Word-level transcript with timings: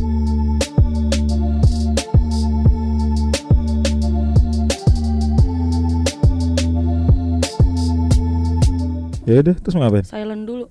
Ya 0.00 0.06
udah, 9.46 9.54
terus 9.62 9.78
mau 9.78 9.86
ngapain? 9.86 10.02
Silent 10.02 10.42
dulu. 10.42 10.66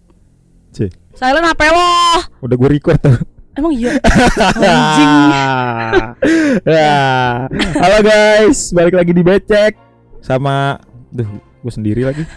Cih, 0.76 0.92
Silent 1.16 1.48
HP 1.48 1.62
lo. 1.72 1.88
udah 2.44 2.56
gue 2.60 2.70
record 2.76 3.00
tuh. 3.00 3.16
Emang 3.56 3.72
iya. 3.72 3.96
Anjing. 4.68 5.16
ya. 6.76 7.00
Halo 7.80 7.98
guys, 8.04 8.76
balik 8.76 9.00
lagi 9.00 9.16
di 9.16 9.24
Becek 9.24 9.80
sama 10.20 10.76
duh, 11.08 11.30
gue 11.40 11.72
sendiri 11.72 12.04
lagi. 12.04 12.28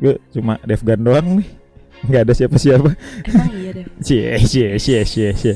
Gue 0.00 0.16
cuma 0.32 0.56
Devgan 0.64 1.04
doang 1.04 1.44
nih. 1.44 1.61
Nggak 2.02 2.22
ada 2.26 2.32
siapa-siapa. 2.34 2.90
Emang 3.30 3.50
iya 3.54 3.70
deh. 3.70 3.84
Cie, 4.06 4.34
cie, 4.42 4.68
cie, 4.82 5.00
cie, 5.06 5.30
cie. 5.30 5.54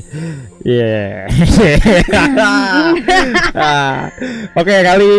Yeah. 0.63 1.27
Ah, 3.57 4.07
Oke, 4.55 4.71
kali 4.85 5.09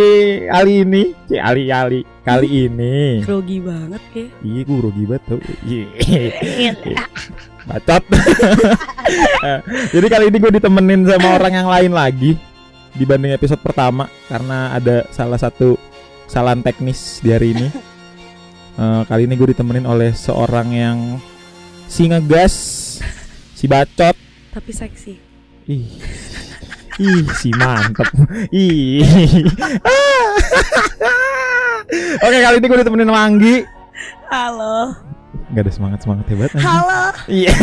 kali 0.48 0.72
ini, 0.86 1.02
cie, 1.28 1.36
kali 1.42 1.68
kali 1.68 2.00
kali 2.24 2.48
ini. 2.68 3.20
Grogi 3.24 3.58
banget 3.60 4.02
kayak. 4.14 4.30
Iya, 4.40 4.60
gue 4.64 4.76
grogi 4.80 5.04
banget 5.04 5.22
tau. 5.28 5.40
Iya. 5.68 6.72
Bacot. 7.68 8.04
Jadi 9.94 10.06
kali 10.08 10.24
ini 10.32 10.36
gue 10.40 10.52
ditemenin 10.56 11.00
sama 11.04 11.28
orang 11.36 11.52
yang 11.52 11.68
lain 11.68 11.92
lagi 11.92 12.32
dibanding 12.96 13.36
episode 13.36 13.60
pertama 13.60 14.08
karena 14.32 14.72
ada 14.72 15.04
salah 15.12 15.36
satu 15.36 15.76
kesalahan 16.24 16.64
teknis 16.64 17.20
di 17.20 17.28
hari 17.32 17.52
ini. 17.52 17.66
Eh, 18.78 19.02
kali 19.10 19.26
ini 19.26 19.34
gue 19.34 19.50
ditemenin 19.50 19.82
oleh 19.82 20.14
seorang 20.14 20.70
yang 20.70 20.98
si 21.90 22.06
ngegas, 22.06 22.54
si 23.50 23.66
bacot, 23.66 24.14
Tapi 24.54 24.70
seksi. 24.70 25.18
ih, 25.66 25.98
ih 27.02 27.26
si 27.34 27.50
mantep, 27.58 28.06
ih. 28.54 29.02
Oke 32.22 32.38
kali 32.38 32.56
ini 32.62 32.66
gue 32.70 32.78
ditemenin 32.78 33.10
sama 33.10 33.20
Anggi. 33.26 33.56
Halo. 34.30 34.94
Gak 35.50 35.62
ada 35.66 35.72
semangat 35.74 35.98
semangat 36.06 36.30
hebat. 36.30 36.50
anjing. 36.54 36.62
Halo. 36.62 37.02
Iya. 37.26 37.54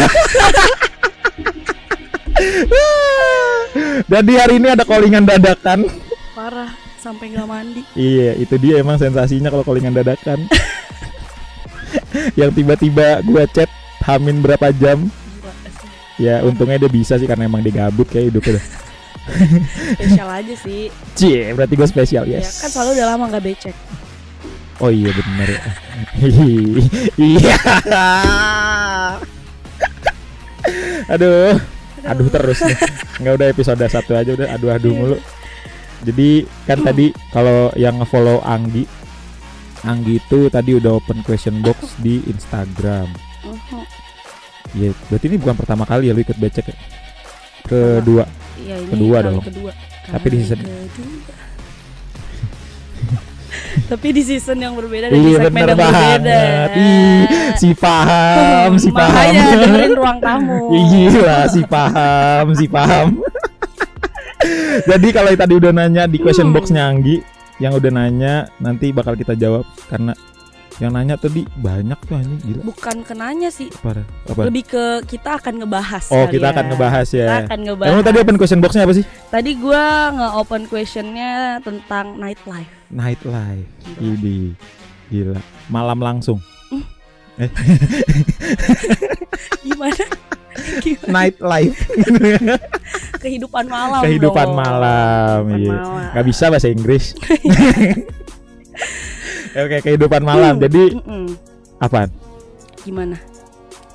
Jadi 4.11 4.33
hari 4.35 4.53
ini 4.59 4.67
ada 4.67 4.83
callingan 4.83 5.23
dadakan. 5.23 5.87
Parah 6.35 6.75
sampai 6.99 7.31
nggak 7.31 7.47
mandi. 7.47 7.81
Iya, 7.95 8.35
itu 8.35 8.59
dia 8.59 8.83
emang 8.83 8.99
sensasinya 8.99 9.47
kalau 9.47 9.63
callingan 9.63 9.95
dadakan. 9.95 10.43
Yang 12.33 12.49
tiba-tiba 12.49 13.21
gua 13.21 13.45
chat 13.45 13.69
Hamin 14.05 14.41
berapa 14.41 14.73
jam? 14.73 15.09
Ya 16.15 16.41
untungnya 16.45 16.79
dia 16.79 16.91
bisa 16.91 17.19
sih 17.19 17.27
karena 17.27 17.45
emang 17.49 17.61
dia 17.61 17.85
gabut 17.85 18.07
kayak 18.07 18.31
hidupnya. 18.31 18.61
Spesial 19.97 20.29
aja 20.29 20.53
sih. 20.61 20.93
Cie, 21.17 21.49
berarti 21.57 21.73
gue 21.73 21.87
spesial 21.89 22.23
Ya 22.29 22.39
yes. 22.39 22.61
kan 22.61 22.69
selalu 22.69 23.01
udah 23.01 23.07
lama 23.09 23.23
nggak 23.33 23.43
becek. 23.43 23.75
Oh 24.83 24.91
iya 24.91 25.09
benar 25.09 25.47
ya. 25.49 25.61
Iya. 27.15 27.55
aduh, 31.07 31.55
aduh 32.03 32.27
terus 32.27 32.59
nih. 32.61 32.77
Nggak 33.23 33.33
udah 33.39 33.47
episode 33.49 33.85
satu 33.87 34.11
aja 34.13 34.31
udah 34.35 34.47
aduh 34.51 34.69
aduh 34.75 34.93
mulu. 34.93 35.17
Jadi 36.05 36.45
kan 36.69 36.85
tadi 36.85 37.09
kalau 37.33 37.73
yang 37.79 37.97
ngefollow 37.97 38.43
Anggi, 38.45 38.85
Anggi 39.85 40.17
itu 40.17 40.49
tadi 40.49 40.73
udah 40.73 40.97
open 40.97 41.21
question 41.21 41.61
box 41.61 41.93
di 41.97 42.19
Instagram. 42.25 43.05
Iya, 44.73 44.91
berarti 45.07 45.25
ini 45.29 45.37
bukan 45.37 45.55
pertama 45.55 45.85
kali 45.85 46.09
ya 46.09 46.13
lu 46.13 46.19
ikut 46.19 46.35
becek 46.35 46.67
ya? 46.67 46.75
Kedua. 47.63 48.25
Iya 48.57 48.75
ini 48.81 48.89
Kedua 48.89 49.17
kali 49.19 49.25
dong. 49.29 49.43
Kedua. 49.45 49.71
Tapi 50.05 50.25
di 50.25 50.35
Kali 50.35 50.43
season-. 50.43 50.65
Tapi 53.85 54.07
di 54.09 54.21
season 54.21 54.57
yang 54.57 54.73
berbeda 54.73 55.09
dan 55.09 55.15
di 55.15 55.21
Iya 55.21 55.37
segmen 55.39 55.61
yang 55.61 55.77
berbeda. 55.77 55.85
banget. 55.85 56.69
Ih, 56.75 57.23
si 57.55 57.69
paham, 57.71 58.71
si 58.75 58.89
paham. 58.89 59.13
Makanya 59.13 59.43
dengerin 59.61 59.93
ruang 59.93 60.17
tamu. 60.19 60.59
Gila 60.71 61.39
si 61.53 61.61
paham, 61.63 62.45
si 62.57 62.65
paham. 62.65 63.07
Jadi 64.89 65.07
kalau 65.09 65.29
tadi 65.31 65.53
udah 65.55 65.71
nanya 65.71 66.03
di 66.05 66.17
question 66.17 66.49
Hmm. 66.49 66.55
boxnya 66.55 66.83
Anggi, 66.85 67.21
yang 67.61 67.71
udah 67.75 67.91
nanya 67.91 68.51
nanti 68.59 68.91
bakal 68.91 69.15
kita 69.15 69.33
jawab 69.35 69.63
karena 69.87 70.11
yang 70.75 70.91
nanya 70.91 71.15
tadi 71.15 71.47
banyak 71.55 71.95
tuh 72.03 72.19
anjing 72.19 72.39
gila. 72.43 72.61
Bukan 72.67 73.07
kenanya 73.07 73.47
sih, 73.47 73.71
Apa? 73.79 74.03
Apa? 74.27 74.51
lebih 74.51 74.67
ke 74.67 74.83
kita 75.07 75.39
akan 75.39 75.63
ngebahas. 75.63 76.11
Oh, 76.11 76.27
kita 76.27 76.51
ya. 76.51 76.53
akan 76.53 76.65
ngebahas 76.75 77.07
ya. 77.15 77.27
Kita 77.31 77.37
akan 77.47 77.59
ngebahas. 77.63 77.91
Emang 77.95 78.03
tadi 78.03 78.17
open 78.19 78.35
question 78.35 78.59
boxnya 78.59 78.83
apa 78.83 78.93
sih? 78.99 79.05
Tadi 79.31 79.51
gua 79.55 80.11
nge-open 80.11 80.67
questionnya 80.67 81.63
tentang 81.63 82.19
nightlife. 82.19 82.67
Nightlife. 82.91 83.67
Gila. 83.95 84.03
Ini 84.03 84.39
gila. 85.07 85.39
Malam 85.71 85.99
langsung. 86.03 86.43
Gimana? 89.67 90.05
Gimana? 90.55 91.11
Nightlife. 91.11 91.79
Kehidupan 93.23 93.65
malam. 93.67 94.01
Kehidupan 94.03 94.47
dong. 94.47 94.57
malam. 94.57 95.41
Iya. 95.51 95.75
malam. 95.75 96.13
Gak 96.15 96.25
bisa 96.25 96.45
bahasa 96.47 96.67
Inggris. 96.71 97.05
Oke, 99.55 99.79
kehidupan 99.79 100.19
malam. 100.19 100.59
Hmm, 100.59 100.63
Jadi 100.67 100.83
apaan? 101.79 102.11
Gimana? 102.83 103.15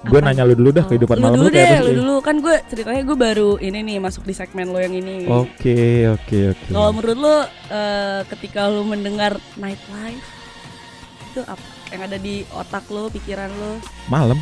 Gue 0.00 0.16
nanya 0.25 0.48
lu 0.48 0.56
dulu 0.56 0.72
dah 0.72 0.88
kehidupan 0.88 1.21
lu 1.21 1.25
malam 1.28 1.37
dulu 1.37 1.44
lu 1.44 1.53
kayak 1.53 1.69
deh, 1.69 1.76
apa 1.76 1.84
lu 1.84 1.93
dulu 2.00 2.15
kan 2.25 2.37
gue 2.41 2.54
ceritanya 2.72 3.03
gue 3.04 3.16
baru 3.21 3.50
ini 3.60 3.78
nih 3.84 3.97
masuk 4.00 4.25
di 4.25 4.32
segmen 4.32 4.72
lo 4.72 4.81
yang 4.81 4.97
ini. 4.97 5.28
Oke, 5.28 6.09
oke, 6.09 6.56
oke. 6.56 6.65
Kalau 6.72 6.91
menurut 6.97 7.19
lo 7.21 7.37
eh, 7.69 8.21
ketika 8.32 8.72
lo 8.72 8.81
mendengar 8.88 9.37
nightlife 9.60 10.25
itu 11.31 11.44
apa 11.44 11.60
yang 11.92 12.03
ada 12.09 12.16
di 12.16 12.41
otak 12.56 12.88
lo, 12.88 13.12
pikiran 13.12 13.53
lo 13.53 13.77
Malam. 14.09 14.41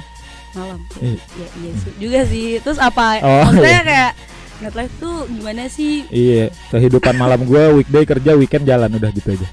Malam? 0.55 0.81
Iya. 1.01 1.21
Ya 1.21 1.49
iya 1.61 1.73
sih. 1.77 1.93
juga 1.99 2.21
sih. 2.29 2.47
Terus 2.63 2.79
apa? 2.81 3.21
Oh, 3.25 3.45
Maksudnya 3.49 3.83
iya. 3.83 3.89
kayak 3.89 4.11
nightlife 4.59 4.95
tuh 4.99 5.17
gimana 5.31 5.63
sih? 5.71 6.03
Iya, 6.11 6.51
kehidupan 6.75 7.15
malam 7.15 7.41
gue 7.47 7.63
weekday 7.83 8.05
kerja, 8.07 8.35
weekend 8.35 8.65
jalan 8.67 8.91
udah 8.91 9.11
gitu 9.15 9.29
aja. 9.35 9.49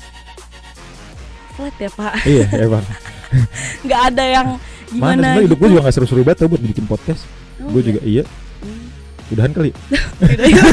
Flat 1.56 1.76
ya 1.80 1.90
pak? 1.94 2.14
iya, 2.28 2.46
emang. 2.58 2.86
Nggak 3.86 4.02
ada 4.12 4.24
yang 4.24 4.48
Mana 4.92 4.92
gimana? 4.92 5.14
sebenarnya 5.16 5.46
hidup 5.48 5.58
gue 5.58 5.68
gitu. 5.68 5.74
juga 5.74 5.86
gak 5.86 5.96
seru-seru 5.96 6.22
banget 6.26 6.38
tau 6.44 6.50
buat 6.52 6.62
bikin 6.64 6.86
podcast. 6.86 7.22
Oh, 7.62 7.70
gue 7.72 7.82
iya. 7.82 7.88
juga 7.88 8.00
iya. 8.04 8.24
Hmm. 8.62 8.86
Udahan 9.34 9.52
kali. 9.54 9.72
Gitu 10.30 10.44
ya. 10.46 10.64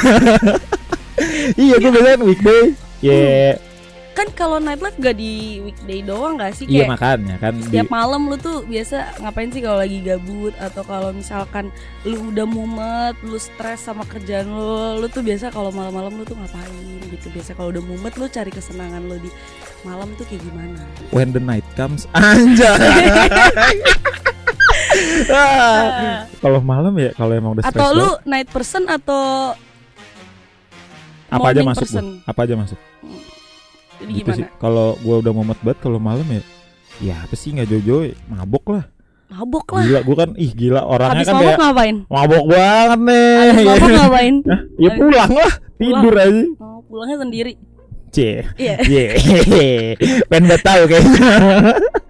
iya, 1.56 1.74
gue 1.82 1.90
biasanya 1.92 2.16
weekday. 2.24 2.62
Iya, 3.02 3.58
kan 4.12 4.28
kalau 4.36 4.60
nightlife 4.60 4.96
gak 5.00 5.16
di 5.16 5.64
weekday 5.64 6.04
doang 6.04 6.36
gak 6.36 6.52
sih? 6.52 6.68
iya 6.68 6.84
makanya 6.84 7.40
kan 7.40 7.56
di, 7.56 7.64
setiap 7.64 7.88
malam 7.88 8.28
lu 8.28 8.36
tuh 8.36 8.60
biasa 8.68 9.24
ngapain 9.24 9.48
sih 9.48 9.64
kalau 9.64 9.78
lagi 9.80 9.98
gabut 10.04 10.52
atau 10.60 10.82
kalau 10.84 11.10
misalkan 11.16 11.72
lu 12.04 12.28
udah 12.28 12.44
mumet, 12.44 13.16
lu 13.24 13.40
stres 13.40 13.80
sama 13.80 14.04
kerjaan 14.04 14.52
lu, 14.52 15.00
lu 15.00 15.06
tuh 15.08 15.24
biasa 15.24 15.48
kalau 15.48 15.72
malam-malam 15.72 16.12
lu 16.12 16.24
tuh 16.28 16.36
ngapain 16.36 17.00
gitu. 17.08 17.32
Biasa 17.32 17.56
kalau 17.56 17.72
udah 17.72 17.82
mumet 17.84 18.14
lu 18.20 18.28
cari 18.28 18.52
kesenangan 18.52 19.00
lu 19.08 19.16
di 19.16 19.30
malam 19.82 20.12
tuh 20.20 20.28
kayak 20.28 20.44
gimana? 20.44 20.80
when 21.10 21.32
the 21.32 21.40
night 21.40 21.64
comes 21.74 22.04
anjay. 22.16 22.76
Ah, 25.32 26.28
kalau 26.44 26.60
malam 26.60 26.92
ya 27.00 27.10
kalau 27.16 27.32
emang 27.32 27.56
udah 27.56 27.64
stres 27.64 27.80
atau 27.80 27.88
lu 27.96 28.08
night 28.28 28.48
person 28.52 28.84
atau 28.86 29.56
apa 31.32 31.46
aja 31.48 31.60
masuk? 31.64 31.88
Apa 32.28 32.40
aja 32.44 32.54
masuk? 32.60 32.76
Jadi 34.02 34.12
Gitu 34.12 34.26
gimana? 34.26 34.38
sih. 34.38 34.46
Kalau 34.56 34.86
gua 34.98 35.16
udah 35.18 35.32
mumet 35.32 35.58
banget 35.58 35.78
kalau 35.80 35.98
malam 35.98 36.26
ya 36.26 36.42
Ya 37.00 37.14
apa 37.18 37.32
sih 37.32 37.50
nggak 37.50 37.68
jojo 37.68 37.96
mabok 38.26 38.66
lah 38.70 38.84
Mabok 39.28 39.64
lah. 39.72 39.82
Gila 39.82 40.00
gua 40.02 40.16
kan 40.18 40.30
ih 40.36 40.50
gila 40.50 40.80
orangnya 40.82 41.16
Habis 41.16 41.26
kan 41.26 41.34
mabok 41.34 41.46
kayak 41.48 41.60
ngapain? 41.62 41.96
mabok 42.06 42.44
banget 42.46 43.00
nih 43.00 43.32
Habis 43.32 43.64
mabok 43.64 43.88
ngapain? 43.98 44.34
Hah? 44.44 44.60
Ya 44.76 44.90
pulang 44.92 45.32
lah 45.32 45.52
tidur 45.74 46.14
aja 46.14 46.42
Oh, 46.58 46.78
pulangnya 46.84 47.16
sendiri. 47.18 47.52
Cie 48.08 48.44
Iya. 48.54 48.74
Ye 48.84 49.04
Pengen 50.28 50.44
banget 50.44 50.60
tahu 50.60 50.82
kayaknya 50.84 51.16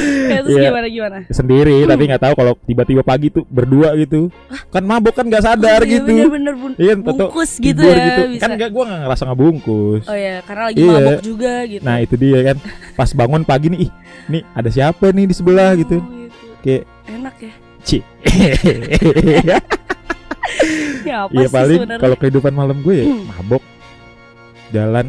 Ya, 0.00 0.38
terus 0.40 0.56
Iya. 0.56 0.62
gimana 0.66 0.86
gimana? 0.86 1.16
Sendiri 1.28 1.76
tapi 1.84 2.02
nggak 2.04 2.22
tahu 2.22 2.34
kalau 2.34 2.52
tiba-tiba 2.60 3.02
pagi 3.02 3.28
tuh 3.28 3.44
berdua 3.44 3.92
gitu 3.94 4.30
Kan 4.68 4.82
mabok 4.82 5.12
kan 5.12 5.24
nggak 5.24 5.42
sadar 5.42 5.80
Oh, 5.80 5.84
iya, 5.84 5.92
gitu 5.96 6.10
Bener-bener 6.10 6.54
bun- 6.54 6.76
Iya, 6.76 6.94
bungkus 6.96 7.50
gitu 7.56 7.80
ya. 7.80 7.96
gitu. 7.96 8.22
Bisa. 8.30 8.42
Kan 8.42 8.50
gak, 8.54 8.70
gua 8.70 8.84
gak 8.86 9.00
ngerasa 9.02 9.22
ngebungkus 9.24 10.02
Oh 10.04 10.16
ya, 10.16 10.34
karena 10.42 10.62
lagi 10.66 10.78
Iya. 10.78 10.92
mabok 10.92 11.20
juga 11.20 11.52
gitu. 11.64 11.82
Nah 11.82 11.96
itu 11.98 12.14
dia 12.16 12.38
kan 12.44 12.56
Pas 12.94 13.10
bangun 13.10 13.42
pagi 13.42 13.66
nih 13.68 13.80
Ih 13.80 13.90
nih 14.28 14.42
ada 14.50 14.68
siapa 14.68 15.06
nih 15.08 15.24
di 15.24 15.34
sebelah 15.34 15.74
gitu 15.74 15.96
Oh, 15.96 16.06
gitu. 16.06 16.46
Kayak 16.60 16.82
Enak 17.06 17.34
ya. 17.36 17.52
Ci 17.80 17.98
Ya 21.02 21.24
apa 21.24 21.32
Iya 21.32 21.46
sih 21.46 21.54
paling 21.54 21.80
kalau 21.96 22.16
kehidupan 22.16 22.52
malam 22.52 22.76
gue 22.78 22.94
ya 22.94 23.06
Hmm. 23.06 23.24
mabok 23.26 23.62
Jalan 24.70 25.06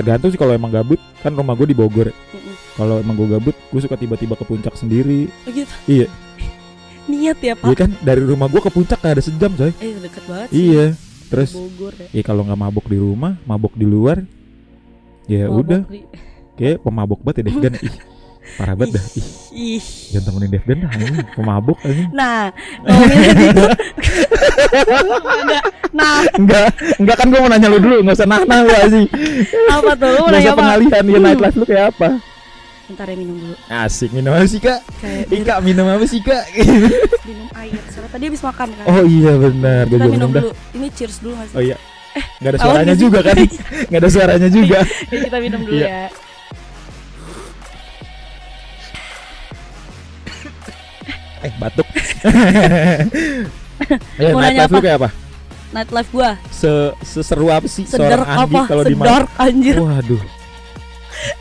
Tergantung 0.00 0.28
sih 0.28 0.36
kalau 0.36 0.50
emang 0.50 0.68
gabut 0.68 0.96
Kan 1.20 1.32
rumah 1.32 1.52
gue 1.52 1.66
di 1.66 1.76
Bogor. 1.76 2.08
Mm-mm. 2.08 2.54
Kalau 2.72 2.96
emang 2.96 3.14
gue 3.14 3.28
gabut 3.28 3.52
Gue 3.68 3.78
suka 3.78 3.94
tiba-tiba 3.94 4.32
ke 4.32 4.42
puncak 4.42 4.72
sendiri 4.74 5.28
Oh, 5.44 5.50
gitu. 5.50 5.68
Iya. 5.86 6.08
niat 7.06 7.38
ya 7.38 7.52
Iya 7.52 7.54
pak 7.54 7.74
kan 7.74 7.90
dari 7.98 8.22
rumah 8.22 8.46
gua 8.46 8.60
ke 8.60 8.70
puncak 8.70 8.98
gak 8.98 9.12
ada 9.12 9.20
sejam 9.20 9.50
coy. 9.50 9.72
eh 9.74 9.98
deket 9.98 10.24
banget 10.24 10.48
sih 10.48 10.56
Iya. 10.68 10.86
Terus 11.26 11.50
Bogor 11.52 11.92
ya 11.96 12.06
ya 12.10 12.22
kalau 12.22 12.42
nggak 12.42 12.56
mabuk 12.56 12.86
di 12.86 12.96
rumah, 12.96 13.34
mabuk 13.42 13.72
di 13.72 13.82
luar. 13.82 14.22
Ya 15.26 15.46
Mabok 15.46 15.58
udah, 15.60 15.80
di- 15.86 16.06
kayak 16.54 16.76
pemabuk 16.80 17.20
banget 17.20 17.36
ya 17.36 17.44
Devgan. 17.46 17.74
Ih, 17.78 17.94
parah 18.56 18.74
banget 18.74 18.94
dah. 18.94 19.04
Ih, 19.12 19.26
ih 19.76 19.84
jangan 20.10 20.24
temenin 20.28 20.50
Devgan 20.50 20.78
dah 20.80 20.90
ini 20.92 21.18
pemabuk 21.32 21.78
ini. 21.82 22.04
nah 22.10 22.50
ngomongin 22.80 23.36
itu. 23.44 23.64
nah 25.90 26.22
Enggak, 26.32 26.68
enggak 26.96 27.16
kan 27.16 27.26
gua 27.28 27.40
mau 27.40 27.50
nanya 27.50 27.66
lu 27.66 27.78
dulu, 27.78 27.96
nggak 28.00 28.14
usah 28.14 28.24
nah-nah 28.24 28.62
lu 28.62 28.70
sih. 28.88 29.04
apa 29.66 29.90
tuh 29.94 30.08
lu 30.08 30.18
mau 30.20 30.30
nanya 30.30 30.50
apa 30.50 30.58
pengalihan 30.58 31.02
ya 31.04 31.18
nightlife 31.18 31.56
lu 31.56 31.64
kayak 31.64 31.86
apa? 31.90 32.08
bentar 32.86 33.06
ya 33.06 33.16
minum 33.16 33.36
dulu 33.38 33.54
Asik 33.68 34.10
minum 34.10 34.30
apa 34.30 34.46
sih 34.46 34.58
kak? 34.58 34.82
kayak 34.98 35.30
Ih 35.30 35.42
kak 35.42 35.58
minum 35.60 35.86
apa 35.86 36.04
sih 36.04 36.18
kak? 36.20 36.42
minum 37.22 37.46
air 37.54 37.78
soalnya 37.86 38.10
tadi 38.10 38.24
habis 38.26 38.42
makan 38.42 38.68
kan 38.72 38.84
Oh 38.84 39.02
iya 39.04 39.32
benar, 39.32 39.82
gue 39.84 39.94
kita 39.94 40.06
minum 40.08 40.26
minum 40.26 40.30
dulu 40.32 40.50
ini 40.74 40.86
cheers 40.90 41.16
dulu 41.18 41.38
sih 41.44 41.54
Oh 41.54 41.62
iya, 41.62 41.76
nggak 42.38 42.50
ada 42.50 42.58
suaranya 42.60 42.94
juga 42.94 43.18
kan? 43.22 43.36
Nggak 43.86 44.00
ada 44.00 44.10
suaranya 44.10 44.48
juga. 44.48 44.78
Ya, 45.06 45.18
kita 45.22 45.38
minum 45.38 45.60
dulu 45.62 45.74
Iya. 45.76 45.86
ya 45.86 46.02
Eh 51.40 51.52
batuk. 51.56 51.88
ya, 54.18 54.32
Mau 54.34 54.40
nanya 54.40 54.66
nightlife 54.66 54.70
lu 54.70 54.78
apa? 54.78 54.84
kayak 54.84 54.98
apa? 55.00 55.08
nightlife 55.70 56.10
gua 56.10 56.30
Se 56.50 56.72
seseru 57.06 57.46
apa 57.48 57.66
sih 57.70 57.84
sedar 57.86 58.20
seorang 58.20 58.26
apa 58.26 58.60
kalau 58.66 58.82
di 58.82 58.94
sedar 58.98 59.22
anjir 59.38 59.76
Waduh, 59.78 60.22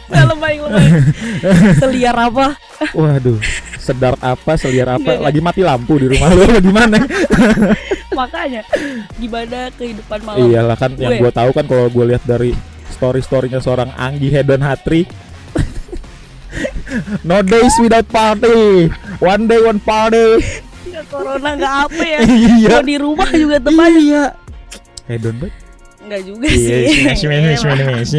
lebay 0.30 0.56
seliar 1.81 2.15
apa 2.18 2.47
waduh. 2.95 3.39
Sedar 3.80 4.13
apa, 4.21 4.53
seliar 4.53 4.86
apa? 4.86 5.18
Nggak. 5.18 5.24
Lagi 5.24 5.39
mati 5.41 5.62
lampu 5.65 5.97
di 5.97 6.07
rumah 6.13 6.30
lu 6.30 6.45
apa 6.45 6.59
gimana? 6.62 6.97
makanya 8.19 8.62
gimana 9.15 9.71
kehidupan 9.80 10.19
malam 10.27 10.45
Iyalah 10.45 10.77
kan 10.77 10.91
yang 11.00 11.15
Gue. 11.18 11.24
gue 11.25 11.31
tahu 11.31 11.50
kan 11.56 11.65
kalau 11.65 11.88
gue 11.88 12.06
lihat 12.12 12.24
dari 12.27 12.51
story 12.91 13.24
storynya 13.24 13.63
seorang 13.63 13.89
Anggi 13.95 14.27
Hedon 14.30 14.59
Hatri. 14.62 15.07
no 17.24 17.39
days 17.41 17.74
without 17.80 18.06
party, 18.09 18.89
one 19.24 19.47
day 19.47 19.62
one 19.62 19.80
party. 19.80 20.41
Nggak 20.89 21.06
corona 21.07 21.50
nggak 21.53 21.75
apa 21.86 22.03
ya 22.03 22.19
iya. 22.57 22.69
mau 22.71 22.83
di 22.83 22.95
rumah 22.97 23.30
juga 23.31 23.56
aja 23.57 23.89
Iya. 23.91 24.24
Hedon 25.06 25.36
banget. 25.38 25.56
nggak 26.00 26.21
juga 26.24 26.45
Iya, 26.45 26.56
sih 26.56 26.86
smash, 26.95 27.21
smash, 27.21 27.59
smash. 27.59 28.13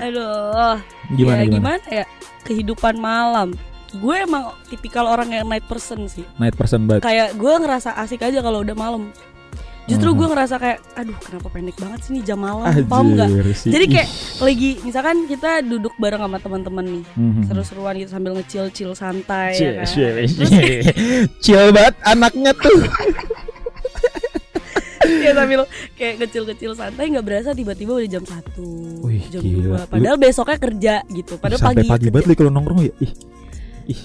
aduh 0.00 0.76
Gimana 1.14 1.38
ya, 1.38 1.46
gimana? 1.46 1.78
gimana 1.78 1.86
ya 1.92 2.04
kehidupan 2.42 2.94
malam 2.96 3.48
gue 3.94 4.16
emang 4.16 4.42
tipikal 4.66 5.06
orang 5.06 5.30
yang 5.30 5.46
night 5.46 5.62
person 5.64 6.06
sih 6.06 6.26
Night 6.34 6.52
person 6.52 6.84
banget. 6.84 7.02
kayak 7.02 7.28
gue 7.32 7.52
ngerasa 7.54 7.94
asik 7.96 8.20
aja 8.20 8.42
kalau 8.42 8.60
udah 8.60 8.74
malam 8.74 9.14
justru 9.84 10.08
Mhm. 10.08 10.16
gue 10.16 10.26
ngerasa 10.28 10.54
kayak 10.56 10.78
aduh 10.94 11.16
kenapa 11.18 11.48
pendek 11.48 11.76
banget 11.76 12.00
sih 12.00 12.12
nih 12.12 12.22
jam 12.24 12.38
malam 12.38 12.64
paham 12.84 13.06
nggak 13.12 13.28
sih. 13.52 13.68
Jadi 13.68 13.84
kayak 13.86 14.08
lagi 14.40 14.70
misalkan 14.80 15.16
kita 15.24 15.50
duduk 15.60 15.92
bareng 15.94 16.20
sama 16.20 16.38
teman-teman 16.38 16.84
nih 16.90 17.04
Mhm. 17.14 17.42
seru-seruan 17.44 17.94
gitu 17.96 18.10
sambil 18.10 18.32
ngecil 18.34 18.64
chill 18.70 18.92
santai 18.92 19.52
Cie, 19.52 19.66
ya 19.66 19.72
kan? 19.76 19.86
cie. 19.86 20.80
Chill 21.38 21.68
banget 21.70 21.94
anaknya 22.02 22.52
tuh. 22.54 22.78
ya 25.20 25.32
sambil 25.32 25.68
kayak 25.94 26.14
kecil-kecil 26.18 26.72
santai 26.72 27.08
nggak 27.08 27.22
berasa 27.22 27.52
tiba-tiba 27.52 27.92
udah 27.94 28.08
jam 28.10 28.24
satu 28.24 28.68
Wih, 29.02 29.20
jam 29.28 29.40
gila. 29.40 29.60
dua 29.60 29.80
padahal 29.84 30.16
besoknya 30.16 30.56
kerja 30.58 30.94
gitu 31.06 31.36
padahal 31.36 31.60
Sampai 31.60 31.84
pagi 31.84 31.88
pagi 31.90 32.08
banget 32.08 32.32
kalau 32.34 32.48
nongkrong 32.50 32.80
ya. 32.82 32.92
Ih. 32.98 33.12
Ih. 33.86 34.00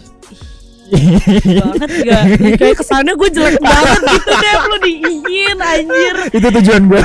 Banget 0.91 1.89
gak. 2.05 2.23
Kayak 2.57 2.75
kesannya 2.81 3.13
gue 3.13 3.29
jelek 3.29 3.57
banget 3.65 4.01
gitu 4.05 4.31
deh 4.33 4.53
lu 4.65 4.77
diingin 4.81 5.57
anjir. 5.57 6.15
Itu 6.33 6.47
tujuan 6.61 6.81
gue. 6.89 7.01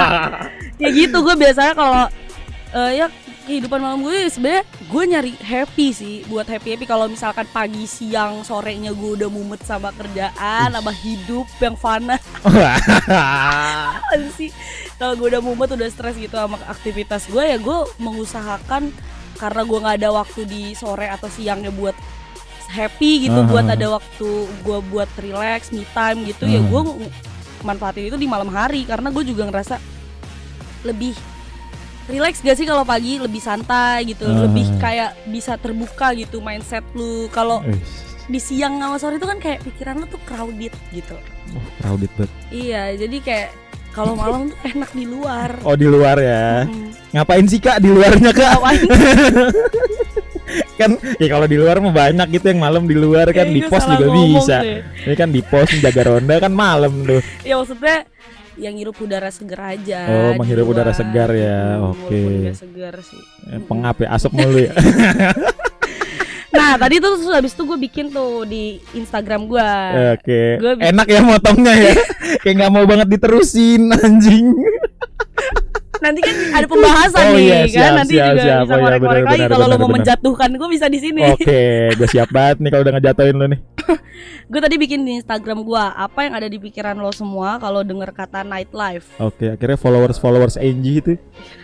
ya 0.82 0.88
gitu 0.90 1.16
gue 1.22 1.34
biasanya 1.38 1.72
kalau 1.78 2.04
eh, 2.74 2.92
ya 2.98 3.06
kehidupan 3.42 3.82
malam 3.82 4.06
gue 4.06 4.30
sebenarnya 4.30 4.62
gue 4.86 5.02
nyari 5.02 5.32
happy 5.42 5.86
sih 5.90 6.14
buat 6.30 6.46
happy 6.46 6.78
happy. 6.78 6.86
Kalau 6.86 7.10
misalkan 7.10 7.46
pagi 7.50 7.84
siang 7.90 8.46
sorenya 8.46 8.94
gue 8.94 9.10
udah 9.18 9.28
mumet 9.30 9.62
sama 9.66 9.90
kerjaan 9.94 10.70
sama 10.70 10.92
hidup 10.94 11.46
yang 11.58 11.74
fana. 11.74 12.16
Sih? 14.38 14.52
Kalau 15.00 15.18
gue 15.18 15.28
udah 15.34 15.42
mumet 15.42 15.74
udah 15.74 15.88
stres 15.90 16.14
gitu 16.14 16.38
sama 16.38 16.60
aktivitas 16.70 17.26
gue 17.26 17.42
ya 17.42 17.58
gue 17.58 17.78
mengusahakan 17.98 18.94
karena 19.42 19.62
gue 19.66 19.78
nggak 19.82 19.96
ada 19.98 20.10
waktu 20.14 20.40
di 20.46 20.62
sore 20.78 21.10
atau 21.10 21.26
siangnya 21.26 21.74
buat 21.74 21.98
happy 22.72 23.28
gitu 23.28 23.38
Aha. 23.44 23.48
buat 23.52 23.66
ada 23.68 23.86
waktu 24.00 24.30
gue 24.48 24.78
buat 24.88 25.10
relax 25.20 25.68
me 25.70 25.84
time 25.92 26.24
gitu 26.24 26.48
ya 26.48 26.64
Aha. 26.64 26.68
gue 26.72 26.80
manfaatin 27.62 28.08
itu 28.08 28.16
di 28.16 28.24
malam 28.24 28.48
hari 28.48 28.88
karena 28.88 29.12
gue 29.12 29.24
juga 29.28 29.46
ngerasa 29.52 29.76
lebih 30.82 31.12
relax 32.10 32.42
gak 32.42 32.58
sih 32.58 32.66
kalau 32.66 32.82
pagi 32.82 33.20
lebih 33.20 33.38
santai 33.38 34.08
gitu 34.08 34.24
Aha. 34.24 34.48
lebih 34.48 34.66
kayak 34.80 35.12
bisa 35.28 35.60
terbuka 35.60 36.16
gitu 36.16 36.40
mindset 36.40 36.82
lu 36.96 37.28
kalau 37.28 37.60
di 38.30 38.40
siang 38.40 38.80
sama 38.80 38.96
sore 38.96 39.20
itu 39.20 39.26
kan 39.28 39.36
kayak 39.36 39.60
pikiran 39.66 40.00
lu 40.00 40.06
tuh 40.08 40.22
crowded 40.24 40.72
gitu 40.94 41.16
oh, 41.52 41.66
crowded 41.82 42.10
banget. 42.16 42.30
Iya, 42.54 42.94
jadi 42.96 43.16
kayak 43.18 43.48
kalau 43.92 44.16
malam 44.16 44.48
tuh 44.48 44.58
enak 44.64 44.90
di 44.96 45.04
luar. 45.04 45.50
Oh 45.68 45.76
di 45.76 45.84
luar 45.84 46.16
ya. 46.16 46.64
Hmm. 46.64 46.88
Ngapain 47.12 47.44
sih 47.44 47.60
kak 47.60 47.84
di 47.84 47.92
luarnya 47.92 48.32
kak? 48.32 48.56
Kan 50.72 50.90
ya 51.16 51.28
kalau 51.28 51.44
di 51.44 51.54
luar 51.54 51.76
mah 51.78 51.92
banyak 51.92 52.26
gitu 52.32 52.48
yang 52.48 52.60
malam 52.60 52.84
di 52.84 52.94
luar 52.94 53.28
kan 53.28 53.44
Kayaknya 53.44 53.52
di 53.52 53.60
gua 53.60 53.70
pos 53.70 53.84
juga 53.86 54.06
bisa. 54.10 54.56
deh. 54.60 54.80
Ini 55.04 55.14
kan 55.14 55.28
di 55.28 55.40
pos 55.40 55.68
jaga 55.76 56.02
ronda 56.06 56.34
kan 56.38 56.50
malam 56.50 56.92
tuh. 57.02 57.20
Ya 57.42 57.54
maksudnya 57.54 58.08
yang 58.54 58.74
hirup 58.74 58.96
udara 58.96 59.28
segar 59.28 59.60
aja. 59.70 60.00
Oh, 60.06 60.32
menghirup 60.36 60.66
luar. 60.66 60.74
udara 60.78 60.92
segar 60.92 61.30
ya, 61.30 61.60
Hmm, 61.74 61.88
oke. 61.90 62.20
nggak 62.42 62.58
segar 62.58 62.94
sih. 63.00 63.22
Eh, 63.48 63.60
Pengap 63.60 63.96
ya 63.98 64.08
asap 64.12 64.32
mulu 64.34 64.58
ya. 64.60 64.72
Nah, 66.52 66.76
tadi 66.76 67.00
tuh 67.00 67.16
terus 67.16 67.32
habis 67.32 67.56
itu 67.56 67.64
gue 67.64 67.78
bikin 67.80 68.12
tuh 68.12 68.44
di 68.44 68.76
Instagram 68.92 69.48
gue. 69.48 69.70
Oke. 70.12 70.42
Gua 70.60 70.72
bi- 70.76 70.84
Enak 70.84 71.08
ya 71.08 71.20
motongnya 71.22 71.72
ya. 71.74 71.92
Kayak 72.44 72.54
nggak 72.54 72.70
mau 72.70 72.84
banget 72.84 73.08
diterusin 73.08 73.88
anjing. 73.90 74.52
Nanti 76.02 76.18
kan 76.18 76.34
ada 76.50 76.66
pembahasan 76.66 77.22
Oh, 77.22 77.32
nih 77.32 77.44
iya, 77.44 77.54
kan. 77.54 77.68
siap, 77.70 77.92
Nanti 77.94 78.12
siap, 78.12 78.26
juga 78.26 78.42
siap. 78.42 78.42
bisa 78.42 78.50
Oh, 78.50 78.74
iya, 78.74 78.82
ngorek-ngorek 78.82 79.22
lagi 79.24 79.44
kalau 79.46 79.62
lo 79.62 79.70
mau 79.70 79.78
benar. 79.78 79.94
menjatuhkan 79.96 80.50
gue 80.52 80.68
bisa 80.68 80.86
di 80.88 80.98
sini. 80.98 81.20
Oke, 81.30 81.62
gue 81.94 82.08
siap 82.08 82.28
banget 82.28 82.56
nih 82.58 82.70
kalau 82.70 82.82
udah 82.82 82.94
ngejatuhin 82.94 83.34
lu 83.36 83.46
nih. 83.48 83.60
gue 84.52 84.60
tadi 84.60 84.76
bikin 84.76 85.00
di 85.00 85.12
Instagram 85.16 85.62
gue 85.62 85.78
apa 85.80 86.20
yang 86.20 86.34
ada 86.34 86.44
di 86.44 86.58
pikiran 86.58 86.94
lo 86.94 87.10
semua 87.10 87.56
kalau 87.56 87.80
denger 87.80 88.10
kata 88.10 88.42
nightlife. 88.42 89.06
Oke, 89.16 89.46
akhirnya 89.48 89.74
followers 89.76 90.18
followers 90.18 90.56
Angie 90.56 90.98
itu 90.98 91.12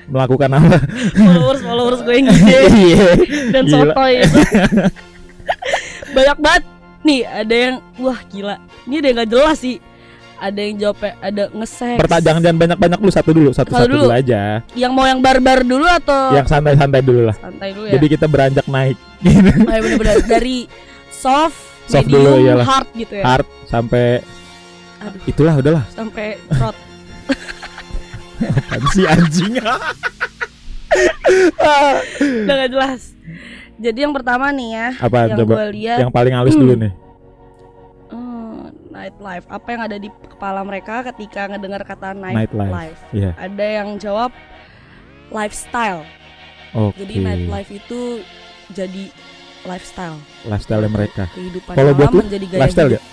melakukan 0.07 0.49
apa? 0.53 0.79
followers 1.15 1.61
followers 1.61 2.01
gue 2.01 2.15
yang 2.15 2.27
gede. 2.29 2.59
Iya. 2.79 3.11
dan 3.51 3.65
sotoy 3.67 4.13
itu 4.21 4.39
banyak 6.15 6.39
banget 6.39 6.63
nih 7.01 7.21
ada 7.25 7.55
yang 7.55 7.75
wah 7.97 8.19
gila 8.27 8.57
ini 8.85 8.95
ada 8.97 9.07
yang 9.07 9.17
nggak 9.19 9.31
jelas 9.31 9.57
sih 9.59 9.77
ada 10.39 10.61
yang 10.61 10.77
jawabnya 10.77 11.13
ada 11.19 11.43
ngesek 11.51 11.99
Pertanyaan 11.99 12.41
jangan 12.41 12.57
banyak-banyak 12.57 12.99
lu 12.99 13.11
satu 13.11 13.31
dulu, 13.31 13.51
satu-satu 13.51 13.83
Satu 13.83 13.91
dulu. 13.91 14.07
dulu. 14.07 14.15
aja. 14.15 14.63
yang 14.73 14.93
mau 14.93 15.03
yang 15.03 15.19
barbar 15.19 15.61
dulu 15.61 15.83
atau 15.85 16.31
Yang 16.33 16.47
santai-santai 16.49 17.03
dulu 17.03 17.27
lah. 17.27 17.37
santai 17.37 17.71
dulu 17.71 17.87
ya 17.87 17.93
Jadi 17.95 18.07
kita 18.09 18.27
beranjak 18.27 18.67
naik. 18.67 18.97
oh, 19.67 19.69
ya 19.69 19.81
bener-bener 19.81 20.17
dari 20.25 20.71
soft, 21.11 21.59
Soft 21.85 22.07
medium 22.07 22.23
dulu, 22.23 22.33
iyalah. 22.41 22.65
hard 22.65 22.89
gitu 22.95 23.15
ya 23.15 23.25
Hard 23.27 23.47
sampai 23.65 24.23
Aduh. 24.99 25.21
itulah 25.27 25.55
udahlah. 25.55 25.85
sampai 25.91 26.27
trot 26.53 26.77
Apaan 28.39 28.83
sih 28.89 29.03
anjing? 29.05 29.59
udah 32.41 32.55
gak 32.57 32.71
jelas 32.71 33.01
jadi 33.77 33.99
yang 34.01 34.15
pertama 34.15 34.51
nih 34.51 34.69
ya 34.73 34.89
Apaan 34.99 35.29
yang 35.31 35.39
gue 35.41 35.65
lihat 35.73 35.99
Yang 36.01 36.13
paling 36.13 36.35
halus 36.35 36.55
dulu 36.55 36.75
nih. 36.83 36.93
Nightlife 38.99 39.47
apa 39.47 39.69
yang 39.69 39.83
ada 39.85 39.97
di 39.97 40.09
kepala 40.11 40.61
mereka 40.61 41.07
ketika 41.07 41.47
ngedengar 41.47 41.83
kata 41.83 42.13
Nightlife. 42.13 42.51
nightlife 42.51 43.01
Iya. 43.13 43.31
ada 43.39 43.67
yang 43.73 43.89
jawab 43.97 44.31
lifestyle 45.31 46.03
Oke. 46.71 47.01
Jadi 47.01 47.15
nightlife 47.19 47.71
itu 47.73 48.21
jadi 48.69 49.09
lifestyle. 49.65 50.21
Lifestyle 50.45 50.85
mereka. 50.85 51.25
Kehidupan 51.33 51.73
Kalau 51.73 51.97
buat 51.97 52.05
malam 52.05 52.15
lu, 52.15 52.25
menjadi 52.29 52.47
gaya 52.47 52.61
Lifestyle 52.61 52.91
hidup. 52.91 53.01
gak? 53.01 53.05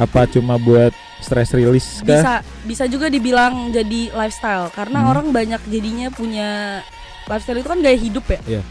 Apa 0.00 0.20
cuma 0.26 0.54
buat 0.56 0.92
stress 1.20 1.52
release 1.52 2.00
kah? 2.00 2.08
Bisa 2.08 2.32
bisa 2.64 2.84
juga 2.88 3.06
dibilang 3.06 3.68
jadi 3.68 4.08
lifestyle 4.10 4.72
karena 4.72 5.04
Hmm. 5.04 5.10
orang 5.10 5.26
banyak 5.30 5.60
jadinya 5.68 6.08
punya 6.08 6.80
lifestyle 7.28 7.60
itu 7.60 7.68
kan 7.68 7.78
gaya 7.78 7.98
hidup 7.98 8.24
ya. 8.26 8.40
Iya. 8.48 8.62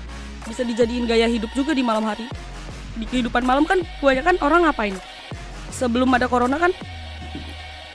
Bisa 0.44 0.66
dijadiin 0.66 1.06
gaya 1.06 1.30
hidup 1.30 1.54
juga 1.54 1.72
di 1.72 1.86
malam 1.86 2.02
hari. 2.04 2.26
Di 2.98 3.06
kehidupan 3.06 3.46
malam 3.46 3.64
kan 3.64 3.80
kebanyakan 4.02 4.36
orang 4.42 4.66
ngapain? 4.66 4.98
Sebelum 5.74 6.10
ada 6.16 6.28
corona 6.30 6.58
kan 6.58 6.72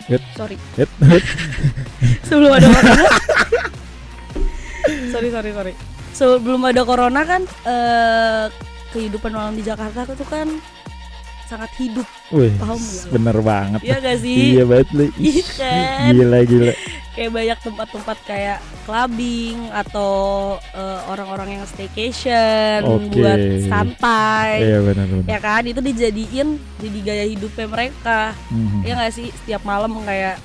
Yet. 0.04 0.21
Sorry. 0.37 0.61
Yet. 0.76 0.90
Sebelum 2.28 2.52
ada 2.52 2.69
corona 2.69 3.04
Sorry 5.09 5.28
sorry 5.33 5.50
sorry 5.57 5.73
Sebelum 6.12 6.61
ada 6.69 6.83
corona 6.85 7.21
kan 7.25 7.43
eh, 7.64 8.47
Kehidupan 8.93 9.33
malam 9.33 9.57
di 9.57 9.64
Jakarta 9.64 10.04
itu 10.07 10.26
kan 10.28 10.49
sangat 11.44 11.70
hidup 11.76 12.08
Wih, 12.30 12.50
Paham 12.54 12.80
bener 13.10 13.36
banget. 13.38 13.80
Iya 13.80 13.96
gak 13.98 14.18
sih 14.18 14.38
Iya 14.52 14.64
banget 14.64 14.88
li. 14.92 15.06
Iya 15.30 15.42
kan 15.54 16.10
Gila 16.10 16.38
gila. 16.42 16.72
kayak 17.14 17.30
banyak 17.30 17.58
tempat-tempat 17.60 18.18
kayak 18.24 18.58
clubbing 18.82 19.58
atau 19.70 20.12
eh, 20.70 21.00
orang-orang 21.06 21.48
yang 21.54 21.64
staycation 21.64 22.80
Oke. 22.82 23.14
buat 23.14 23.38
santai 23.64 24.50
Iya 24.62 24.78
benar 24.82 25.06
benar. 25.06 25.24
ya 25.24 25.38
kan 25.38 25.62
itu 25.62 25.80
dijadiin 25.80 26.48
jadi 26.76 26.98
gaya 27.00 27.24
hidupnya 27.24 27.66
mereka 27.66 28.34
Mhm. 28.48 28.82
ya 28.82 28.92
nggak 28.94 29.12
sih 29.12 29.28
setiap 29.32 29.62
malam 29.62 29.94
kayak 30.00 30.42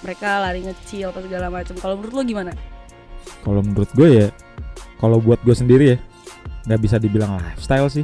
mereka 0.00 0.40
lari 0.40 0.62
ngecil 0.62 1.08
atau 1.08 1.20
segala 1.20 1.46
macam 1.48 1.76
kalau 1.76 1.94
menurut 1.94 2.12
lo 2.12 2.22
gimana 2.24 2.52
Kalau 3.38 3.58
menurut 3.58 3.90
gue 3.92 4.08
ya, 4.16 4.28
kalau 4.96 5.18
buat 5.18 5.38
gue 5.40 5.50
sendiri 5.52 5.84
ya, 5.88 5.96
nggak 6.64 6.80
bisa 6.80 6.96
dibilang 6.96 7.34
lifestyle 7.36 7.86
sih. 7.88 8.02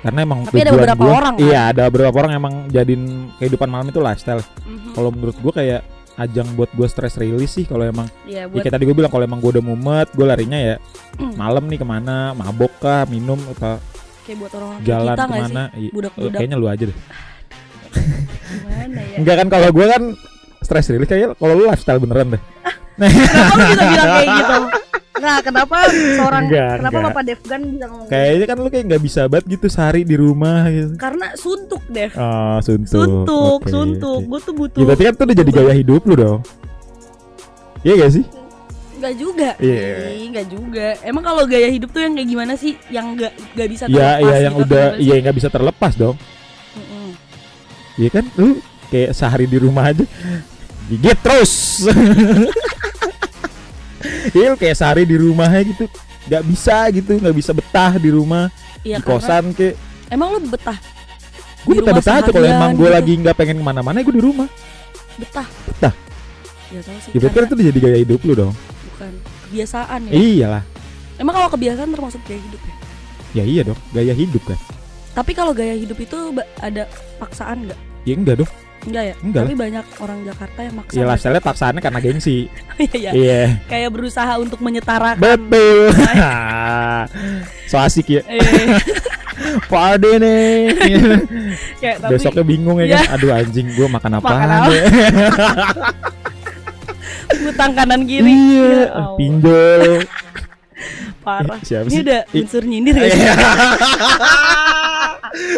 Karena 0.00 0.20
emang 0.20 0.40
Tapi 0.42 0.58
ada 0.58 0.72
beberapa 0.72 0.96
gua- 0.98 1.14
orang, 1.14 1.34
kan? 1.34 1.44
Iya, 1.44 1.60
ada 1.68 1.82
beberapa 1.86 2.16
orang 2.18 2.32
emang 2.34 2.54
jadiin 2.66 3.04
kehidupan 3.36 3.68
malam 3.68 3.86
itu 3.86 3.98
lifestyle. 3.98 4.40
Mhm. 4.62 4.92
Kalau 4.92 5.10
menurut 5.10 5.36
gue 5.36 5.52
kayak 5.52 5.80
ajang 6.16 6.52
buat 6.52 6.68
gue 6.70 6.84
stress 6.84 7.16
release 7.16 7.54
sih 7.54 7.64
kalau 7.64 7.80
emang 7.82 8.04
Iya 8.22 8.44
ya 8.44 8.44
buat 8.44 8.60
kayak 8.60 8.74
tadi 8.74 8.84
gue 8.84 8.92
bilang 8.92 9.08
kalau 9.08 9.24
emang 9.24 9.38
gue 9.38 9.50
udah 9.50 9.64
mumet 9.64 10.08
gue 10.10 10.20
larinya 10.22 10.58
ya 10.58 10.76
Hmm. 11.16 11.32
malam 11.40 11.64
nih 11.64 11.76
ke 11.76 11.86
mana 11.86 12.32
mabok 12.34 12.76
kah 12.78 13.04
minum 13.06 13.40
apa 13.48 13.80
kayak 14.24 14.36
buat 14.38 14.52
orang 14.52 14.84
jalan 14.84 15.08
kita 15.10 15.24
sih 15.24 15.32
ke 15.32 15.36
mana 15.38 15.62
budak-budak 15.88 16.36
kayaknya 16.36 16.56
lu 16.56 16.66
aja 16.66 16.84
deh 16.84 16.98
gimana 17.90 19.00
ya 19.00 19.16
enggak 19.16 19.36
kan 19.38 19.48
kalau 19.48 19.68
gue 19.70 19.86
kan 19.86 20.02
stress 20.60 20.86
release 20.88 21.08
kayak 21.08 21.32
kalau 21.34 21.54
lu 21.54 21.64
lifestyle 21.64 21.96
beneran 21.98 22.28
deh 22.30 22.42
kenapa 22.98 23.54
lu 23.56 23.64
bisa 23.64 23.84
bilang 23.86 24.08
kayak 24.10 24.28
gitu 24.34 24.56
Nah, 25.20 25.36
kenapa 25.40 25.76
seorang 25.90 26.44
Enggak, 26.46 26.72
kenapa 26.76 26.90
enggak. 26.94 27.12
Bapak 27.12 27.22
Devgan 27.22 27.60
bisa 27.66 27.84
ngomong 27.86 28.00
gitu? 28.02 28.10
kayaknya 28.10 28.46
kan 28.46 28.56
lu 28.56 28.68
kayak 28.68 28.84
nggak 28.86 29.02
bisa 29.02 29.20
banget 29.24 29.44
gitu 29.50 29.66
sehari 29.68 30.00
di 30.02 30.16
rumah 30.16 30.60
gitu 30.66 30.92
Karena 30.96 31.26
suntuk, 31.34 31.82
Dev. 31.86 32.10
oh 32.14 32.58
suntuk 32.58 32.88
Suntuk, 32.90 33.58
Oke, 33.58 33.68
suntuk. 33.68 34.18
oke. 34.18 34.26
Gue 34.26 34.40
tuh 34.40 34.54
butuh. 34.54 34.78
Ya, 34.78 34.84
berarti 34.86 35.02
kan 35.02 35.12
itu 35.12 35.22
udah 35.22 35.36
jadi 35.36 35.50
gaya 35.52 35.72
hidup 35.74 36.02
lu 36.02 36.14
dong 36.14 36.40
Iya 37.80 37.94
gak 37.98 38.12
sih? 38.12 38.24
Enggak 38.96 39.14
juga. 39.16 39.50
Iya. 39.56 39.80
Ih, 40.10 40.26
Enggak 40.26 40.46
juga. 40.46 40.86
Emang 41.00 41.22
kalau 41.22 41.44
gaya 41.44 41.68
hidup 41.68 41.88
tuh 41.88 42.00
yang 42.00 42.12
kayak 42.12 42.28
gimana 42.28 42.52
sih? 42.54 42.76
Yang 42.88 43.06
enggak 43.10 43.32
enggak 43.50 43.68
bisa 43.70 43.84
Iya, 43.86 43.96
terlepas 43.96 44.20
iya 44.20 44.36
yang 44.38 44.54
gitu, 44.54 44.64
udah 44.66 44.84
iya 44.96 45.14
nggak 45.18 45.36
bisa 45.36 45.48
terlepas 45.48 45.92
dong. 45.94 46.16
sih? 46.16 46.28
Mm-mm. 46.76 47.08
Iya 47.96 48.08
kan 48.10 48.24
lu 48.34 48.48
kayak 48.88 49.10
sehari 49.10 49.46
di 49.46 49.56
rumah 49.56 49.88
aja 49.88 50.04
gigit 50.86 51.18
terus. 51.18 51.52
Iya 54.32 54.46
lu 54.52 54.56
kayak 54.56 54.76
sehari 54.76 55.04
di 55.04 55.16
rumahnya 55.16 55.60
gitu 55.66 55.84
nggak 56.26 56.42
bisa 56.46 56.76
gitu 56.92 57.10
nggak 57.16 57.36
bisa 57.36 57.50
betah 57.52 57.92
di 57.96 58.10
rumah 58.12 58.48
Iya, 58.80 58.96
di 58.96 59.04
kosan 59.04 59.52
kayak 59.52 59.76
emang 60.08 60.32
lu 60.32 60.40
betah, 60.48 60.78
gue 61.64 61.74
betah 61.76 61.92
betah 61.92 62.14
aja 62.18 62.30
kalau 62.32 62.48
emang 62.48 62.72
gue 62.72 62.88
gitu. 62.88 62.96
lagi 62.96 63.12
nggak 63.20 63.36
pengen 63.36 63.56
ke 63.60 63.64
mana-mana 63.64 64.00
gue 64.00 64.14
di 64.16 64.24
rumah 64.24 64.48
betah. 65.20 65.44
Betah. 65.68 65.94
Ya 66.70 66.80
tahu 66.80 66.96
sih. 67.02 67.10
ya 67.18 67.28
karena 67.28 67.46
itu 67.50 67.54
jadi 67.66 67.78
gaya 67.82 67.98
hidup 67.98 68.20
lu 68.22 68.32
dong 68.32 68.54
bukan 68.94 69.12
kebiasaan 69.48 70.00
ya. 70.06 70.12
iyalah 70.14 70.64
Emang 71.18 71.34
kalau 71.36 71.48
kebiasaan 71.52 71.90
termasuk 71.90 72.20
gaya 72.24 72.40
hidup 72.40 72.60
ya? 72.62 72.74
ya 73.30 73.42
iya 73.44 73.62
dong 73.66 73.80
gaya 73.90 74.14
hidup 74.14 74.42
kan 74.46 74.58
Tapi 75.10 75.34
kalau 75.34 75.50
gaya 75.50 75.74
hidup 75.74 75.98
itu 75.98 76.16
ada 76.56 76.86
paksaan 77.18 77.66
nggak? 77.66 77.80
ya 78.06 78.14
enggak 78.14 78.36
dong 78.40 78.50
Enggak 78.80 79.04
ya? 79.04 79.14
Enggak 79.18 79.42
Tapi 79.42 79.54
banyak 79.54 79.86
orang 79.98 80.18
Jakarta 80.24 80.60
yang 80.62 80.74
maksa. 80.74 80.92
ya 80.92 81.04
lifestyle 81.04 81.36
paksaannya 81.38 81.80
karena 81.80 82.00
gengsi 82.00 82.38
Iya, 82.80 82.96
iya. 82.96 83.10
iya 83.12 83.40
Kayak 83.66 83.90
berusaha 83.92 84.32
untuk 84.36 84.58
menyetarakan. 84.58 85.20
betul 85.20 85.92
so 87.70 87.76
asik 87.76 88.08
ya 88.10 88.22
Eh, 88.24 88.40
party 89.66 90.10
nih 90.16 90.52
kayak 91.76 91.96
tapi 91.98 92.12
besoknya 92.12 92.40
bingung 92.42 92.76
ya 92.78 92.86
Iya. 92.86 92.96
kan 92.98 93.08
aduh 93.14 93.30
anjing 93.32 93.66
gue 93.70 93.86
makan 93.86 94.12
apa 94.14 94.26
Makan 94.26 94.48
apa? 94.50 94.72
ngutang 97.32 97.72
kanan 97.72 98.00
kiri. 98.04 98.26
iya 98.26 98.68
Ya 98.84 98.84
Allah, 98.92 99.16
pinjol 99.16 99.82
parah. 101.20 101.58
siapa 101.62 101.84
Ini 101.84 101.92
sih 101.92 102.02
udah 102.02 102.20
Ih. 102.26 102.42
unsur 102.42 102.62
nyindir 102.64 102.94
ya. 102.94 103.06
Iya. 103.06 103.32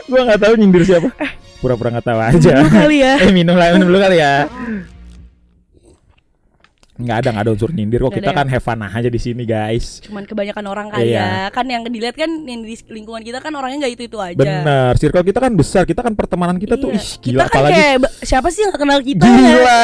gue 0.04 0.20
nggak 0.20 0.40
tahu 0.40 0.54
nyindir 0.56 0.82
siapa 0.84 1.08
pura-pura 1.62 1.94
nggak 1.94 2.04
tahu 2.04 2.18
aja 2.20 2.50
Dulu 2.58 2.68
kali 2.68 2.96
ya. 2.98 3.14
eh 3.24 3.30
minum 3.30 3.54
lah 3.54 3.70
minum 3.70 3.86
dulu 3.86 3.98
kali 3.98 4.18
ya 4.18 4.50
nggak 6.92 7.16
ada 7.18 7.28
nggak 7.32 7.44
ada 7.48 7.52
unsur 7.52 7.70
nyindir 7.72 7.98
kok 8.00 8.14
kita 8.14 8.30
ya? 8.30 8.36
kan 8.36 8.46
have 8.46 8.62
fun 8.62 8.78
aja 8.78 9.08
di 9.08 9.16
sini 9.16 9.42
guys 9.42 9.98
Cuman 10.04 10.22
kebanyakan 10.22 10.64
orang 10.66 10.86
kaya. 10.86 11.02
Iya. 11.02 11.28
Kan 11.48 11.66
yang 11.66 11.82
dilihat 11.82 12.14
kan 12.14 12.30
yang 12.44 12.62
di 12.62 12.76
lingkungan 12.86 13.24
kita 13.24 13.40
kan 13.40 13.50
orangnya 13.50 13.82
nggak 13.82 13.94
itu-itu 13.96 14.18
aja. 14.20 14.36
bener 14.36 14.92
circle 14.94 15.24
kita 15.24 15.40
kan 15.40 15.52
besar 15.52 15.82
kita 15.82 15.98
kan 15.98 16.12
pertemanan 16.12 16.60
kita 16.60 16.76
tuh 16.76 16.92
Iya. 16.92 17.00
ih 17.00 17.06
kita 17.16 17.24
gila 17.24 17.42
kan 17.42 17.50
apalagi 17.50 17.74
kayak 17.74 17.96
siapa 18.22 18.48
sih 18.52 18.60
yang 18.60 18.70
gak 18.70 18.78
kenal 18.78 19.00
kita 19.00 19.24
ya? 19.24 19.34
gila 19.34 19.82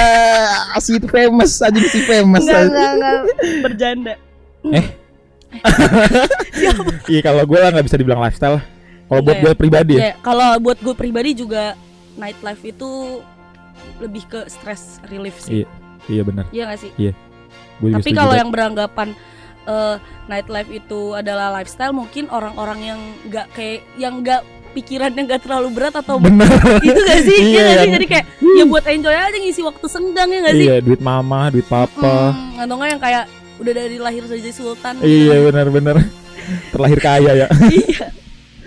si 0.79 0.91
itu 0.93 1.09
famous 1.09 1.53
aja 1.59 1.81
si 1.81 2.01
famous 2.03 2.45
Enggak, 2.45 2.61
aja. 2.61 2.69
enggak, 2.69 2.91
enggak 2.93 3.21
bercanda. 3.63 4.15
Eh? 4.69 4.87
Iya 7.09 7.21
kalau 7.25 7.43
gue 7.43 7.59
lah 7.59 7.71
nggak 7.73 7.87
bisa 7.89 7.97
dibilang 7.97 8.21
lifestyle 8.21 8.61
kalau 9.09 9.21
buat 9.23 9.35
Iya, 9.35 9.43
gue 9.43 9.55
pribadi 9.55 9.93
ya 9.95 10.01
Ya, 10.01 10.13
kalau 10.21 10.49
buat 10.59 10.79
gue 10.79 10.95
pribadi 10.95 11.31
juga 11.33 11.75
nightlife 12.15 12.63
itu 12.63 12.91
lebih 13.99 14.25
ke 14.25 14.41
stress 14.47 15.01
relief 15.05 15.39
sih. 15.39 15.63
Iya, 15.63 15.67
iya 16.09 16.23
benar 16.23 16.45
Iya 16.51 16.63
gak 16.67 16.79
sih? 16.79 16.91
Gua 17.79 17.89
juga 17.89 17.97
Tapi 17.97 18.11
kalau 18.13 18.35
yang 18.35 18.51
beranggapan 18.51 19.09
eh, 19.65 19.97
nightlife 20.27 20.71
itu 20.71 21.01
adalah 21.13 21.53
lifestyle, 21.53 21.93
mungkin 21.93 22.27
orang-orang 22.29 22.79
yang 22.85 23.01
nggak 23.25 23.47
kayak 23.53 23.81
yang 23.95 24.19
nggak 24.19 24.43
pikirannya 24.69 25.23
nggak 25.25 25.41
terlalu 25.41 25.69
berat 25.73 25.95
atau 25.95 26.19
bener 26.25 26.49
itu 26.87 27.01
gak 27.01 27.21
sih? 27.23 27.39
Iya 27.39 27.49
Iya, 27.49 27.61
gak 27.63 27.69
sih? 27.69 27.79
yang- 27.81 27.95
Jadi 27.95 28.07
kayak 28.09 28.27
ya 28.51 28.65
buat 28.65 28.85
enjoy 28.85 29.15
aja 29.15 29.37
ngisi 29.37 29.63
waktu 29.63 29.87
senggang 29.87 30.29
ya 30.29 30.39
gak 30.43 30.55
sih? 30.55 30.65
iya 30.65 30.77
duit 30.79 31.01
mama 31.01 31.49
duit 31.49 31.65
papa 31.65 32.31
Hmm, 32.31 32.59
atau 32.59 32.75
nggak 32.75 32.91
yang 32.91 33.01
kayak 33.01 33.25
udah 33.59 33.73
dari 33.75 33.97
lahir 33.97 34.23
saja 34.25 34.51
sultan. 34.51 34.95
iya 35.01 35.35
benar-benar 35.43 35.97
terlahir 36.73 36.99
kaya 36.99 37.33
ya 37.37 37.47
Iya. 37.65 38.07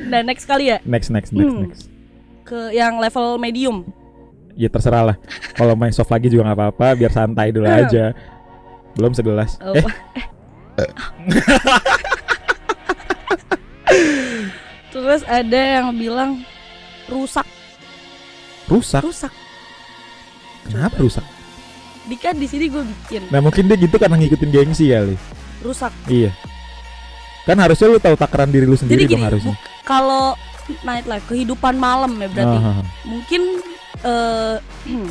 Nah 0.03 0.21
next 0.21 0.45
kali 0.45 0.65
ya? 0.67 0.77
Next 0.83 1.09
next 1.09 1.31
next 1.31 1.45
Hmm. 1.47 1.61
next. 1.65 1.83
Ke 2.43 2.71
yang 2.71 2.97
level 2.97 3.37
medium. 3.37 3.85
ya 4.51 4.67
terserah 4.67 5.03
lah. 5.05 5.17
Kalau 5.53 5.73
main 5.73 5.89
soft 5.89 6.09
lagi 6.09 6.27
juga 6.27 6.43
nggak 6.45 6.57
apa-apa 6.57 6.87
biar 6.93 7.09
santai 7.09 7.49
dulu 7.49 7.65
Hmm. 7.65 7.81
aja. 7.81 8.05
Belum 8.93 9.11
segelas. 9.11 9.55
Oh, 9.59 9.71
eh. 9.71 9.85
Terus 14.91 15.21
ada 15.23 15.55
yang 15.79 15.87
bilang 15.93 16.43
rusak, 17.07 17.47
rusak? 18.67 19.01
Rusak. 19.01 19.31
kenapa 20.63 20.95
rusak? 20.99 21.25
Dika 22.03 22.31
di 22.31 22.45
sini 22.45 22.67
gue 22.67 22.83
bikin. 22.83 23.23
Nah 23.29 23.39
mungkin 23.39 23.65
dia 23.65 23.77
gitu 23.77 23.95
karena 23.95 24.15
ngikutin 24.15 24.49
gengsi 24.51 24.91
kali. 24.91 25.15
Rusak. 25.61 25.93
iya. 26.07 26.31
Kan 27.41 27.57
harusnya 27.57 27.87
lu 27.87 27.97
tahu 27.97 28.13
takaran 28.13 28.49
diri 28.49 28.65
lu 28.65 28.75
sendiri 28.75 29.03
Jadi 29.03 29.09
dong 29.09 29.17
gini, 29.17 29.27
harusnya. 29.27 29.53
bu- 29.53 29.69
kalau 29.83 30.37
nightlife 30.81 31.25
kehidupan 31.27 31.75
malam 31.75 32.15
ya 32.15 32.27
berarti 32.27 32.57
Ah, 32.57 32.63
ah, 32.63 32.73
ah. 32.77 32.85
mungkin 33.03 33.41
eh, 34.01 34.55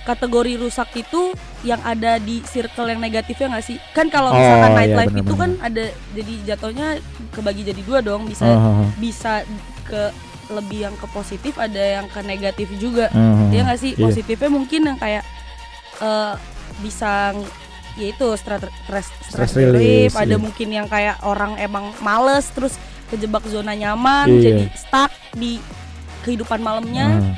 kategori 0.00 0.56
rusak 0.56 0.88
itu 0.96 1.30
yang 1.60 1.78
ada 1.82 2.16
di 2.16 2.40
circle 2.42 2.88
yang 2.88 2.98
negatifnya 2.98 3.52
nggak 3.52 3.66
sih? 3.66 3.76
Kan 3.92 4.08
kalau 4.08 4.32
Oh, 4.32 4.36
misalkan 4.36 4.70
iya, 4.70 4.78
nightlife 4.78 5.12
itu 5.12 5.20
benar-benar. 5.28 5.40
kan 5.40 5.50
ada 5.62 5.84
jadi 6.10 6.34
jatuhnya 6.46 6.88
kebagi 7.30 7.62
jadi 7.64 7.82
dua 7.84 7.98
dong 8.00 8.24
bisa 8.24 8.44
ah, 8.44 8.56
ah. 8.80 8.88
bisa 8.96 9.44
ke 9.84 10.08
lebih 10.50 10.82
yang 10.82 10.96
ke 10.98 11.06
positif 11.06 11.54
ada 11.56 11.78
yang 11.78 12.06
ke 12.10 12.20
negatif 12.22 12.66
juga. 12.74 13.06
Ah, 13.12 13.46
Iya 13.48 13.60
ah. 13.60 13.64
nggak 13.70 13.78
sih? 13.78 13.92
Iya. 13.94 14.02
Positifnya 14.02 14.50
mungkin 14.50 14.80
yang 14.84 14.98
kayak 14.98 15.24
eh 16.00 16.34
bisa 16.80 17.36
yaitu 17.98 18.24
stress 18.34 18.62
stress, 19.28 19.52
relief, 19.52 20.14
ada 20.14 20.32
iya. 20.32 20.40
mungkin 20.40 20.68
yang 20.70 20.86
kayak 20.86 21.20
orang 21.20 21.58
emang 21.58 21.92
males 22.00 22.48
terus 22.48 22.78
kejebak 23.10 23.44
zona 23.44 23.72
nyaman 23.72 24.26
Iya. 24.28 24.40
jadi 24.40 24.62
stuck 24.72 25.10
di 25.32 25.58
kehidupan 26.20 26.58
malamnya 26.58 27.06
Ah, 27.12 27.34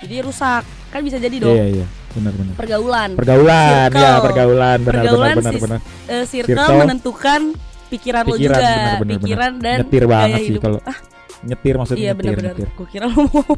jadi 0.00 0.22
rusak. 0.22 0.62
Kan 0.88 1.00
bisa 1.00 1.16
jadi 1.16 1.36
dong. 1.36 1.52
Iya 1.52 1.66
iya. 1.72 1.86
Benar 2.10 2.32
benar. 2.34 2.54
Pergaulan. 2.54 3.10
Pergaulan. 3.14 3.86
Circle. 3.86 4.02
ya 4.02 4.12
pergaulan. 4.18 4.78
Benar 4.80 4.94
Pergaulan 5.00 5.28
benar 5.30 5.52
benar 5.52 5.62
benar. 5.62 5.80
Eh, 6.06 6.24
circle, 6.24 6.58
Circle. 6.58 6.80
menentukan 6.80 7.40
pikiran, 7.86 8.22
lo 8.22 8.34
Pikiran, 8.34 8.54
juga. 8.54 8.66
benar, 8.66 8.96
benar, 8.96 9.14
pikiran 9.16 9.52
dan 9.58 9.78
nyetir 9.80 10.02
gaya 10.02 10.12
banget 10.12 10.38
sih 10.40 10.54
kalau 10.58 10.78
ah. 10.84 10.98
Nyetir 11.40 11.74
maksudnya 11.74 11.98
iya 11.98 12.10
nyetir, 12.10 12.18
benar-benar. 12.20 12.52
nyetir. 12.52 12.68
gue 12.70 12.86
kira 12.86 13.04
lo 13.06 13.16
mau 13.24 13.54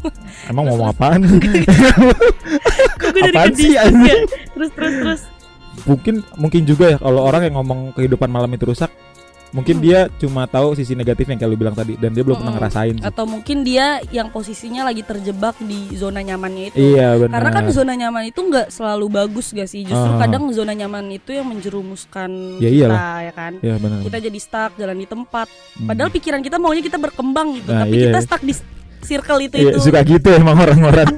emang 0.46 0.64
mau 0.64 0.76
Terus, 0.78 0.92
apaan? 0.92 1.20
Gue 3.00 3.11
dari 3.12 3.28
Apaan 3.28 3.50
ke 3.50 3.58
sih, 3.58 3.70
ya. 3.72 3.82
terus 4.52 4.70
terus 4.70 4.92
terus. 4.94 5.20
Mungkin 5.82 6.14
mungkin 6.37 6.62
juga 6.62 6.84
ya 6.88 6.99
kalau 6.99 7.20
orang 7.22 7.42
yang 7.42 7.54
ngomong 7.56 7.92
kehidupan 7.92 8.28
malam 8.28 8.50
itu 8.50 8.64
rusak 8.64 8.92
mungkin 9.52 9.75
Hmm. 9.75 9.85
dia 9.85 10.00
cuma 10.16 10.44
tahu 10.44 10.73
sisi 10.73 10.92
negatif 10.92 11.25
yang 11.25 11.37
kayak 11.37 11.47
lu 11.47 11.56
bilang 11.56 11.73
tadi 11.73 11.94
dan 11.94 12.11
dia 12.11 12.21
belum 12.21 12.37
pernah 12.37 12.50
Mm-mm. 12.50 12.64
ngerasain 12.64 12.94
sih 12.97 13.04
atau 13.04 13.25
mungkin 13.25 13.56
dia 13.61 13.87
yang 14.09 14.28
posisinya 14.28 14.82
lagi 14.82 15.00
terjebak 15.02 15.54
di 15.59 15.92
zona 15.92 16.21
nyamannya 16.21 16.64
itu 16.68 16.76
iya 16.78 17.14
benar 17.14 17.32
Karena 17.35 17.50
kan 17.52 17.64
zona 17.71 17.92
nyaman 17.92 18.23
itu 18.26 18.40
nggak 18.40 18.68
selalu 18.68 19.06
bagus 19.09 19.50
gak 19.50 19.66
sih? 19.66 19.85
Justru 19.85 20.11
Ah. 20.11 20.18
kadang 20.18 20.49
zona 20.50 20.73
nyaman 20.73 21.04
itu 21.11 21.30
yang 21.30 21.47
menjerumuskan 21.47 22.30
Ya 22.59 22.66
kita 22.66 22.76
iyalah. 22.88 23.18
ya 23.21 23.32
kan. 23.32 23.52
Iya 23.59 23.76
benar 23.76 23.99
Kita 24.02 24.16
jadi 24.18 24.38
stuck 24.38 24.73
jalan 24.75 24.97
di 24.97 25.06
tempat. 25.06 25.47
Hmm. 25.76 25.87
Padahal 25.87 26.11
pikiran 26.11 26.40
kita 26.40 26.56
maunya 26.56 26.80
kita 26.80 26.97
berkembang 26.97 27.49
gitu, 27.54 27.71
Nah, 27.71 27.85
tapi 27.85 27.94
iya. 27.94 28.04
kita 28.09 28.18
stuck 28.21 28.40
di 28.40 28.54
circle 29.02 29.40
itu 29.40 29.54
Iya, 29.56 29.71
itu 29.71 29.80
suka 29.82 30.00
gitu 30.02 30.28
emang 30.30 30.56
orang-orang. 30.56 31.12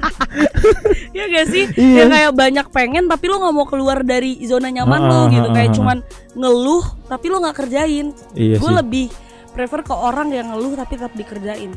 ya 1.17 1.23
gak 1.27 1.45
sih 1.47 1.63
Iya. 1.71 1.95
yang 1.97 2.09
kayak 2.09 2.31
banyak 2.33 2.67
pengen 2.69 3.03
tapi 3.05 3.25
lo 3.25 3.39
nggak 3.39 3.55
mau 3.55 3.65
keluar 3.65 4.01
dari 4.01 4.41
zona 4.43 4.67
nyaman 4.67 4.99
Ah, 4.99 5.07
lo 5.07 5.17
ah, 5.17 5.25
gitu 5.29 5.47
ah, 5.47 5.53
kayak 5.53 5.69
ah. 5.69 5.75
cuman 5.75 5.97
ngeluh 6.33 6.83
tapi 7.05 7.25
lo 7.27 7.37
nggak 7.39 7.55
kerjain 7.55 8.07
iya 8.33 8.55
gue 8.55 8.71
lebih 8.75 9.05
prefer 9.49 9.81
ke 9.81 9.93
orang 9.93 10.27
yang 10.29 10.51
ngeluh 10.51 10.75
tapi 10.75 10.93
tetap 10.95 11.13
dikerjain 11.13 11.71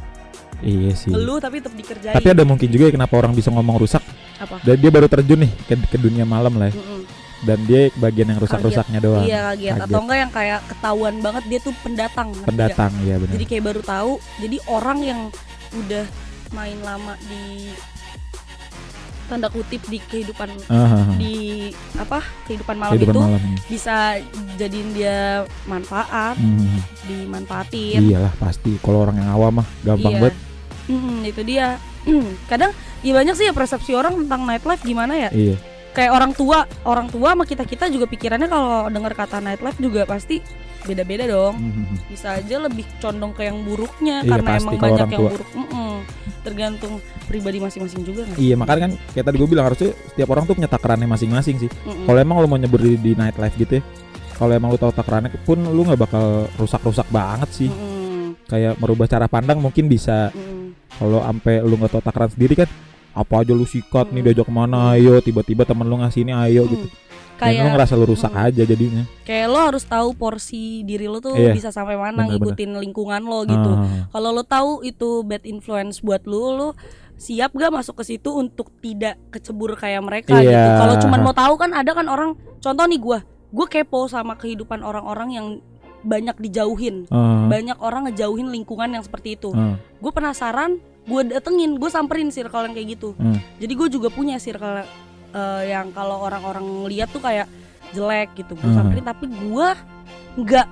Iya 0.58 0.90
sih. 0.92 1.08
ngeluh 1.08 1.38
tapi 1.38 1.62
tetap 1.62 1.70
dikerjain 1.72 2.12
Tapi 2.12 2.28
ada 2.28 2.42
mungkin 2.42 2.66
juga 2.66 2.90
ya 2.90 2.92
kenapa 2.92 3.14
orang 3.14 3.30
bisa 3.30 3.46
ngomong 3.48 3.78
rusak. 3.78 4.02
apa 4.36 4.58
Dan 4.60 4.74
dia 4.76 4.90
baru 4.90 5.06
terjun 5.06 5.38
nih 5.38 5.52
ke, 5.64 5.74
ke 5.86 5.96
dunia 5.96 6.26
malam 6.26 6.50
lah 6.54 6.66
ya. 6.66 6.74
Mm-mm. 6.74 7.06
Dan 7.38 7.58
dia 7.62 7.86
bagian 7.94 8.26
yang 8.26 8.42
rusak-rusaknya 8.42 8.98
doang. 8.98 9.22
iya 9.22 9.54
kaget 9.54 9.70
Kaget. 9.72 9.86
atau 9.86 9.98
enggak 10.02 10.18
yang 10.18 10.32
kayak 10.34 10.60
ketahuan 10.66 11.14
banget 11.22 11.42
dia 11.46 11.58
tuh 11.62 11.74
pendatang? 11.78 12.28
Pendatang 12.42 12.90
ya 13.00 13.14
benar. 13.16 13.32
jadi 13.32 13.44
kayak 13.46 13.64
baru 13.64 13.80
tahu 13.80 14.12
jadi 14.36 14.56
orang 14.66 14.98
yang 15.00 15.20
udah 15.74 16.04
main 16.50 16.78
lama 16.80 17.12
di 17.22 17.68
tanda 19.28 19.52
kutip 19.52 19.84
di 19.84 20.00
kehidupan 20.00 20.48
Ah, 20.66 20.72
ah, 20.72 20.92
ah. 21.04 21.06
di 21.20 21.68
apa 22.00 22.24
kehidupan 22.48 22.80
malam 22.80 22.96
Kehidupan 22.96 23.12
itu 23.12 23.20
malam 23.20 23.42
bisa 23.68 23.96
jadiin 24.56 24.96
dia 24.96 25.44
manfaat 25.68 26.32
Hmm, 26.34 26.80
dimanfaatin 27.04 28.00
iyalah 28.00 28.32
pasti. 28.36 28.80
Kalau 28.80 29.04
orang 29.04 29.20
yang 29.20 29.28
awam 29.28 29.60
mah 29.60 29.68
gampang 29.82 30.12
Iya. 30.12 30.20
banget. 30.22 30.36
Mm, 30.88 31.18
itu 31.22 31.40
dia 31.44 31.66
kadang 32.50 32.72
ya 33.04 33.12
banyak 33.12 33.34
sih 33.36 33.44
ya 33.44 33.52
persepsi 33.52 33.92
orang 33.92 34.16
tentang 34.16 34.48
nightlife 34.48 34.80
gimana 34.80 35.12
ya 35.12 35.28
Iya. 35.28 35.60
kayak 35.92 36.08
orang 36.10 36.32
tua 36.32 36.64
orang 36.88 37.12
tua 37.12 37.36
sama 37.36 37.44
kita 37.44 37.68
kita 37.68 37.92
juga 37.92 38.08
pikirannya 38.08 38.48
kalau 38.48 38.88
dengar 38.88 39.12
kata 39.12 39.44
nightlife 39.44 39.76
juga 39.76 40.08
pasti 40.08 40.40
beda-beda 40.84 41.24
dong 41.24 41.54
Hmm, 41.54 41.84
bisa 42.06 42.36
aja 42.36 42.56
lebih 42.60 42.86
condong 42.98 43.32
ke 43.32 43.42
yang 43.42 43.58
buruknya 43.62 44.22
Iya, 44.22 44.30
karena 44.30 44.48
pasti 44.52 44.62
emang 44.62 44.74
banyak 44.78 45.08
yang 45.08 45.10
tua. 45.18 45.30
buruk 45.32 45.48
Mm-mm. 45.52 45.94
tergantung 46.38 46.92
pribadi 47.24 47.58
masing-masing 47.58 48.02
juga 48.02 48.20
nggak 48.24 48.38
Iya 48.38 48.54
makanya 48.54 48.80
kan 48.80 48.92
kayak 49.10 49.24
tadi 49.26 49.36
gue 49.36 49.48
bilang 49.48 49.66
harusnya 49.66 49.90
setiap 50.06 50.28
orang 50.28 50.44
tuh 50.44 50.54
punya 50.54 50.70
takarannya 50.70 51.04
masing-masing 51.06 51.56
sih. 51.58 51.70
Kalau 52.04 52.16
emang 52.16 52.38
lu 52.38 52.46
mau 52.46 52.56
nyebur 52.56 52.78
di, 52.78 52.94
di 52.94 53.12
nightlife 53.12 53.56
gitu 53.56 53.72
ya, 53.74 53.82
kalau 54.34 54.52
emang 54.52 54.70
lu 54.70 54.78
tahu 54.78 54.92
takarannya 54.92 55.34
pun 55.42 55.58
lu 55.58 55.80
nggak 55.82 56.00
bakal 56.00 56.24
rusak-rusak 56.56 57.04
banget 57.08 57.50
sih. 57.50 57.68
Mm-mm. 57.68 58.38
Kayak 58.44 58.78
merubah 58.78 59.04
cara 59.04 59.26
pandang 59.26 59.58
mungkin 59.58 59.86
bisa. 59.86 60.32
Kalau 60.94 61.20
sampai 61.20 61.60
lu 61.60 61.74
nggak 61.74 61.90
tahu 61.90 62.02
takaran 62.02 62.30
sendiri 62.30 62.54
kan, 62.56 62.68
apa 63.12 63.34
aja 63.38 63.52
lu 63.52 63.62
sikat 63.62 64.08
nih 64.08 64.18
Mm. 64.18 64.26
diajak 64.26 64.46
ke 64.46 64.54
mana, 64.54 64.94
ayo 64.94 65.20
tiba-tiba 65.20 65.62
temen 65.62 65.84
lu 65.84 65.98
ngasih 65.98 66.22
ini 66.22 66.32
ayo 66.32 66.64
gitu. 66.64 66.86
Mm. 67.38 67.40
Dan 67.40 67.54
kayak 67.54 67.72
ngerasa 67.72 67.94
lu 67.94 68.06
rusak 68.06 68.28
Mm. 68.28 68.44
aja 68.44 68.62
jadinya. 68.64 69.02
kayak 69.22 69.46
lo 69.46 69.58
harus 69.62 69.84
tahu 69.84 70.08
porsi 70.12 70.62
diri 70.82 71.06
lo 71.06 71.18
tuh 71.18 71.32
Iya, 71.32 71.52
bisa 71.52 71.68
sampai 71.68 71.94
mana 71.94 72.26
bener-bener. 72.26 72.34
ngikutin 72.34 72.70
lingkungan 72.80 73.22
lo 73.22 73.40
gitu 73.44 73.72
Ah, 73.72 74.10
kalau 74.10 74.30
lo 74.30 74.42
tahu 74.42 74.82
itu 74.82 75.22
bad 75.22 75.44
influence 75.44 76.00
buat 76.00 76.24
lo 76.24 76.44
lo 76.50 76.68
siap 77.14 77.50
gak 77.52 77.70
masuk 77.72 77.94
ke 77.96 78.04
situ 78.08 78.30
untuk 78.32 78.70
tidak 78.76 79.18
kecebur 79.28 79.74
kayak 79.74 79.98
mereka 80.00 80.34
Iya. 80.34 80.46
gitu 80.48 80.70
kalau 80.76 80.94
cuman 80.98 81.20
mau 81.20 81.32
tahu 81.32 81.54
kan 81.56 81.70
ada 81.72 81.90
kan 81.92 82.06
orang 82.06 82.30
contoh 82.56 82.84
nih 82.84 82.96
gua 82.96 83.18
gue 83.48 83.66
kepo 83.66 84.06
sama 84.06 84.34
kehidupan 84.34 84.80
orang-orang 84.80 85.28
yang 85.30 85.46
banyak 86.00 86.34
dijauhin 86.38 87.06
ah, 87.08 87.46
banyak 87.46 87.74
orang 87.76 88.06
ngejauhin 88.06 88.48
lingkungan 88.48 88.88
yang 88.88 89.00
seperti 89.00 89.34
itu 89.34 89.50
ah. 89.50 89.74
gue 89.76 90.10
penasaran 90.10 90.78
gue 91.04 91.20
datengin 91.26 91.74
gue 91.74 91.88
samperin 91.88 92.28
circle 92.28 92.62
yang 92.62 92.72
kayak 92.72 92.88
gitu 92.92 93.14
Hmm. 93.14 93.38
jadi 93.56 93.72
gue 93.74 93.88
juga 93.90 94.08
punya 94.08 94.36
circle 94.36 94.82
eh, 95.30 95.62
yang 95.68 95.90
kalau 95.90 96.20
orang-orang 96.20 96.62
lihat 96.86 97.08
tuh 97.08 97.20
kayak 97.20 97.46
jelek 97.90 98.34
gitu 98.34 98.52
gue 98.52 98.64
Hmm. 98.64 98.76
samperin 98.78 99.02
tapi 99.02 99.24
gue 99.26 99.68
nggak 100.38 100.68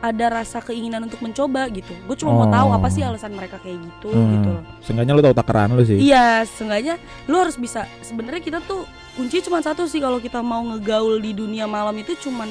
ada 0.00 0.26
rasa 0.30 0.60
keinginan 0.60 1.00
untuk 1.02 1.18
mencoba 1.18 1.64
gitu 1.68 1.92
gue 1.98 2.12
cuma 2.14 2.32
mau 2.34 2.46
tahu 2.46 2.68
Oh. 2.68 2.76
apa 2.76 2.88
sih 2.88 3.00
alasan 3.00 3.32
mereka 3.32 3.56
kayak 3.58 3.78
gitu 3.78 4.08
Hmm. 4.10 4.30
gitu 4.34 4.48
loh 4.50 4.64
Seenggaknya 4.80 5.12
lu 5.12 5.22
tahu 5.22 5.32
takaran 5.34 5.72
lu 5.72 5.82
sih. 5.82 5.96
iya 5.98 6.40
seenggaknya 6.42 6.96
lu 7.24 7.36
harus 7.36 7.56
bisa 7.56 7.84
sebenarnya 8.00 8.40
kita 8.40 8.58
tuh 8.60 8.84
kunci 9.14 9.40
cuma 9.40 9.60
satu 9.60 9.84
sih 9.84 9.98
kalau 9.98 10.18
kita 10.18 10.40
mau 10.40 10.60
ngegaul 10.62 11.16
di 11.18 11.32
dunia 11.32 11.64
malam 11.64 11.94
itu 11.94 12.12
cuman 12.18 12.48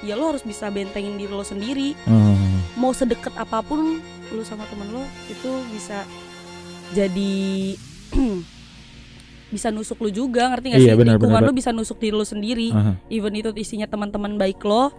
ya 0.00 0.12
lo 0.12 0.28
harus 0.28 0.42
bisa 0.42 0.66
bentengin 0.66 1.14
diri 1.14 1.28
lo 1.28 1.42
sendiri 1.42 1.94
Hmm. 2.02 2.62
mau 2.74 2.90
sedekat 2.90 3.34
apa 3.34 3.62
pun 3.62 3.98
lu 4.28 4.42
sama 4.42 4.66
temen 4.66 4.90
lo 4.90 5.02
itu 5.26 5.50
bisa 5.70 6.02
jadi 6.90 7.74
bisa 9.56 9.68
nusuk 9.68 9.96
lu 9.98 10.10
juga 10.10 10.46
ngerti 10.48 10.66
gak 10.68 10.78
Iya, 10.78 10.84
sih 10.86 10.98
benar, 10.98 11.14
lingkungan 11.14 11.34
benar. 11.38 11.48
lu 11.48 11.56
bisa 11.56 11.70
nusuk 11.70 11.96
diri 11.96 12.12
lu 12.12 12.22
sendiri 12.22 12.68
Aha. 12.70 12.92
even 13.08 13.32
itu 13.32 13.48
isinya 13.54 13.84
teman-teman 13.84 14.36
baik 14.36 14.60
lo 14.60 14.92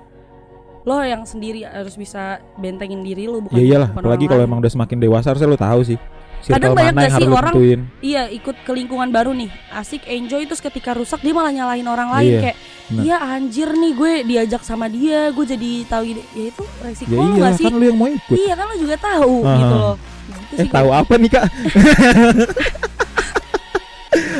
lo 0.84 0.98
yang 1.00 1.22
sendiri 1.22 1.62
harus 1.62 1.94
bisa 1.94 2.40
bentengin 2.56 3.00
diri 3.02 3.24
lu 3.24 3.40
bukan 3.40 3.54
Ya 3.54 3.64
iyalah, 3.70 3.90
apalagi 3.92 4.26
kalau 4.26 4.42
emang 4.42 4.58
udah 4.58 4.72
semakin 4.72 4.98
dewasa 4.98 5.30
harusnya 5.30 5.46
lu 5.46 5.60
tahu 5.60 5.84
sih. 5.86 6.00
Kadang 6.40 6.72
Circle 6.72 6.78
banyak 6.78 6.94
mana 6.94 7.02
gak 7.02 7.10
yang 7.10 7.18
sih 7.18 7.28
orang- 7.28 7.52
tentuin. 7.52 7.80
iya 8.00 8.24
ikut 8.30 8.56
ke 8.62 8.72
lingkungan 8.72 9.10
baru 9.10 9.34
nih 9.34 9.50
asik 9.74 10.06
enjoy 10.06 10.46
terus 10.46 10.62
ketika 10.62 10.94
rusak 10.94 11.20
dia 11.20 11.34
malah 11.34 11.50
nyalahin 11.50 11.84
orang 11.86 12.08
lain 12.10 12.30
Iya, 12.30 12.40
kayak 12.40 12.58
benar. 12.88 13.04
iya 13.04 13.18
anjir 13.28 13.70
nih 13.70 13.92
gue 13.92 14.12
diajak 14.24 14.62
sama 14.62 14.86
dia 14.88 15.28
gue 15.28 15.46
jadi 15.46 15.72
tahu 15.88 16.04
ya 16.08 16.14
itu 16.46 16.64
resiko 16.80 17.10
Ya 17.10 17.20
iya, 17.20 17.42
gak 17.42 17.54
sih 17.54 17.66
kan 17.66 17.74
lu 17.74 17.84
yang 17.84 17.98
mau 17.98 18.08
ikut. 18.08 18.38
iya 18.38 18.54
kan 18.54 18.66
lo 18.66 18.76
juga 18.78 18.96
tahu 18.98 19.34
Aha. 19.42 19.58
gitu 19.58 19.76
loh 19.76 19.96
gitu 19.98 20.56
Eh 20.58 20.68
tahu 20.70 20.90
apa 20.90 21.14
nih 21.16 21.30
kak? 21.30 21.46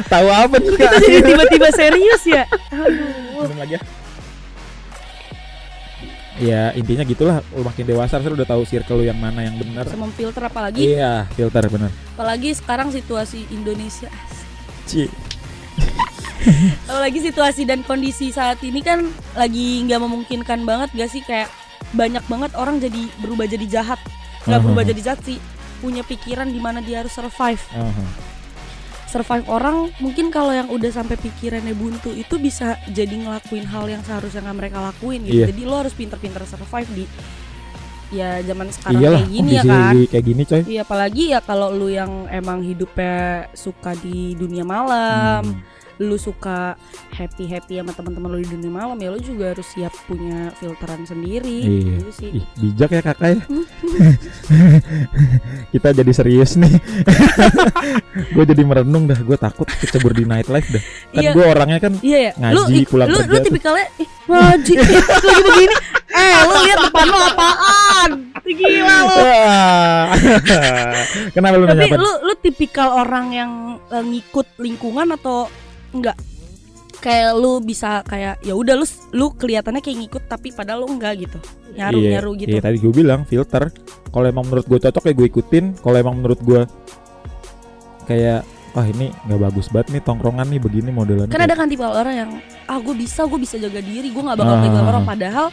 tahu 0.08 0.28
apa 0.28 0.56
nih 0.56 0.70
kak? 0.70 0.78
kita 0.80 0.98
jadi 1.00 1.20
tiba-tiba 1.26 1.68
serius 1.72 2.24
ya 2.24 2.44
aduh 2.70 3.12
Minum 3.38 3.58
lagi 3.58 3.74
ya. 3.74 3.82
Ya 6.38 6.70
intinya 6.72 7.02
gitulah, 7.02 7.42
lu 7.50 7.62
makin 7.62 7.82
dewasa 7.84 8.14
harusnya 8.14 8.34
udah 8.36 8.46
tahu 8.48 8.62
circle 8.64 9.02
lu 9.02 9.06
yang 9.06 9.18
mana 9.18 9.42
yang 9.42 9.58
benar. 9.58 9.84
bisa 9.84 9.98
memfilter 9.98 10.38
apalagi 10.40 10.78
Iya, 10.88 11.26
filter 11.34 11.66
bener. 11.66 11.90
apalagi 12.14 12.54
sekarang 12.54 12.90
situasi 12.90 13.50
Indonesia 13.50 14.06
Ci. 14.86 15.10
apalagi 16.90 17.20
situasi 17.22 17.66
dan 17.66 17.82
kondisi 17.82 18.30
saat 18.30 18.62
ini 18.62 18.80
kan 18.80 19.02
lagi 19.34 19.82
nggak 19.84 19.98
memungkinkan 19.98 20.62
banget 20.62 20.90
gak 20.94 21.10
sih 21.10 21.22
kayak 21.22 21.50
banyak 21.92 22.22
banget 22.24 22.54
orang 22.54 22.78
jadi 22.78 23.10
berubah 23.18 23.46
jadi 23.46 23.66
jahat 23.68 24.00
nggak 24.46 24.58
Aha. 24.58 24.64
berubah 24.64 24.84
jadi 24.86 25.02
jahat 25.04 25.22
sih 25.24 25.42
punya 25.78 26.02
pikiran 26.02 26.46
di 26.46 26.58
mana 26.58 26.80
dia 26.80 27.02
harus 27.02 27.12
survive 27.12 27.62
Aha. 27.72 28.04
Survive 29.08 29.48
orang 29.48 29.88
mungkin 29.98 30.28
kalau 30.28 30.52
yang 30.52 30.68
udah 30.68 30.92
sampai 30.94 31.16
pikirannya 31.16 31.72
buntu 31.72 32.12
itu 32.12 32.36
bisa 32.38 32.76
jadi 32.88 33.12
ngelakuin 33.18 33.64
hal 33.66 33.88
yang 33.88 34.04
seharusnya 34.04 34.44
nggak 34.44 34.58
mereka 34.58 34.78
lakuin 34.84 35.24
gitu 35.24 35.42
Iya. 35.42 35.48
jadi 35.50 35.62
lo 35.64 35.76
harus 35.78 35.92
pinter-pinter 35.92 36.44
survive 36.44 36.90
di 36.94 37.04
ya 38.08 38.40
zaman 38.40 38.68
sekarang 38.70 39.00
Iyalah, 39.00 39.20
kayak 39.20 39.32
gini 39.34 39.52
ya 39.52 39.64
kan 39.64 39.94
kayak 40.08 40.26
gini 40.26 40.42
coy. 40.44 40.62
Iya 40.66 40.82
apalagi 40.84 41.24
ya 41.28 41.40
kalau 41.40 41.68
lu 41.70 41.88
yang 41.88 42.12
emang 42.30 42.64
hidupnya 42.64 43.16
suka 43.52 43.92
di 43.96 44.32
dunia 44.34 44.64
malam, 44.64 45.44
Hmm. 45.44 45.60
Lu 45.98 46.14
suka 46.16 46.78
happy 47.10 47.50
happy 47.50 47.82
sama 47.82 47.90
teman-teman 47.90 48.38
lu 48.38 48.40
di 48.46 48.50
dunia 48.54 48.70
malam 48.70 48.98
ya 49.02 49.10
lu 49.10 49.18
juga 49.18 49.54
harus 49.54 49.66
siap 49.66 49.90
punya 50.06 50.54
filteran 50.58 51.02
sendiri. 51.04 51.58
Iya. 51.66 51.98
Gitu 51.98 52.12
sih. 52.14 52.30
Ih, 52.38 52.46
bijak 52.58 52.90
ya 52.94 53.02
kakak 53.02 53.30
ya. 53.34 53.38
Kita 55.74 55.90
jadi 55.94 56.12
serius 56.14 56.54
nih. 56.56 56.74
gue 58.36 58.46
jadi 58.46 58.62
merenung 58.62 59.10
dah. 59.10 59.18
Gue 59.18 59.38
takut 59.38 59.66
kecebur 59.66 60.14
di 60.14 60.24
nightlife 60.24 60.70
dah. 60.70 60.84
Kan 61.14 61.22
Iya. 61.24 61.32
gue 61.34 61.46
orangnya 61.46 61.80
kan 61.82 61.94
Iya 62.00 62.20
ya. 62.30 62.32
Ngaji, 62.38 62.74
lu 62.78 62.90
pulang 62.90 63.08
lu, 63.10 63.18
kerja 63.18 63.32
lu 63.34 63.38
tipikalnya 63.42 63.88
eh, 63.98 64.08
ngaji 64.30 64.74
lagi 64.80 65.42
begini. 65.44 65.76
Eh 66.08 66.38
lu 66.46 66.56
lihat 66.62 66.80
depan 66.90 67.06
lu 67.10 67.18
apaan? 67.20 68.12
Gila 68.48 68.98
lu. 69.04 69.18
Kenapa 71.36 71.56
lu 71.58 71.66
Tapi 71.68 71.78
nanya 71.78 71.98
lu 71.98 72.12
lu 72.22 72.34
tipikal 72.40 72.90
orang 72.96 73.26
yang 73.34 73.52
eh, 73.90 74.04
ngikut 74.06 74.62
lingkungan 74.62 75.10
atau 75.18 75.50
enggak? 75.92 76.18
Kayak 76.98 77.38
lu 77.38 77.62
bisa 77.62 78.02
kayak 78.04 78.42
ya 78.42 78.58
udah 78.58 78.74
lu 78.74 78.86
lu 79.14 79.30
kelihatannya 79.32 79.80
kayak 79.80 79.98
ngikut 80.02 80.24
tapi 80.26 80.50
padahal 80.50 80.84
lu 80.84 80.90
enggak 80.92 81.22
gitu. 81.22 81.38
Nyaru 81.78 81.98
Iya, 82.02 82.10
nyaru 82.18 82.32
gitu. 82.42 82.50
Iya 82.50 82.62
tadi 82.64 82.78
gue 82.82 82.90
bilang 82.92 83.22
filter. 83.24 83.70
Kalau 84.10 84.26
emang 84.26 84.50
menurut 84.50 84.66
gue 84.66 84.80
cocok 84.82 85.04
ya 85.06 85.14
gue 85.14 85.28
ikutin. 85.30 85.66
Kalau 85.78 85.94
emang 85.94 86.16
menurut 86.18 86.40
gue 86.42 86.62
kayak 88.08 88.42
wah 88.74 88.86
ini 88.86 89.10
nggak 89.26 89.40
bagus 89.42 89.68
banget 89.70 89.98
nih 89.98 90.02
tongkrongan 90.02 90.48
nih 90.50 90.60
begini 90.62 90.90
modelannya. 90.90 91.34
Kan 91.34 91.44
ada 91.44 91.54
kan 91.54 91.70
tipe 91.70 91.86
orang 91.86 92.16
yang 92.16 92.30
ah 92.66 92.78
gue 92.82 92.96
bisa 92.98 93.30
gue 93.30 93.40
bisa 93.40 93.56
jaga 93.62 93.78
diri 93.78 94.10
gue 94.10 94.24
nggak 94.24 94.38
bakal 94.38 94.56
Ah. 94.58 94.90
orang 94.90 95.04
padahal 95.06 95.48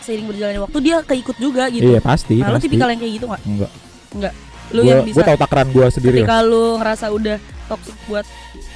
seiring 0.00 0.26
berjalannya 0.26 0.60
waktu 0.64 0.78
dia 0.80 0.96
keikut 1.04 1.36
juga 1.38 1.68
gitu. 1.70 1.86
Iya 1.86 2.00
pasti. 2.02 2.40
nah 2.40 2.56
pasti. 2.56 2.66
tipikal 2.66 2.88
yang 2.90 3.00
kayak 3.00 3.14
gitu 3.20 3.26
nggak? 3.30 3.42
Enggak. 3.46 4.34
Lu 4.70 4.80
Gue 4.82 4.90
yang 4.90 5.02
bisa 5.02 5.16
gue 5.18 5.24
tahu 5.26 5.38
takaran 5.38 5.68
gue 5.74 5.86
sendiri 5.90 6.16
ketika 6.22 6.38
lu 6.42 6.78
ngerasa 6.78 7.06
udah 7.10 7.36
toxic 7.66 7.96
buat 8.06 8.26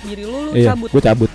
diri 0.05 0.23
lu 0.23 0.39
lu 0.45 0.51
Iya, 0.53 0.73
cabut. 0.73 0.89
gue 0.89 1.03
cabut. 1.03 1.31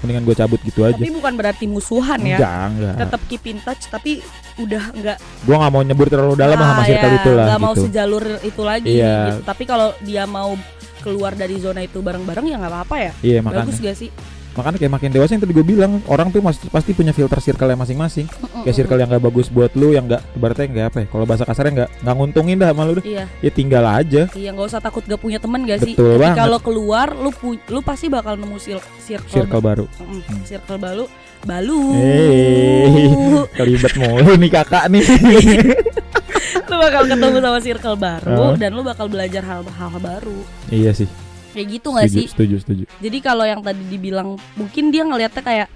Mendingan 0.00 0.24
gue 0.24 0.36
cabut 0.36 0.60
gitu 0.60 0.80
aja. 0.82 0.92
Tapi 0.94 1.08
bukan 1.10 1.32
berarti 1.32 1.64
musuhan 1.64 2.20
ya. 2.20 2.36
Enggak, 2.36 2.60
enggak. 2.70 2.94
Tetap 3.00 3.20
keep 3.24 3.44
in 3.46 3.58
touch 3.60 3.82
tapi 3.88 4.20
udah 4.54 4.84
nggak 4.92 5.16
Gue 5.42 5.56
nggak 5.56 5.72
mau 5.72 5.82
nyebur 5.82 6.06
terlalu 6.06 6.34
dalam 6.34 6.54
sama 6.54 6.72
Ah, 6.74 6.84
circle 6.84 7.08
ya, 7.08 7.16
itu 7.16 7.30
lah 7.32 7.46
mau 7.56 7.72
gitu. 7.72 7.82
sejalur 7.84 8.24
itu 8.40 8.62
lagi 8.62 8.88
Iya. 8.90 9.16
gitu. 9.30 9.40
Tapi 9.42 9.62
kalau 9.64 9.96
dia 10.00 10.24
mau 10.24 10.54
keluar 11.00 11.32
dari 11.32 11.56
zona 11.56 11.80
itu 11.80 11.98
bareng-bareng 11.98 12.46
ya 12.46 12.56
nggak 12.56 12.72
apa-apa 12.72 12.96
ya. 12.98 13.12
Iya 13.20 13.38
makanya. 13.40 13.64
Bagus 13.64 13.76
gak 13.78 13.96
sih? 13.96 14.10
Makanya 14.54 14.78
kayak 14.78 14.92
makin 14.92 15.10
dewasa 15.10 15.30
yang 15.32 15.42
tadi 15.42 15.52
gue 15.52 15.62
bilang 15.62 15.98
orang 16.06 16.30
tuh 16.30 16.38
mas- 16.38 16.62
pasti 16.64 16.90
punya 16.90 17.10
filter 17.10 17.38
circle 17.38 17.66
yang 17.66 17.76
masing-masing 17.76 18.26
kayak 18.62 18.72
circle 18.72 18.96
yang 18.96 19.08
gak 19.08 19.20
bagus 19.20 19.46
buat 19.48 19.74
lu 19.74 19.90
yang 19.90 20.06
gak 20.06 20.22
ibaratnya 20.32 20.66
nggak 20.66 20.86
apa 20.88 20.98
ya 21.00 21.06
kalau 21.06 21.24
bahasa 21.24 21.42
kasarnya 21.42 21.72
nggak 21.74 21.90
nggak 22.00 22.14
nguntungin 22.14 22.56
dah 22.56 22.70
sama 22.70 22.82
lu 22.84 22.92
deh 22.94 23.04
Iya, 23.04 23.24
ya 23.38 23.50
tinggal 23.50 23.84
aja 23.84 24.22
iya 24.32 24.50
nggak 24.50 24.66
usah 24.66 24.78
takut 24.78 25.02
gak 25.02 25.18
punya 25.18 25.36
teman 25.36 25.62
gak 25.62 25.80
sih? 25.80 25.92
Betul 25.92 26.16
banget. 26.16 26.38
kalau 26.38 26.58
keluar 26.58 27.12
lu 27.12 27.30
lu 27.44 27.80
pasti 27.80 28.06
bakal 28.06 28.34
nemu 28.34 28.56
circle, 28.56 29.26
circle 29.28 29.60
baru 29.60 29.84
Mm, 29.96 30.20
Hmm. 30.20 30.42
circle 30.44 30.78
baru 30.78 31.04
balu. 31.44 31.92
Hei, 31.92 33.04
kelibet 33.58 33.92
mulu 33.94 34.32
nih 34.34 34.50
kakak 34.50 34.88
nih. 34.88 35.04
lu 36.68 36.76
bakal 36.80 37.02
ketemu 37.04 37.36
sama 37.38 37.58
circle 37.60 37.96
baru 37.96 38.44
Hah? 38.48 38.56
dan 38.56 38.70
lu 38.72 38.80
bakal 38.80 39.06
belajar 39.06 39.42
hal-hal 39.42 39.92
baru. 39.98 40.38
iya 40.68 40.90
sih. 40.90 41.04
Kayak 41.54 41.68
gitu 41.70 41.88
gak 41.94 42.10
Setuju, 42.10 42.18
sih? 42.18 42.26
setuju, 42.28 42.56
setuju. 42.60 42.84
Jadi 42.98 43.18
kalau 43.22 43.46
yang 43.46 43.62
tadi 43.62 43.78
dibilang 43.86 44.34
mungkin 44.58 44.90
dia 44.90 45.06
ngelihatnya 45.06 45.38
kayak 45.40 45.68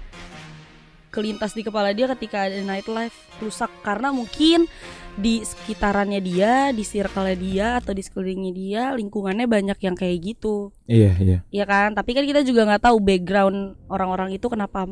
kelintas 1.09 1.57
di 1.57 1.65
kepala 1.65 1.89
dia 1.89 2.05
ketika 2.13 2.45
ada 2.45 2.59
nightlife 2.61 3.15
rusak 3.41 3.71
karena 3.81 4.13
mungkin 4.13 4.69
di 5.15 5.41
sekitarannya 5.41 6.21
dia, 6.21 6.69
di 6.69 6.85
circle 6.85 7.33
dia 7.33 7.81
atau 7.81 7.91
di 7.91 8.05
sekelilingnya 8.05 8.51
dia 8.53 8.83
lingkungannya 8.93 9.49
banyak 9.49 9.79
yang 9.81 9.95
kayak 9.97 10.17
gitu. 10.21 10.69
Iya, 10.85 11.11
iya. 11.17 11.37
ya 11.49 11.65
kan? 11.65 11.97
Tapi 11.97 12.13
kan 12.13 12.23
kita 12.23 12.45
juga 12.45 12.67
nggak 12.69 12.83
tahu 12.85 12.97
background 13.01 13.79
orang-orang 13.89 14.37
itu 14.37 14.45
kenapa 14.47 14.85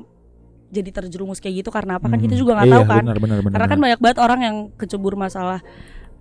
jadi 0.67 0.89
terjerumus 0.91 1.39
kayak 1.39 1.63
gitu 1.63 1.69
karena 1.71 1.95
apa 1.95 2.11
kan 2.11 2.19
kita 2.19 2.35
Mhm. 2.35 2.41
juga 2.43 2.51
nggak 2.59 2.67
iya, 2.67 2.75
tahu 2.75 2.83
kan. 2.83 3.03
Benar, 3.07 3.19
benar, 3.21 3.37
benar. 3.39 3.53
Karena 3.55 3.67
kan 3.69 3.79
banyak 3.79 3.99
banget 4.03 4.17
orang 4.19 4.39
yang 4.41 4.55
kecebur 4.75 5.13
masalah 5.15 5.59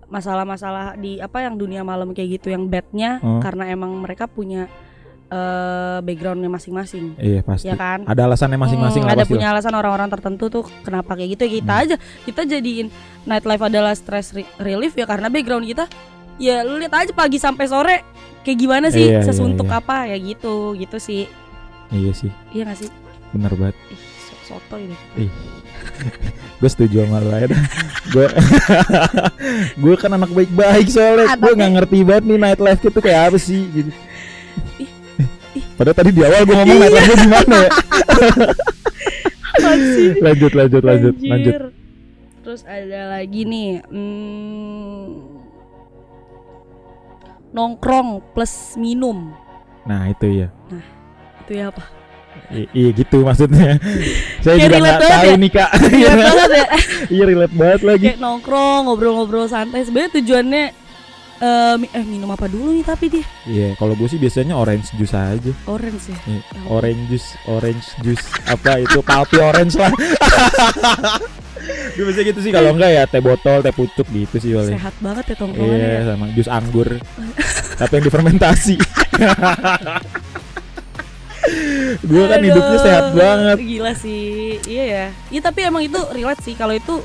masalah-masalah 0.07 0.95
di 0.95 1.19
apa 1.19 1.43
yang 1.43 1.55
dunia 1.55 1.83
malam 1.83 2.11
kayak 2.11 2.39
gitu 2.39 2.51
yang 2.51 2.67
badnya 2.67 3.19
Oh. 3.21 3.39
karena 3.39 3.67
emang 3.67 3.91
mereka 3.97 4.27
punya 4.27 4.71
eh, 5.27 5.99
backgroundnya 6.01 6.47
masing-masing. 6.47 7.19
Iya, 7.19 7.43
pasti. 7.43 7.67
ya 7.67 7.75
kan? 7.75 8.07
Ada 8.07 8.31
alasannya 8.31 8.63
masing-masing 8.63 9.03
Hmm, 9.03 9.11
ada 9.11 9.27
pasti 9.27 9.33
punya 9.35 9.51
alasan 9.51 9.75
orang-orang 9.75 10.07
tertentu 10.07 10.47
tuh 10.47 10.63
kenapa 10.81 11.19
kayak 11.19 11.35
gitu. 11.35 11.43
Ya 11.43 11.53
kita 11.59 11.73
Hmm. 11.73 11.83
aja 11.83 11.97
kita 12.23 12.41
jadiin 12.47 12.87
nightlife 13.27 13.59
adalah 13.61 13.91
stress 13.93 14.31
re- 14.31 14.47
relief 14.57 14.95
ya 14.95 15.03
karena 15.03 15.27
background 15.27 15.67
kita 15.67 15.91
ya 16.39 16.63
lu 16.63 16.79
lihat 16.79 16.95
aja 16.95 17.11
pagi 17.11 17.43
sampai 17.43 17.67
sore 17.67 17.97
kayak 18.47 18.55
gimana 18.55 18.87
sih? 18.87 19.03
Iya, 19.03 19.19
iya, 19.19 19.27
sesuntuk 19.27 19.67
iya. 19.67 19.83
apa? 19.83 20.07
Ya 20.07 20.15
gitu 20.15 20.79
gitu 20.79 20.99
sih. 21.03 21.27
Iya 21.91 22.13
sih, 22.15 22.31
iya 22.51 22.63
gak 22.63 22.79
sih? 22.79 22.91
Benar 23.35 23.51
banget. 23.59 23.75
ih 23.91 23.99
so- 24.23 24.55
soto 24.55 24.79
ini 24.79 24.95
Gue 26.61 26.71
setuju 26.73 27.05
sama 27.05 27.21
lu 27.21 27.31
aja 27.37 27.47
dah. 27.53 27.63
Gue 28.09 28.27
gue 29.85 29.95
kan 30.01 30.11
anak 30.17 30.31
baik-baik 30.33 30.89
soalnya. 30.89 31.37
Gue 31.37 31.53
nggak 31.53 31.73
ngerti 31.77 31.99
banget 32.01 32.25
nih 32.25 32.39
nightlife 32.41 32.81
itu 32.81 33.01
kayak 33.05 33.21
apa 33.29 33.39
sih 33.39 33.61
gitu. 33.77 33.91
Padahal 35.77 35.97
tadi 36.01 36.11
di 36.17 36.23
awal 36.25 36.49
gue 36.49 36.57
ngomong 36.57 36.79
nightlife 36.81 37.07
gue 37.13 37.19
gimana 37.29 37.57
ya? 37.61 37.71
Lanjut, 39.57 40.21
lanjut, 40.21 40.53
lanjut, 40.53 40.83
lanjut. 40.85 41.15
Anjir. 41.33 41.63
Terus 42.45 42.63
ada 42.63 43.19
lagi 43.19 43.43
nih 43.43 43.83
hmm, 43.89 45.05
nongkrong 47.57 48.23
plus 48.37 48.77
minum 48.79 49.35
Nah 49.87 50.11
itu 50.11 50.27
ya. 50.45 50.49
itu 51.47 51.53
ya 51.63 51.71
apa? 51.71 51.96
I- 52.49 52.71
iya 52.73 52.91
gitu 52.93 53.17
maksudnya. 53.21 53.77
Saya 54.45 54.55
Kayak 54.55 54.63
juga 54.63 54.71
relate 54.71 54.81
nggak 54.81 54.99
banget 54.99 55.13
tahu 55.13 55.27
ya? 55.27 55.37
nih 55.37 55.51
kak. 55.51 55.71
Relate 55.87 56.23
banget 56.23 56.51
ya. 56.51 56.67
Iya 57.15 57.25
relate 57.25 57.55
banget 57.55 57.81
lagi. 57.83 58.07
Kayak 58.07 58.21
nongkrong 58.21 58.81
ngobrol-ngobrol 58.85 59.47
santai. 59.47 59.81
Sebenarnya 59.83 60.11
tujuannya 60.15 60.65
eh, 61.37 61.75
mi- 61.77 61.93
eh 61.93 62.03
minum 62.03 62.29
apa 62.29 62.47
dulu 62.47 62.71
nih 62.71 62.83
tapi 62.83 63.07
dia 63.09 63.25
Iya, 63.45 63.69
kalau 63.75 63.93
gue 63.93 64.07
sih 64.07 64.17
biasanya 64.17 64.55
orange 64.55 64.89
juice 64.93 65.13
aja. 65.13 65.53
orange 65.65 66.07
ya. 66.07 66.19
Iya, 66.27 66.41
Orange 66.67 67.03
juice, 67.09 67.29
orange 67.45 67.87
juice 68.01 68.25
apa 68.45 68.81
itu 68.81 68.99
palpi 69.01 69.37
orange 69.37 69.77
lah. 69.77 69.93
gue 71.93 72.05
biasa 72.05 72.21
gitu 72.23 72.41
sih 72.41 72.51
kalau 72.51 72.73
enggak 72.73 72.91
ya 72.91 73.03
teh 73.05 73.19
botol, 73.19 73.59
teh 73.59 73.71
pucuk 73.71 74.07
gitu 74.07 74.37
sih 74.37 74.51
paling. 74.53 74.77
Sehat 74.77 74.95
banget 74.99 75.25
ya 75.27 75.37
tongkrongannya. 75.37 75.77
Iya, 75.79 75.93
ya. 75.93 76.03
sama 76.07 76.25
jus 76.31 76.49
anggur. 76.49 76.89
Tapi 77.77 77.93
yang 77.93 78.05
difermentasi. 78.05 78.75
Gue 82.03 82.25
kan 82.27 82.39
Aduh, 82.41 82.49
hidupnya 82.51 82.79
sehat 82.83 83.07
banget. 83.15 83.57
Gila 83.63 83.93
sih. 83.95 84.59
Iya 84.67 84.85
ya. 84.85 85.07
Iya 85.33 85.41
tapi 85.45 85.61
emang 85.67 85.83
itu 85.85 85.99
relate 86.13 86.43
sih 86.43 86.55
kalau 86.59 86.75
itu 86.75 87.01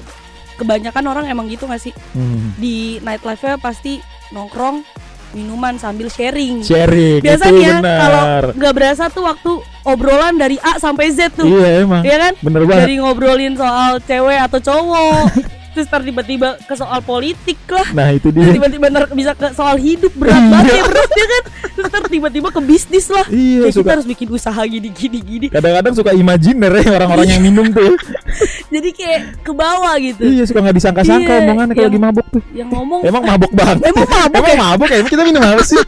kebanyakan 0.60 1.06
orang 1.10 1.26
emang 1.30 1.50
gitu 1.50 1.66
gak 1.66 1.82
sih? 1.82 1.94
Hmm. 2.14 2.54
Di 2.58 3.02
nightlife-nya 3.02 3.58
pasti 3.58 3.98
nongkrong 4.30 4.86
minuman 5.32 5.80
sambil 5.80 6.12
sharing. 6.12 6.62
Sharing 6.62 7.24
Biasanya 7.24 7.80
kalau 7.80 8.24
nggak 8.52 8.74
berasa 8.76 9.08
tuh 9.08 9.24
waktu 9.24 9.52
obrolan 9.88 10.36
dari 10.36 10.60
A 10.60 10.78
sampai 10.78 11.12
Z 11.16 11.34
tuh. 11.40 11.48
Iya 11.48 11.88
emang. 11.88 12.04
Iya 12.04 12.18
kan? 12.30 12.34
Bener 12.44 12.62
banget. 12.68 12.84
Dari 12.88 12.96
ngobrolin 13.00 13.56
soal 13.56 14.04
cewek 14.04 14.40
atau 14.40 14.60
cowok. 14.60 15.26
Terus 15.72 15.88
ntar 15.88 16.04
tiba-tiba 16.04 16.60
ke 16.60 16.74
soal 16.76 17.00
politik 17.00 17.56
lah. 17.66 17.88
Nah 17.92 18.12
itu 18.12 18.28
dia. 18.28 18.52
tiba-tiba 18.52 18.86
ntar 18.88 19.08
bisa 19.10 19.32
ke 19.32 19.48
soal 19.52 19.80
hidup 19.80 20.12
berat 20.14 20.44
banget 20.44 20.74
ya 20.74 20.84
berat 20.84 21.08
ya 21.10 21.26
kan. 21.26 21.44
Terus 21.72 21.86
ntar 21.88 22.04
tiba-tiba 22.06 22.48
ke 22.52 22.60
bisnis 22.60 23.08
lah. 23.08 23.24
Iya 23.26 23.64
Kayak 23.64 23.72
kita 23.72 23.80
suka. 23.80 23.92
harus 23.96 24.06
bikin 24.06 24.28
usaha 24.30 24.62
gini 24.62 24.90
gini 24.92 25.20
gini. 25.22 25.48
Kadang-kadang 25.48 25.94
suka 25.96 26.12
imajiner 26.12 26.72
ya 26.76 26.92
orang-orang 26.94 27.28
yang 27.30 27.42
minum 27.42 27.72
tuh. 27.72 27.96
Jadi 28.74 28.90
kayak 28.92 29.20
ke 29.42 29.52
bawah 29.52 29.96
gitu. 29.96 30.22
iya 30.22 30.44
suka 30.44 30.60
nggak 30.60 30.76
disangka-sangka 30.76 31.32
Iya, 31.32 31.40
omongannya 31.44 31.74
kalau 31.74 31.88
lagi 31.88 32.00
mabuk 32.00 32.28
tuh. 32.30 32.44
Yang 32.52 32.70
ngomong 32.72 33.00
Emang 33.02 33.24
mabuk 33.24 33.52
banget. 33.52 33.78
Emang 33.82 34.08
mabuk 34.08 34.36
Emang 34.44 34.52
ya? 34.52 34.60
mabuk 34.60 34.90
ya? 34.92 34.98
Emang 35.00 35.12
kita 35.12 35.24
minum 35.24 35.42
apa 35.42 35.64
sih? 35.64 35.80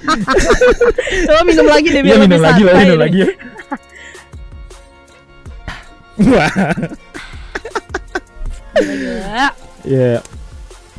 coba 1.27 1.41
minum 1.43 1.65
lagi 1.67 1.87
deh 1.89 1.99
Iya 1.99 2.07
biar 2.07 2.17
minum 2.23 2.31
lebih 2.31 2.43
lagi 2.47 2.61
lah, 2.63 2.73
minum 2.79 2.99
lagi 2.99 3.17
ya. 3.19 3.27
Wah, 6.31 6.51
Gila. 8.73 9.45
Ya 9.83 10.19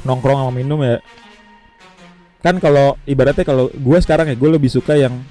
nongkrong 0.04 0.38
sama 0.46 0.52
minum 0.52 0.80
ya. 0.84 1.00
Kan 2.44 2.60
kalau 2.60 3.00
ibaratnya 3.08 3.44
kalau 3.44 3.72
gue 3.72 3.98
sekarang 4.04 4.28
ya 4.28 4.36
gue 4.36 4.50
lebih 4.52 4.68
suka 4.68 4.94
yang 5.00 5.24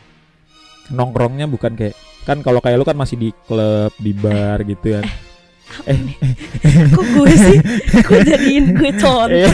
nongkrongnya 0.90 1.46
bukan 1.48 1.78
kayak 1.78 1.96
kan 2.24 2.40
kalau 2.42 2.64
kayak 2.64 2.80
lu 2.80 2.86
kan 2.88 2.98
masih 2.98 3.20
di 3.20 3.30
klub 3.46 3.94
di 4.00 4.12
bar 4.16 4.64
gitu 4.66 5.00
kan. 5.00 5.06
Eh, 5.90 5.98
Kok 6.94 7.06
gue 7.18 7.34
sih? 7.34 7.58
Kok 8.04 8.20
jadiin 8.22 8.78
gue 8.78 8.92
contoh? 8.98 9.32
Iya 9.32 9.50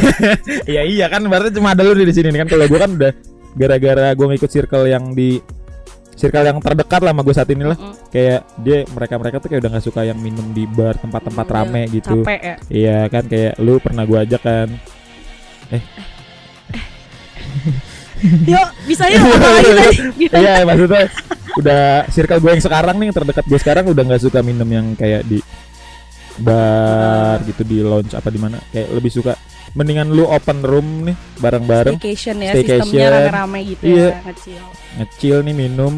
iya 0.67 0.81
iya 0.83 1.05
kan 1.07 1.23
berarti 1.27 1.55
cuma 1.55 1.71
ada 1.71 1.85
lu 1.85 1.95
di 1.95 2.11
sini 2.11 2.33
kan 2.33 2.49
kalau 2.49 2.65
gue 2.67 2.79
kan 2.79 2.91
udah 2.95 3.11
gara-gara 3.55 4.13
gue 4.15 4.27
ngikut 4.35 4.51
circle 4.51 4.85
yang 4.87 5.11
di 5.15 5.39
circle 6.19 6.43
yang 6.43 6.59
terdekat 6.59 6.99
lah 6.99 7.15
sama 7.15 7.21
gue 7.23 7.35
saat 7.35 7.49
ini 7.49 7.63
lah 7.63 7.77
Mm-mm. 7.79 7.95
kayak 8.11 8.39
dia 8.59 8.77
mereka 8.91 9.13
mereka 9.15 9.35
tuh 9.39 9.47
kayak 9.47 9.61
udah 9.63 9.71
nggak 9.71 9.85
suka 9.87 10.01
yang 10.03 10.19
minum 10.19 10.51
di 10.51 10.67
bar 10.67 10.99
tempat-tempat 10.99 11.45
Udah 11.47 11.55
rame 11.63 11.81
gitu 11.87 12.27
Capek 12.27 12.39
ya. 12.43 12.55
iya 12.67 12.99
kan 13.07 13.23
kayak 13.23 13.55
lu 13.63 13.79
pernah 13.79 14.03
gue 14.03 14.19
ajak 14.19 14.41
kan 14.43 14.67
Yuk, 18.19 18.67
bisa 18.83 19.07
yuk 19.07 19.23
tadi? 19.39 19.71
Gitu. 20.27 20.33
iya 20.35 20.67
maksudnya 20.67 21.07
udah 21.55 22.03
circle 22.11 22.39
gue 22.43 22.51
yang 22.59 22.63
sekarang 22.63 22.95
nih 22.99 23.05
yang 23.07 23.15
terdekat 23.15 23.45
gue 23.47 23.59
sekarang 23.63 23.83
udah 23.87 24.03
nggak 24.03 24.21
suka 24.27 24.43
minum 24.43 24.67
yang 24.67 24.91
kayak 24.99 25.23
di 25.23 25.39
bar 26.39 27.39
gitu 27.43 27.61
di 27.61 27.79
lounge 27.79 28.11
apa 28.11 28.27
di 28.27 28.37
mana 28.37 28.59
kayak 28.67 28.87
lebih 28.91 29.09
suka 29.09 29.31
mendingan 29.71 30.09
lu 30.09 30.23
open 30.23 30.59
room 30.61 31.05
nih 31.05 31.13
bareng-bareng 31.37 31.93
Staycation 31.95 32.35
ya, 32.39 32.51
Staycation. 32.51 32.83
sistemnya 32.83 33.07
rame-rame 33.13 33.59
gitu 33.67 33.83
Iya. 33.85 34.09
ya, 34.09 34.19
ngecil. 34.25 34.61
ngecil 34.97 35.35
nih 35.41 35.55
minum 35.55 35.93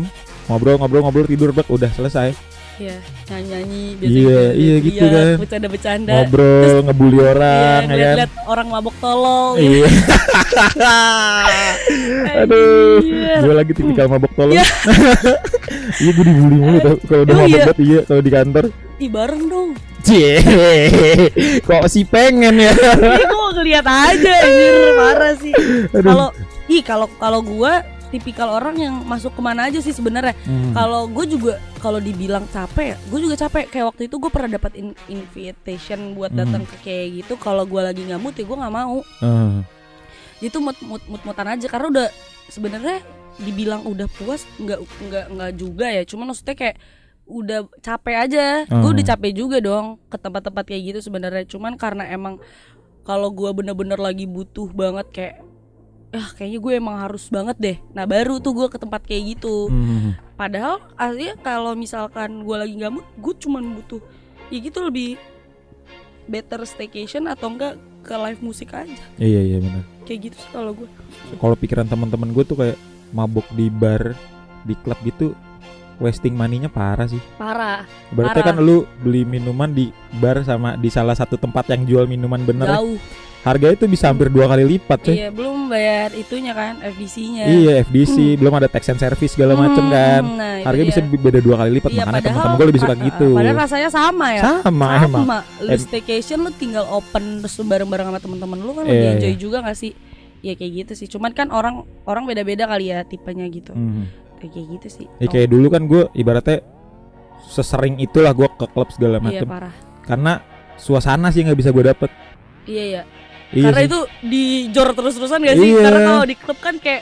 ngobrol-ngobrol-ngobrol 0.46 1.24
tidur 1.24 1.50
bek 1.50 1.66
udah 1.68 1.90
selesai 1.90 2.30
Iya, 2.74 2.98
nyanyi-nyanyi 3.30 3.84
Iya, 4.02 4.42
iya 4.58 4.74
gitu 4.82 5.06
kan. 5.06 5.38
Bercanda-bercanda. 5.38 6.12
ngobrol 6.18 6.82
ngebully 6.82 7.16
Iya, 7.16 7.30
orang 7.30 7.82
ya 7.94 8.10
kan 8.18 8.30
orang 8.44 8.68
mabok 8.68 8.96
tolol. 8.98 9.54
gitu. 9.54 9.86
iya 9.86 9.86
aduh 12.42 12.98
Anjir. 12.98 13.38
gue 13.40 13.54
lagi 13.54 13.72
tipikal 13.72 14.06
mabok 14.08 14.32
tolong 14.34 14.56
Iya. 14.56 14.66
iya 16.02 16.10
gue 16.12 16.24
dibully 16.26 16.58
mulu 16.58 16.78
kalau 17.06 17.22
udah 17.22 17.32
Emang 17.32 17.44
mabok 17.44 17.52
iya? 17.52 17.64
banget 17.64 17.78
iya 17.80 18.00
kalau 18.04 18.22
di 18.22 18.32
kantor 18.32 18.64
Ih, 18.98 19.10
bareng 19.10 19.44
dong. 19.48 19.70
Cie 20.02 20.38
kok 21.62 21.86
sih 21.86 22.04
pengen 22.04 22.58
ya 22.58 22.74
Ini 22.74 23.24
gue 23.24 23.38
mau 23.38 23.52
ngeliat 23.52 23.86
aja 23.86 24.34
anjir, 24.38 24.74
parah 24.96 25.34
sih. 25.36 25.54
Kalau 25.92 26.28
ih 26.66 26.82
kalau 26.82 27.08
kalau 27.16 27.40
gua 27.40 27.82
tipikal 28.08 28.52
orang 28.52 28.76
yang 28.76 28.96
masuk 29.02 29.32
ke 29.32 29.40
mana 29.40 29.72
aja 29.72 29.80
sih 29.80 29.96
sebenarnya. 29.96 30.36
Hmm. 30.44 30.76
Kalau 30.76 31.08
gue 31.08 31.26
juga 31.26 31.54
kalau 31.80 31.98
dibilang 31.98 32.44
capek, 32.46 33.00
gue 33.08 33.20
juga 33.22 33.40
capek. 33.40 33.72
Kayak 33.72 33.86
waktu 33.88 34.02
itu 34.06 34.20
gue 34.20 34.28
pernah 34.28 34.52
dapat 34.52 34.76
in- 34.76 34.98
invitation 35.08 36.12
buat 36.12 36.30
Hmm. 36.30 36.44
datang 36.44 36.64
ke 36.66 36.76
kayak 36.84 37.08
gitu. 37.24 37.34
Kalau 37.38 37.64
gue 37.64 37.80
lagi 37.80 38.04
nggak 38.04 38.20
mood 38.20 38.36
ya 38.36 38.44
gue 38.44 38.58
nggak 38.58 38.76
mau. 38.76 39.00
Ah, 39.24 39.64
Itu 40.40 40.60
mood 40.60 40.76
mood 40.84 41.00
mood 41.08 41.22
moodan 41.24 41.48
aja 41.50 41.68
karena 41.70 41.88
udah 41.88 42.08
sebenarnya 42.48 43.00
dibilang 43.40 43.88
udah 43.88 44.12
puas 44.12 44.44
nggak 44.60 44.80
nggak 45.08 45.26
nggak 45.32 45.52
juga 45.56 45.88
ya. 45.88 46.04
Cuman 46.04 46.36
maksudnya 46.36 46.54
kayak 46.54 46.76
udah 47.24 47.60
capek 47.80 48.16
aja. 48.20 48.46
Gue 48.66 48.80
Hmm. 48.84 48.94
udah 48.94 49.06
capek 49.08 49.32
juga 49.34 49.58
dong 49.58 50.00
ke 50.06 50.16
tempat-tempat 50.16 50.64
kayak 50.64 50.82
gitu 50.88 51.00
sebenarnya. 51.02 51.46
Cuman 51.46 51.76
karena 51.76 52.06
emang 52.06 52.42
kalau 53.02 53.30
gue 53.30 53.50
bener-bener 53.52 53.98
lagi 53.98 54.24
butuh 54.24 54.70
banget 54.70 55.08
kayak 55.10 55.36
ah 56.12 56.28
kayaknya 56.34 56.60
gue 56.60 56.74
emang 56.76 56.98
harus 57.00 57.28
banget 57.28 57.56
deh. 57.58 57.78
Nah 57.92 58.04
baru 58.04 58.38
tuh 58.38 58.52
gue 58.54 58.68
ke 58.68 58.76
tempat 58.76 59.02
kayak 59.02 59.24
gitu 59.32 59.68
hmm. 59.68 60.36
padahal 60.36 60.84
aslinya 60.94 61.40
kalau 61.40 61.72
misalkan 61.74 62.42
gue 62.42 62.56
lagi 62.58 62.74
nggak 62.76 62.92
mood 62.92 63.08
gue 63.16 63.34
cuman 63.40 63.64
butuh 63.76 64.02
ya 64.48 64.60
gitu 64.60 64.84
lebih 64.84 65.16
better 66.26 66.62
staycation 66.64 67.26
atau 67.26 67.50
enggak 67.50 67.74
ke 68.02 68.12
live 68.12 68.42
musik 68.42 68.72
aja 68.72 68.92
Iya 69.16 69.42
iya 69.42 69.58
benar. 69.60 69.84
kayak 70.04 70.20
gitu 70.28 70.36
sih 70.36 70.50
kalau 70.52 70.74
gue 70.74 70.90
Kalau 71.34 71.56
pikiran 71.56 71.86
teman-teman 71.86 72.30
gue 72.32 72.44
tuh 72.44 72.58
kayak 72.58 72.78
mabuk 73.12 73.46
di 73.52 73.68
bar, 73.68 74.12
di 74.62 74.74
klub 74.78 75.00
gitu, 75.02 75.32
wasting 76.02 76.34
money-nya 76.34 76.68
parah 76.68 77.06
sih. 77.06 77.22
parah 77.38 77.86
Berarti 78.10 78.42
Parah. 78.42 78.52
kan 78.52 78.60
lu 78.60 78.84
beli 78.98 79.22
minuman 79.22 79.70
di 79.70 79.88
bar 80.12 80.42
sama 80.42 80.74
di 80.74 80.90
salah 80.90 81.14
satu 81.14 81.38
tempat 81.38 81.70
yang 81.70 81.86
jual 81.86 82.04
minuman 82.04 82.42
bener, 82.42 82.66
jauh 82.68 82.98
harganya 83.42 83.74
itu 83.74 83.86
bisa 83.86 84.06
hampir 84.06 84.30
dua 84.30 84.46
kali 84.46 84.62
lipat 84.68 85.02
coy. 85.02 85.14
iya 85.16 85.30
belum 85.30 85.66
bayar 85.66 86.14
itunya 86.14 86.54
kan 86.54 86.78
FDC-nya 86.80 87.44
Iya 87.44 87.74
FDC, 87.82 88.38
belum 88.38 88.54
ada 88.54 88.66
tax 88.66 88.86
and 88.88 88.98
service 88.98 89.34
segala 89.34 89.54
macem 89.56 89.82
kan. 89.84 90.22
Hmm, 90.22 90.38
nah, 90.38 90.54
itu 90.58 90.66
Harganya 90.66 90.88
bisa 90.90 91.02
beda 91.02 91.40
dua 91.40 91.56
kali 91.58 91.72
lipat, 91.74 91.90
Iya, 91.90 92.04
makanya 92.04 92.22
teman-teman 92.24 92.54
gue 92.54 92.68
lebih 92.70 92.82
suka 92.82 92.96
gitu. 93.00 93.28
Padahal 93.34 93.58
rasanya 93.58 93.90
sama 93.90 94.28
ya. 94.32 94.42
Sama, 94.62 94.88
emang. 95.00 95.24
Sama. 95.24 95.40
Lu 95.58 95.70
Em- 95.70 95.82
staycation 95.82 96.38
lu 96.40 96.52
tinggal 96.52 96.86
open 96.88 97.42
terus 97.42 97.54
lu 97.56 97.66
bareng-bareng 97.66 98.06
sama 98.10 98.20
temen-temen 98.20 98.58
lu 98.60 98.72
kan 98.72 98.84
lebih 98.84 98.98
Iya, 99.00 99.12
enjoy 99.16 99.34
iya. 99.34 99.40
juga 99.40 99.58
gak 99.64 99.78
sih? 99.80 99.92
Ya 100.42 100.54
kayak 100.54 100.72
gitu 100.76 100.94
sih. 100.96 101.08
Cuman 101.08 101.32
kan 101.32 101.50
orang 101.50 101.76
orang 102.04 102.26
beda-beda 102.26 102.66
kali 102.66 102.90
ya 102.90 103.02
tipenya 103.02 103.46
gitu. 103.48 103.74
Hmm. 103.74 104.06
Kayak 104.42 104.52
kayak 104.52 104.68
gitu 104.74 104.88
sih. 104.90 105.08
Ya, 105.22 105.28
kayak 105.30 105.48
dulu 105.48 105.68
kan 105.70 105.86
gue 105.86 106.10
ibaratnya 106.14 106.66
sesering 107.46 108.02
itulah 108.02 108.34
gue 108.34 108.50
ke 108.50 108.66
klub 108.68 108.90
segala 108.90 109.18
Oh, 109.18 109.30
iya 109.30 109.46
parah. 109.46 109.74
Karena 110.02 110.42
suasana 110.76 111.30
sih 111.30 111.46
nggak 111.46 111.58
bisa 111.58 111.70
gue 111.70 111.86
dapet. 111.86 112.10
Iya 112.66 112.84
iya. 112.84 113.02
Iya 113.52 113.66
Karena 113.70 113.82
sih. 113.84 113.90
itu 113.92 114.00
dijor 114.26 114.88
terus-terusan 114.96 115.40
gak 115.44 115.58
sih? 115.60 115.70
Iya. 115.76 115.84
Karena 115.84 116.00
kalau 116.08 116.26
di 116.26 116.36
klub 116.36 116.58
kan 116.58 116.76
kayak 116.80 117.02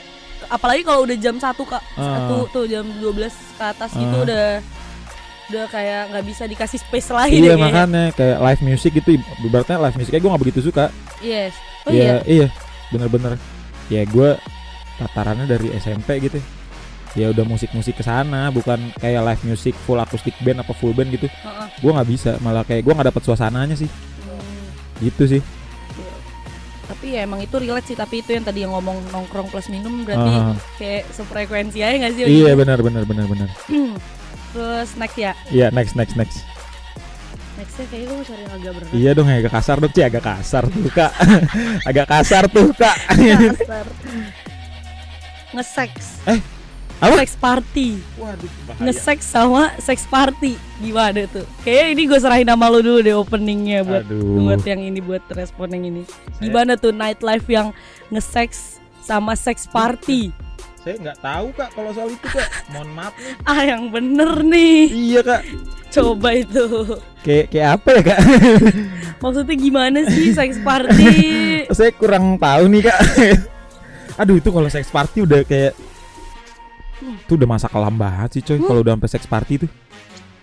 apalagi 0.50 0.82
kalau 0.82 1.00
udah 1.06 1.16
jam 1.16 1.36
1 1.38 1.46
Kak. 1.56 1.82
Ah. 1.96 2.02
Satu 2.04 2.36
tuh 2.50 2.64
jam 2.66 2.84
12 2.98 3.32
ke 3.56 3.64
atas 3.64 3.90
gitu 3.94 4.16
Ah. 4.20 4.24
udah 4.26 4.44
udah 5.50 5.66
kayak 5.66 6.14
nggak 6.14 6.24
bisa 6.30 6.46
dikasih 6.46 6.78
space 6.78 7.10
lagi 7.10 7.34
Iya 7.34 7.42
deh 7.42 7.58
kayaknya. 7.58 7.66
makanya 7.66 8.04
kayak 8.14 8.38
live 8.38 8.62
music 8.62 8.90
gitu 8.94 9.18
ibaratnya 9.42 9.78
live 9.82 9.96
musiknya 9.98 10.20
gue 10.20 10.30
nggak 10.30 10.42
begitu 10.46 10.60
suka. 10.62 10.84
Yes. 11.18 11.54
Oh 11.86 11.90
ya, 11.90 12.20
iya. 12.22 12.46
iya 12.46 12.46
bener-bener. 12.90 13.34
Ya 13.88 14.02
gue 14.04 14.30
tatarannya 14.96 15.46
dari 15.46 15.70
SMP 15.74 16.20
gitu. 16.20 16.38
Ya 17.12 17.26
udah 17.26 17.42
musik-musik 17.42 17.94
ke 17.94 18.02
sana, 18.02 18.48
bukan 18.48 18.78
kayak 18.96 19.22
live 19.24 19.42
music 19.44 19.74
full 19.80 19.96
akustik 19.96 20.34
band 20.40 20.60
apa 20.60 20.70
full 20.70 20.90
band 20.90 21.10
gitu. 21.10 21.26
Heeh. 21.26 21.66
Gue 21.78 21.90
nggak 21.90 22.08
bisa, 22.08 22.30
malah 22.38 22.62
kayak 22.62 22.82
gue 22.82 22.92
nggak 22.92 23.08
dapet 23.08 23.22
suasananya 23.22 23.74
sih. 23.74 23.90
Hmm. 24.20 24.66
Gitu 25.00 25.24
sih. 25.28 25.42
tapi 26.82 27.14
ya 27.14 27.22
emang 27.22 27.38
itu 27.38 27.54
relate 27.54 27.86
sih 27.86 27.94
tapi 27.94 28.18
itu 28.18 28.34
yang 28.34 28.42
tadi 28.42 28.66
yang 28.66 28.74
ngomong 28.74 28.98
nongkrong 29.08 29.46
plus 29.46 29.70
minum 29.70 30.02
berarti 30.02 30.26
Ah, 30.28 30.58
kayak 30.74 31.06
sefrekuensi 31.08 31.78
aja 31.78 31.94
gak 31.96 32.18
sih 32.18 32.26
iya 32.26 32.50
benar 32.58 32.82
benar 32.82 33.06
benar 33.06 33.30
benar. 33.30 33.46
terus 34.50 34.90
next 34.98 35.14
ya 35.14 35.30
Iya 35.54 35.70
next 35.70 35.94
next 35.94 36.18
next. 36.18 36.42
nextnya 37.54 37.86
kayaknya 37.86 38.06
gue 38.10 38.16
mau 38.16 38.26
cari 38.26 38.42
yang 38.42 38.52
agak 38.52 38.72
berat 38.74 38.90
Iya 38.90 39.10
dong 39.14 39.28
agak 39.30 39.52
kasar 39.54 39.76
dong 39.78 39.92
Ci 39.94 40.00
agak 40.02 40.24
kasar 40.26 40.62
tuh 40.66 40.90
kak 40.90 41.12
Agak 41.88 42.06
kasar 42.10 42.44
tuh 42.50 42.68
kak 42.74 42.96
kasar 43.06 43.86
nge-sex 45.54 45.92
Eh, 46.26 46.38
apa? 47.00 47.16
sex 47.24 47.30
party. 47.36 47.88
Waduh 48.20 48.50
nge-sex 48.80 49.18
sama 49.24 49.72
sex 49.80 50.04
party. 50.04 50.56
Gimana 50.80 51.24
tuh? 51.28 51.44
Kayaknya 51.64 51.86
ini 51.92 52.02
gue 52.08 52.18
serahin 52.20 52.48
nama 52.48 52.68
lu 52.68 52.80
dulu 52.80 53.00
deh 53.00 53.16
openingnya 53.16 53.84
buat 53.84 54.04
Aduh. 54.08 54.44
buat 54.44 54.62
yang 54.64 54.80
ini 54.80 55.00
buat 55.00 55.24
respon 55.32 55.72
yang 55.76 55.84
ini 55.92 56.02
gimana 56.40 56.76
tuh 56.76 56.92
nightlife 56.92 57.44
yang 57.48 57.72
nge-sex 58.08 58.80
sama 59.04 59.36
sex 59.36 59.68
party? 59.68 60.32
Saya 60.80 60.96
nggak 60.96 61.18
tahu 61.20 61.46
kak 61.52 61.70
kalau 61.76 61.90
soal 61.92 62.08
itu 62.08 62.24
kak. 62.24 62.48
Mohon 62.72 62.90
maaf 62.96 63.14
nih. 63.20 63.34
Ah 63.44 63.60
yang 63.68 63.92
bener 63.92 64.32
nih. 64.40 64.80
Iya 64.88 65.20
kak. 65.20 65.42
Coba 65.92 66.28
itu. 66.32 66.64
Kayak 67.20 67.46
kayak 67.52 67.68
apa 67.76 67.88
ya 67.92 68.02
kak? 68.08 68.20
Maksudnya 69.20 69.56
gimana 69.60 69.98
sih 70.08 70.32
sex 70.32 70.56
party? 70.64 71.12
Saya 71.76 71.92
kurang 71.92 72.40
tahu 72.40 72.72
nih 72.72 72.88
kak. 72.88 73.00
Aduh 74.16 74.40
itu 74.40 74.48
kalau 74.48 74.72
sex 74.72 74.88
party 74.88 75.28
udah 75.28 75.44
kayak 75.44 75.76
Itu 77.00 77.32
udah 77.34 77.48
masa 77.48 77.66
kelam 77.66 77.94
banget 77.94 78.28
sih 78.32 78.42
coy 78.42 78.56
Hmm. 78.56 78.66
Kalau 78.66 78.80
udah 78.80 78.92
sampai 78.94 79.10
sex 79.10 79.22
party 79.24 79.54
tuh 79.58 79.70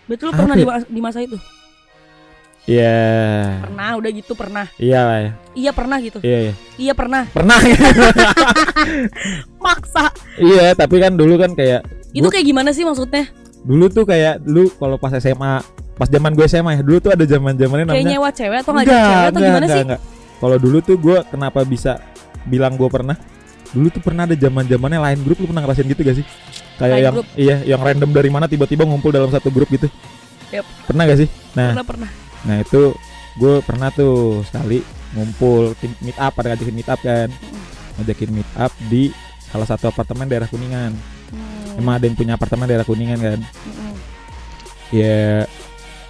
Betul 0.05 0.29
pernah 0.31 0.53
ya? 0.53 0.57
di, 0.57 0.65
ma- 0.65 0.87
di 0.89 1.01
masa 1.01 1.19
itu? 1.19 1.37
Iya 2.63 3.63
Pernah, 3.63 3.89
udah 3.95 4.11
gitu 4.11 4.33
pernah. 4.33 4.65
Iya 4.75 4.99
lah 5.01 5.17
ya 5.17 5.31
Iya 5.53 5.71
pernah 5.71 5.97
gitu. 5.99 6.19
Iya 6.19 6.37
iya 6.41 6.53
Iya 6.77 6.93
pernah. 6.93 7.23
Pernah 7.29 7.57
Maksa. 9.57 10.05
Iya 10.37 10.73
tapi 10.73 10.95
kan 10.97 11.13
dulu 11.13 11.35
kan 11.37 11.51
kayak 11.53 11.87
Itu 12.11 12.23
Gua- 12.23 12.33
kayak 12.33 12.45
gimana 12.45 12.69
sih 12.69 12.83
maksudnya? 12.83 13.27
Dulu 13.61 13.85
tuh 13.87 14.03
kayak 14.03 14.41
Dulu 14.41 14.67
kalau 14.73 14.95
pas 14.95 15.11
SMA 15.13 15.63
Pas 15.93 16.07
zaman 16.07 16.31
gue 16.31 16.45
SMA 16.45 16.71
ya 16.73 16.81
Dulu 16.81 16.97
tuh 16.99 17.11
ada 17.11 17.23
zaman 17.23 17.55
zamannya 17.55 17.85
Kayak 17.85 17.95
namanya 17.95 18.11
nyewa 18.11 18.29
cewek 18.29 18.57
atau 18.59 18.71
ngajak 18.73 18.91
cewek 18.93 19.27
atau 19.27 19.39
gimana 19.41 19.65
sih? 19.67 19.81
enggak. 19.81 20.01
Kalau 20.37 20.57
dulu 20.57 20.77
tuh 20.79 20.95
gue 20.95 21.17
kenapa 21.25 21.59
bisa 21.63 21.91
bilang 22.43 22.75
gue 22.75 22.85
pernah? 22.85 23.17
Dulu 23.71 23.87
tuh 23.89 23.99
pernah 23.99 24.23
ada 24.23 24.33
zaman 24.33 24.63
zamannya 24.63 24.99
lain 25.01 25.19
grup 25.21 25.37
lu 25.39 25.47
pernah 25.47 25.63
ngerasain 25.63 25.85
gitu 25.85 26.01
gak 26.01 26.17
sih? 26.17 26.25
Kayak 26.77 26.93
Line 26.93 27.03
yang 27.03 27.13
group. 27.17 27.27
iya 27.35 27.57
yang 27.65 27.81
random 27.81 28.09
dari 28.13 28.29
mana 28.29 28.45
tiba-tiba 28.45 28.85
ngumpul 28.85 29.09
dalam 29.09 29.27
satu 29.27 29.49
grup 29.49 29.67
gitu. 29.67 29.89
Yep. 30.49 30.65
Pernah 30.87 31.03
gak 31.05 31.19
sih? 31.19 31.29
Nah, 31.53 31.73
Pernah 31.75 31.85
pernah. 31.85 32.09
nah 32.45 32.55
itu 32.61 32.81
gue 33.37 33.53
pernah 33.61 33.89
tuh 33.91 34.41
sekali 34.43 34.79
ngumpul 35.13 35.73
tim 35.77 35.91
meet 35.99 36.17
up 36.17 36.31
pada 36.31 36.53
ngajakin 36.53 36.75
meet 36.75 36.87
up 36.87 36.99
kan. 36.99 37.29
Ngajakin 37.97 38.29
meet 38.31 38.49
up 38.55 38.71
di 38.87 39.09
salah 39.47 39.65
satu 39.65 39.89
apartemen 39.89 40.25
daerah 40.25 40.47
Kuningan. 40.47 40.93
Hmm. 41.27 41.79
Emang 41.79 41.97
ada 41.97 42.05
yang 42.05 42.15
punya 42.15 42.33
apartemen 42.33 42.65
daerah 42.65 42.83
Kuningan 42.83 43.19
kan? 43.19 43.39
Mm-mm. 43.41 43.93
ya 44.87 45.43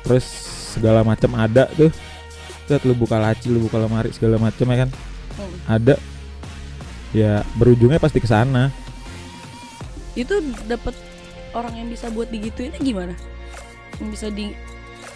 terus 0.06 0.26
segala 0.72 1.02
macam 1.02 1.34
ada 1.34 1.66
tuh 1.74 1.90
Set, 2.68 2.84
lu 2.84 2.94
buka 2.94 3.16
laci 3.16 3.48
lu 3.48 3.64
buka 3.64 3.80
lemari 3.80 4.12
segala 4.12 4.38
macam 4.38 4.68
ya 4.68 4.86
kan 4.86 4.90
Hmm. 5.34 5.54
ada 5.70 5.94
ya 7.16 7.44
berujungnya 7.56 8.00
pasti 8.02 8.20
ke 8.20 8.28
sana. 8.28 8.72
Itu 10.18 10.42
dapet 10.66 10.96
orang 11.54 11.74
yang 11.78 11.88
bisa 11.92 12.10
buat 12.12 12.28
digituinnya 12.28 12.82
gimana? 12.82 13.14
Yang 14.02 14.10
bisa 14.14 14.28
di 14.34 14.52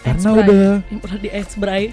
karena 0.02 0.28
udah. 0.34 0.66
Yang 0.90 1.00
pernah 1.00 1.18
di 1.22 1.28
spray 1.46 1.84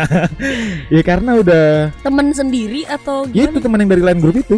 ya 0.94 1.02
karena 1.06 1.30
udah. 1.38 1.66
Temen 2.02 2.26
sendiri 2.34 2.82
atau 2.90 3.26
ya 3.30 3.46
itu 3.46 3.58
gimana? 3.58 3.64
teman 3.64 3.78
yang 3.82 3.90
dari 3.94 4.02
lain 4.02 4.18
grup 4.18 4.36
itu. 4.38 4.56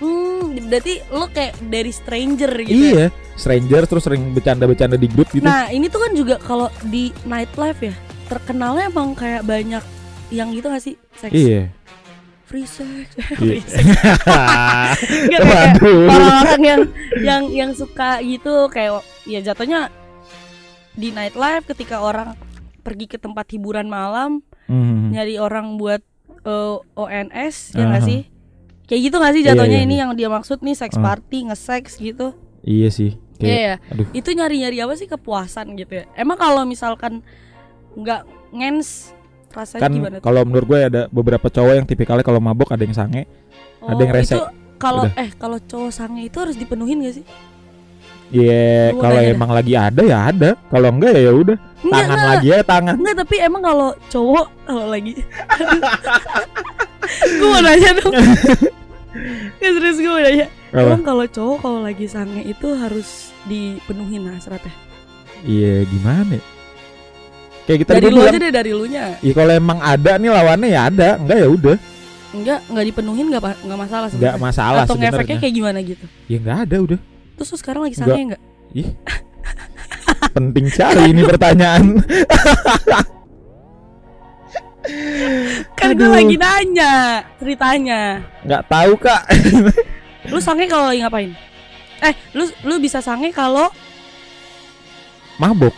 Hmm, 0.00 0.56
berarti 0.70 0.94
lo 1.12 1.26
kayak 1.28 1.54
dari 1.68 1.92
stranger 1.92 2.50
gitu 2.64 2.72
ya? 2.72 2.88
iya 2.88 3.06
stranger 3.36 3.84
terus 3.84 4.04
sering 4.08 4.32
bercanda-bercanda 4.32 4.96
di 4.96 5.08
grup 5.10 5.28
gitu. 5.34 5.44
Nah 5.44 5.68
ini 5.68 5.90
tuh 5.92 6.00
kan 6.00 6.12
juga 6.16 6.40
kalau 6.40 6.72
di 6.88 7.12
nightlife 7.26 7.80
ya 7.84 7.94
terkenalnya 8.30 8.88
emang 8.88 9.12
kayak 9.18 9.42
banyak 9.42 9.82
yang 10.30 10.54
gitu 10.54 10.70
gak 10.70 10.80
sih? 10.80 10.94
Seks? 11.18 11.34
Iya 11.34 11.79
free 12.50 12.66
sex, 12.66 13.06
free 13.38 13.62
sex. 13.62 13.86
Nggak, 15.22 15.40
kayak 15.40 15.72
orang-orang 15.80 16.62
yang 16.62 16.80
yang 17.28 17.42
yang 17.48 17.70
suka 17.72 18.18
gitu 18.20 18.66
kayak 18.66 18.98
ya 19.22 19.38
jatuhnya 19.40 19.86
di 20.92 21.14
nightlife 21.14 21.64
ketika 21.64 22.02
orang 22.02 22.34
pergi 22.80 23.06
ke 23.06 23.16
tempat 23.16 23.46
hiburan 23.48 23.86
malam 23.86 24.42
Hmm. 24.66 25.10
nyari 25.10 25.34
orang 25.34 25.74
buat 25.76 25.98
eh, 26.40 26.76
ONS 26.94 27.74
ya 27.74 27.86
nggak 27.86 28.02
Aha. 28.02 28.06
sih 28.06 28.20
kayak 28.86 29.00
gitu 29.02 29.16
gak 29.18 29.34
sih 29.34 29.42
Iya, 29.42 29.48
jatuhnya 29.50 29.78
iya, 29.78 29.84
ini 29.84 29.94
iya. 29.94 30.02
yang 30.02 30.10
dia 30.14 30.26
maksud 30.26 30.62
nih 30.62 30.74
sex 30.74 30.94
Ah. 30.94 31.02
party 31.04 31.50
nge-sex 31.50 31.98
gitu 31.98 32.38
iya 32.62 32.86
sih 32.86 33.18
Iya 33.38 33.42
kayak 33.42 33.58
ya. 33.58 33.74
aduh 33.90 34.06
Itu 34.12 34.30
nyari-nyari 34.30 34.78
apa 34.78 34.94
sih 34.94 35.06
kepuasan 35.06 35.74
gitu 35.74 35.98
ya? 35.98 36.04
Emang 36.14 36.38
kalau 36.38 36.62
misalkan 36.62 37.26
nggak 37.92 38.22
ngens 38.52 39.10
rasanya 39.50 39.82
kan 39.82 39.92
kalau 40.22 40.46
menurut 40.46 40.66
gue 40.66 40.80
ada 40.80 41.02
beberapa 41.10 41.46
cowok 41.50 41.74
yang 41.74 41.86
tipikalnya 41.86 42.22
kalau 42.22 42.38
mabok 42.38 42.70
ada 42.70 42.82
yang 42.82 42.94
sange 42.94 43.26
ada 43.80 43.98
yang 43.98 44.12
rese. 44.14 44.38
Oh, 44.38 44.46
kalau 44.76 45.08
Udah. 45.08 45.18
eh 45.18 45.30
kalau 45.36 45.58
cowok 45.58 45.90
sange 45.90 46.22
itu 46.22 46.36
harus 46.38 46.54
dipenuhin 46.54 47.02
gak 47.04 47.14
sih? 47.20 47.26
Iya, 48.30 48.94
mau 48.94 49.02
kalau 49.02 49.18
dah. 49.18 49.32
emang 49.34 49.50
lagi 49.50 49.74
ada 49.74 50.02
ya 50.06 50.18
ada. 50.30 50.50
Kalau 50.70 50.88
enggak 50.94 51.18
ya 51.18 51.32
udah. 51.34 51.58
Tangan 51.82 52.14
enggak, 52.14 52.30
lagi 52.30 52.46
ya 52.46 52.58
tangan. 52.62 52.94
enggak, 52.94 53.16
tapi 53.26 53.36
emang 53.42 53.62
kalau 53.64 53.88
cowok 54.06 54.46
kalau 54.68 54.84
lagi 54.86 55.12
Gue 57.40 57.48
mau 57.50 57.62
nanya 57.64 57.90
dong 57.98 58.14
Nggak 59.58 59.72
serius 59.74 59.98
gue 59.98 60.12
mau 60.12 60.22
nanya 60.22 60.46
Apa? 60.70 60.86
Emang 60.86 61.02
kalau 61.02 61.24
cowok 61.26 61.58
kalau 61.58 61.80
lagi 61.82 62.06
sange 62.06 62.46
itu 62.46 62.68
harus 62.78 63.34
dipenuhin 63.48 64.28
hasratnya 64.30 64.70
Iya, 65.42 65.88
gimana? 65.88 66.36
Ya? 67.60 67.66
Kayak 67.68 67.78
kita 67.84 67.90
Dari 67.92 68.06
lu 68.06 68.10
bilang, 68.16 68.32
aja 68.32 68.38
deh 68.40 68.52
dari 68.52 68.70
lu 68.72 68.84
nya 68.88 69.04
Iya 69.20 69.32
kalau 69.36 69.52
emang 69.52 69.78
ada 69.78 70.12
nih 70.16 70.30
lawannya 70.32 70.68
ya 70.68 70.80
ada, 70.88 71.08
enggak 71.20 71.38
ya 71.38 71.48
udah. 71.48 71.76
Enggak, 72.30 72.60
enggak 72.70 72.84
dipenuhin 72.86 73.26
enggak, 73.26 73.42
enggak 73.60 73.78
masalah 73.78 74.08
Enggak 74.10 74.36
masalah 74.38 74.80
Atau 74.86 74.94
ngefeknya 74.94 75.10
sebenarnya. 75.18 75.40
kayak 75.42 75.54
gimana 75.54 75.78
gitu 75.82 76.04
Ya 76.26 76.36
enggak 76.38 76.58
ada 76.66 76.76
udah. 76.78 76.98
Terus 77.34 77.48
lu 77.50 77.56
sekarang 77.58 77.82
lagi 77.84 77.96
sange 77.96 78.20
enggak? 78.22 78.42
Ih. 78.70 78.88
Penting 80.30 80.66
sekali 80.70 81.02
ini 81.10 81.22
pertanyaan. 81.26 81.84
Kan 85.74 85.88
gue 85.92 86.08
lagi 86.08 86.36
nanya 86.36 86.92
ceritanya 87.36 88.24
Enggak 88.42 88.62
tahu, 88.66 88.92
Kak. 88.96 89.22
Lu 90.28 90.38
sange 90.38 90.64
kalau 90.66 90.88
lagi 90.88 91.00
ngapain? 91.02 91.32
Eh, 92.00 92.14
lu 92.32 92.48
lu 92.64 92.80
bisa 92.80 93.00
sange 93.00 93.28
kalau 93.30 93.68
Mabok. 95.36 95.72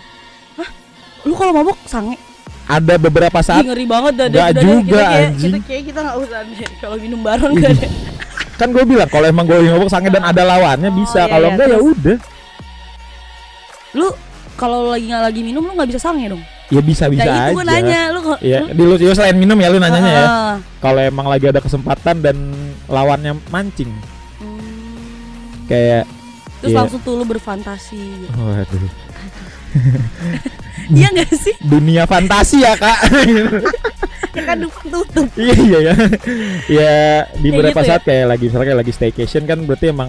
Lu 1.22 1.32
kalau 1.32 1.52
mabuk 1.52 1.78
sange. 1.84 2.16
Ada 2.62 2.94
beberapa 2.96 3.34
Ih, 3.34 3.44
saat 3.44 3.62
ngeri 3.62 3.84
banget 3.84 4.12
dah. 4.16 4.26
Udah 4.28 4.48
juga, 4.54 4.78
kita 4.80 5.02
kayak, 5.02 5.22
anjing. 5.28 5.52
kita 5.52 5.58
kayak 5.62 5.82
kita 5.84 5.98
nggak 6.00 6.16
usah 6.18 6.40
deh 6.42 6.70
kalau 6.78 6.96
minum 6.96 7.20
bareng 7.20 7.52
Ih. 7.52 7.62
deh. 7.74 7.90
kan 8.52 8.68
gue 8.70 8.84
bilang 8.84 9.08
kalau 9.08 9.26
emang 9.26 9.42
gue 9.42 9.58
mabok 9.64 9.90
sange 9.90 10.06
dan 10.08 10.22
ada 10.22 10.42
lawannya 10.42 10.86
Oh, 10.86 10.94
bisa. 10.94 11.26
iya, 11.26 11.28
Kalau 11.28 11.46
iya, 11.46 11.52
enggak 11.52 11.68
ya 11.68 11.78
udah. 11.80 12.18
Lu 13.92 14.08
kalau 14.54 14.78
lagi 14.88 15.04
nggak 15.04 15.24
lagi 15.24 15.40
minum 15.42 15.62
lu 15.62 15.72
nggak 15.74 15.90
bisa 15.90 16.00
sange 16.00 16.30
dong. 16.30 16.42
Ya 16.70 16.80
bisa 16.80 17.04
bisa 17.06 17.26
Nah, 17.26 17.50
aja. 17.50 17.52
gue 17.52 17.64
nanya 17.66 18.00
lu 18.08 18.20
Iya, 18.38 18.58
lu- 18.62 18.72
di 18.72 18.82
lu 18.82 18.94
ya 18.96 19.12
selain 19.12 19.36
minum 19.36 19.58
ya 19.58 19.68
lu 19.68 19.76
nanyanya 19.76 20.12
ya. 20.14 20.24
Ah, 20.24 20.54
Kalau 20.78 21.00
emang 21.02 21.26
lagi 21.26 21.44
ada 21.44 21.60
kesempatan 21.60 22.16
dan 22.18 22.36
lawannya 22.86 23.36
mancing 23.48 23.90
hmm. 24.38 25.66
kayak 25.66 26.06
Terus 26.62 26.70
Iya. 26.70 26.78
langsung 26.78 27.00
tuh 27.02 27.18
lu 27.18 27.26
berfantasi 27.26 27.98
gitu. 28.22 28.30
waduh, 28.38 28.86
Iya 30.92 31.08
gak 31.14 31.30
sih? 31.32 31.54
dunia 31.62 32.04
fantasi 32.04 32.60
ya, 32.60 32.74
Kak. 32.74 32.98
Ya 34.32 34.48
kan 34.48 34.64
tutup. 34.64 35.28
Iya 35.36 35.52
iya 35.54 35.78
ya. 35.82 35.94
Ya 36.66 36.94
di 37.36 37.52
Kayak 37.52 37.52
beberapa 37.52 37.68
gitu 37.76 37.84
ya? 37.84 37.90
saat 37.92 38.02
kayak 38.02 38.26
lagi 38.26 38.44
misalnya 38.48 38.66
kayak 38.66 38.80
lagi 38.80 38.92
staycation 38.92 39.42
kan 39.44 39.58
berarti 39.62 39.92
emang 39.92 40.08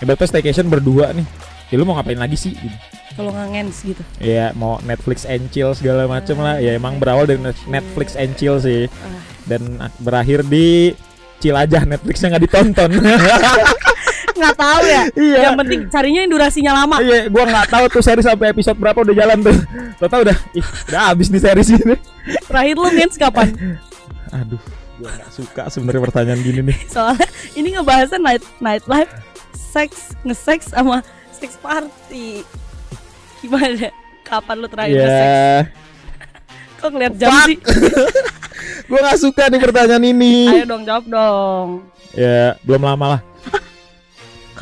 ibaratnya 0.00 0.24
staycation 0.26 0.66
berdua 0.66 1.12
nih. 1.12 1.26
Ya 1.68 1.76
lu 1.76 1.84
mau 1.84 1.92
ngapain 1.94 2.16
lagi 2.16 2.32
sih? 2.34 2.56
Gitu. 2.56 2.72
Kalau 3.12 3.28
nggak 3.28 3.48
ngens 3.52 3.76
gitu. 3.84 4.00
Ya 4.18 4.56
mau 4.56 4.80
Netflix 4.80 5.28
and 5.28 5.52
chill 5.52 5.76
segala 5.76 6.08
macem 6.08 6.40
lah. 6.40 6.64
Ya 6.64 6.72
emang 6.72 6.96
berawal 6.96 7.28
dari 7.28 7.44
net- 7.44 7.68
Netflix 7.68 8.16
and 8.16 8.32
chill 8.34 8.56
sih. 8.56 8.88
Ah. 8.88 9.20
Dan 9.44 9.76
ak- 9.78 10.00
berakhir 10.00 10.48
di 10.48 10.96
chill 11.36 11.52
aja 11.52 11.84
Netflixnya 11.84 12.32
nggak 12.32 12.44
ditonton. 12.48 12.88
Nggak 14.42 14.58
tahu 14.58 14.82
ya. 14.82 15.02
Iya. 15.14 15.38
Yang 15.46 15.54
penting 15.62 15.80
carinya 15.86 16.20
yang 16.26 16.32
durasinya 16.34 16.72
lama. 16.82 16.96
Iya, 16.98 17.30
gua 17.30 17.44
nggak 17.46 17.66
tahu 17.70 17.84
tuh 17.94 18.02
seri 18.02 18.22
sampai 18.26 18.50
episode 18.50 18.74
berapa 18.74 18.98
udah 18.98 19.14
jalan 19.14 19.38
tuh. 19.38 19.56
Tau 20.02 20.20
udah, 20.26 20.36
ih, 20.58 20.66
udah 20.90 21.00
habis 21.14 21.30
nih 21.30 21.38
series 21.38 21.70
ini. 21.78 21.96
Terakhir 22.50 22.74
lu 22.74 22.88
ngens 22.90 23.14
kapan? 23.14 23.48
Aduh, 24.34 24.58
gua 24.98 25.10
nggak 25.14 25.30
suka 25.30 25.62
sebenarnya 25.70 26.02
pertanyaan 26.02 26.40
gini 26.42 26.60
nih. 26.66 26.78
Soalnya 26.94 27.26
ini 27.54 27.68
ngebahasnya 27.78 28.18
night 28.18 28.42
night 28.58 28.84
life, 28.90 29.12
seks, 29.54 30.18
nge-seks 30.26 30.74
sama 30.74 31.06
sex 31.30 31.54
party. 31.62 32.42
Gimana? 33.38 33.94
Kapan 34.26 34.56
lu 34.58 34.66
terakhir 34.66 34.96
nge-seks? 34.98 35.30
Ya, 35.62 36.82
Kok 36.82 36.90
ngeliat 36.98 37.14
jam 37.14 37.30
Fuck. 37.30 37.46
sih? 37.46 37.56
gua 38.90 38.98
nggak 39.06 39.18
suka 39.22 39.46
nih 39.46 39.60
pertanyaan 39.62 40.02
ini. 40.02 40.50
Ayo 40.50 40.66
dong 40.66 40.82
jawab 40.82 41.06
dong. 41.06 41.68
Ya, 42.10 42.58
belum 42.66 42.82
lama 42.82 43.06
lah. 43.06 43.20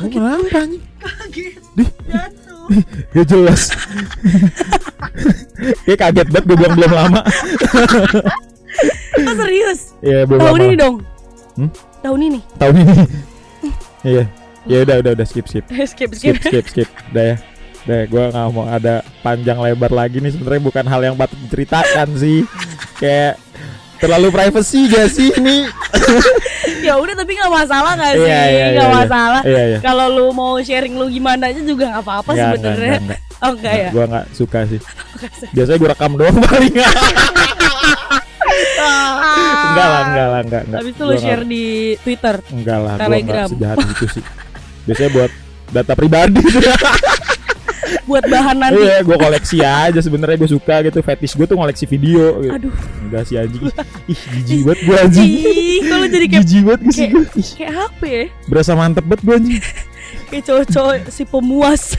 Kamu 0.01 0.09
kenapa 0.09 0.57
anjing? 0.65 0.83
Kaget. 0.97 1.61
Dih. 1.77 1.89
Jatuh. 2.09 2.65
Gak 3.13 3.25
jelas. 3.29 3.61
Kayak 5.85 5.99
kaget 6.01 6.27
banget 6.33 6.43
gue 6.49 6.57
bilang 6.57 6.73
belum 6.73 6.91
lama. 6.91 7.21
Kok 9.13 9.35
serius? 9.37 9.93
Ya, 10.01 10.25
belum 10.25 10.41
Tahun 10.41 10.57
lama. 10.57 10.65
ini 10.65 10.75
dong. 10.75 10.95
Hmm? 11.53 11.69
Tahun 12.01 12.19
ini. 12.19 12.39
Tahun 12.57 12.75
ini. 12.81 12.95
Iya. 14.01 14.23
Ya 14.65 14.77
udah 14.81 14.95
udah 15.05 15.11
udah 15.13 15.25
skip 15.29 15.45
skip. 15.45 15.65
skip 15.91 16.09
skip 16.17 16.37
skip. 16.41 16.65
skip 16.65 16.65
skip 16.65 16.89
udah 17.13 17.25
ya 17.33 17.35
udah 17.81 18.01
gue 18.05 18.23
nggak 18.29 18.45
mau 18.53 18.65
ada 18.69 19.01
panjang 19.25 19.57
lebar 19.57 19.89
lagi 19.89 20.21
nih 20.21 20.37
sebenarnya 20.37 20.61
bukan 20.61 20.85
hal 20.85 21.01
yang 21.01 21.15
patut 21.17 21.33
diceritakan 21.41 22.13
sih 22.13 22.45
kayak 23.01 23.41
terlalu 23.97 24.29
privacy 24.29 24.85
gak 24.85 25.09
sih 25.09 25.33
ini 25.33 25.65
ya 26.87 26.93
udah 26.95 27.13
tapi 27.13 27.31
nggak 27.33 27.53
masalah 27.53 27.91
nggak 27.93 28.13
sih? 28.13 28.23
Iya, 28.23 28.43
iya, 28.43 28.65
Nggak 28.67 28.71
iya, 28.71 28.81
iya. 28.87 28.97
masalah. 28.97 29.41
iya 29.43 29.63
iya 29.67 29.77
Kalau 29.79 30.05
lu 30.07 30.25
mau 30.31 30.57
sharing 30.57 30.93
lu 30.93 31.05
gimana 31.07 31.43
aja 31.47 31.61
juga 31.61 31.85
nggak 31.89 32.03
apa-apa 32.03 32.31
sebenarnya. 32.31 32.99
Oh 33.39 33.51
enggak 33.51 33.73
ya. 33.75 33.89
gue 33.89 34.05
nggak 34.05 34.25
suka 34.31 34.59
sih 34.65 34.77
biasanya 35.55 35.77
gue 35.77 35.89
rekam 35.89 36.11
doang 36.13 36.37
paling 36.45 36.73
enggak 39.61 39.87
lah 39.87 40.01
enggak 40.03 40.27
lah 40.27 40.39
enggak 40.41 40.61
enggak 40.63 40.79
Habis 40.79 40.91
itu 40.91 41.01
Gua 41.01 41.09
lu 41.09 41.17
share 41.17 41.43
di 41.43 41.65
Twitter. 41.97 42.35
enggak 42.49 42.79
lah 42.79 42.95
Telegram. 42.97 43.47
nggak 43.47 43.57
sejahat 43.57 43.77
itu 43.87 44.05
sih 44.11 44.23
biasanya 44.81 45.09
buat 45.11 45.31
data 45.71 45.93
pribadi 45.95 46.41
buat 48.03 48.23
bahan 48.23 48.55
nanti. 48.57 48.79
iya 48.79 48.99
gue 48.99 49.13
koleksi 49.13 49.57
aja 49.59 49.97
sebenarnya 49.97 50.35
gue 50.35 50.49
suka 50.49 50.81
gitu 50.81 50.99
fetish 50.99 51.33
gue 51.33 51.43
tuh 51.43 51.55
ngoleksi 51.55 51.85
video 51.85 52.37
gitu. 52.39 52.53
Aduh. 52.53 52.71
enggak 53.01 53.21
sih 53.25 53.35
anjing 53.35 53.61
ih 54.07 54.19
jijik 54.37 54.59
banget 54.63 54.79
gue 54.81 54.95
anjing 54.97 55.29
Ih, 55.31 55.79
kalau 55.85 56.05
jadi 56.05 56.25
kayak 56.27 56.41
jijik 56.41 56.61
banget 56.63 56.79
gak 56.81 56.91
sih 56.91 57.07
kayak- 57.57 57.71
gue 57.71 57.81
apa 57.81 58.03
ya? 58.05 58.23
berasa 58.45 58.71
mantep 58.73 59.03
banget 59.03 59.21
gue 59.21 59.33
anjing 59.35 59.61
Kayak 60.27 60.43
cowok-cowok 60.47 60.95
si 61.07 61.23
pemuas. 61.23 61.81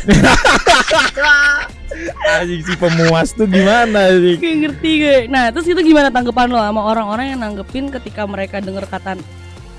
anjing 2.34 2.60
si 2.62 2.72
pemuas 2.74 3.28
tuh 3.30 3.44
gimana 3.44 4.10
sih 4.14 4.34
kayak 4.36 4.56
ngerti 4.62 4.90
gue. 4.98 5.16
Nah, 5.28 5.48
terus 5.48 5.66
itu 5.66 5.78
gimana 5.82 6.08
tanggapan 6.08 6.46
lo 6.48 6.58
sama 6.58 6.80
orang-orang 6.82 7.24
yang 7.30 7.38
nanggepin 7.40 7.88
ketika 7.90 8.22
mereka 8.24 8.58
denger 8.58 8.84
kata 8.86 9.18